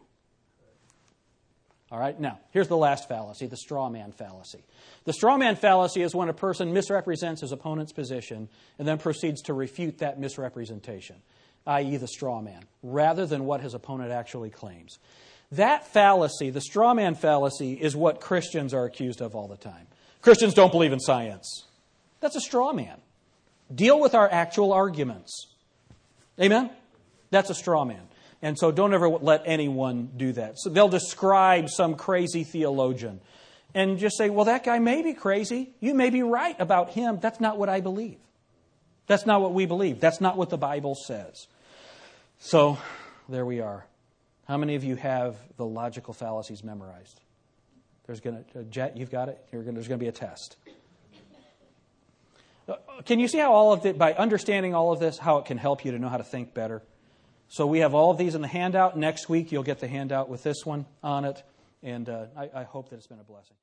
All 1.90 1.98
right, 1.98 2.18
now, 2.20 2.38
here's 2.50 2.68
the 2.68 2.76
last 2.76 3.08
fallacy 3.08 3.46
the 3.46 3.56
straw 3.56 3.88
man 3.88 4.12
fallacy. 4.12 4.62
The 5.04 5.12
straw 5.14 5.38
man 5.38 5.56
fallacy 5.56 6.02
is 6.02 6.14
when 6.14 6.28
a 6.28 6.34
person 6.34 6.72
misrepresents 6.72 7.40
his 7.40 7.52
opponent's 7.52 7.92
position 7.92 8.48
and 8.78 8.86
then 8.86 8.98
proceeds 8.98 9.42
to 9.42 9.54
refute 9.54 9.98
that 9.98 10.20
misrepresentation, 10.20 11.16
i.e., 11.66 11.96
the 11.96 12.08
straw 12.08 12.42
man, 12.42 12.62
rather 12.82 13.24
than 13.24 13.46
what 13.46 13.62
his 13.62 13.72
opponent 13.72 14.12
actually 14.12 14.50
claims. 14.50 14.98
That 15.52 15.86
fallacy, 15.86 16.50
the 16.50 16.60
straw 16.60 16.92
man 16.92 17.14
fallacy, 17.14 17.72
is 17.72 17.96
what 17.96 18.20
Christians 18.20 18.74
are 18.74 18.84
accused 18.84 19.22
of 19.22 19.34
all 19.34 19.48
the 19.48 19.56
time. 19.56 19.86
Christians 20.20 20.52
don't 20.52 20.72
believe 20.72 20.92
in 20.92 21.00
science. 21.00 21.64
That's 22.20 22.36
a 22.36 22.40
straw 22.40 22.72
man. 22.72 23.00
Deal 23.74 23.98
with 23.98 24.14
our 24.14 24.30
actual 24.30 24.74
arguments. 24.74 25.46
Amen? 26.38 26.70
That's 27.30 27.48
a 27.48 27.54
straw 27.54 27.86
man. 27.86 28.07
And 28.40 28.58
so 28.58 28.70
don't 28.70 28.94
ever 28.94 29.08
let 29.08 29.42
anyone 29.46 30.10
do 30.16 30.32
that. 30.32 30.58
So 30.58 30.70
they'll 30.70 30.88
describe 30.88 31.68
some 31.68 31.96
crazy 31.96 32.44
theologian 32.44 33.20
and 33.74 33.98
just 33.98 34.16
say, 34.16 34.30
well, 34.30 34.44
that 34.44 34.64
guy 34.64 34.78
may 34.78 35.02
be 35.02 35.12
crazy. 35.12 35.74
You 35.80 35.94
may 35.94 36.10
be 36.10 36.22
right 36.22 36.56
about 36.58 36.90
him. 36.90 37.18
That's 37.20 37.40
not 37.40 37.58
what 37.58 37.68
I 37.68 37.80
believe. 37.80 38.18
That's 39.06 39.26
not 39.26 39.40
what 39.40 39.54
we 39.54 39.66
believe. 39.66 40.00
That's 40.00 40.20
not 40.20 40.36
what 40.36 40.50
the 40.50 40.58
Bible 40.58 40.94
says. 40.94 41.48
So 42.38 42.78
there 43.28 43.44
we 43.44 43.60
are. 43.60 43.86
How 44.46 44.56
many 44.56 44.76
of 44.76 44.84
you 44.84 44.96
have 44.96 45.36
the 45.56 45.66
logical 45.66 46.14
fallacies 46.14 46.62
memorized? 46.62 47.20
There's 48.06 48.20
going 48.20 48.44
to, 48.52 48.60
uh, 48.60 48.62
Jet, 48.64 48.96
you've 48.96 49.10
got 49.10 49.28
it? 49.28 49.44
Gonna, 49.52 49.72
there's 49.72 49.88
going 49.88 49.98
to 49.98 50.04
be 50.04 50.08
a 50.08 50.12
test. 50.12 50.56
Uh, 52.68 52.76
can 53.04 53.18
you 53.18 53.28
see 53.28 53.38
how 53.38 53.52
all 53.52 53.72
of 53.72 53.84
it, 53.84 53.98
by 53.98 54.14
understanding 54.14 54.74
all 54.74 54.92
of 54.92 55.00
this, 55.00 55.18
how 55.18 55.38
it 55.38 55.46
can 55.46 55.58
help 55.58 55.84
you 55.84 55.92
to 55.92 55.98
know 55.98 56.08
how 56.08 56.16
to 56.16 56.24
think 56.24 56.54
better? 56.54 56.82
So 57.48 57.66
we 57.66 57.80
have 57.80 57.94
all 57.94 58.10
of 58.10 58.18
these 58.18 58.34
in 58.34 58.42
the 58.42 58.48
handout. 58.48 58.96
Next 58.96 59.28
week, 59.28 59.52
you'll 59.52 59.62
get 59.62 59.80
the 59.80 59.88
handout 59.88 60.28
with 60.28 60.42
this 60.42 60.64
one 60.64 60.86
on 61.02 61.24
it. 61.24 61.42
And 61.82 62.08
uh, 62.08 62.26
I, 62.36 62.50
I 62.54 62.62
hope 62.64 62.90
that 62.90 62.96
it's 62.96 63.06
been 63.06 63.20
a 63.20 63.24
blessing. 63.24 63.58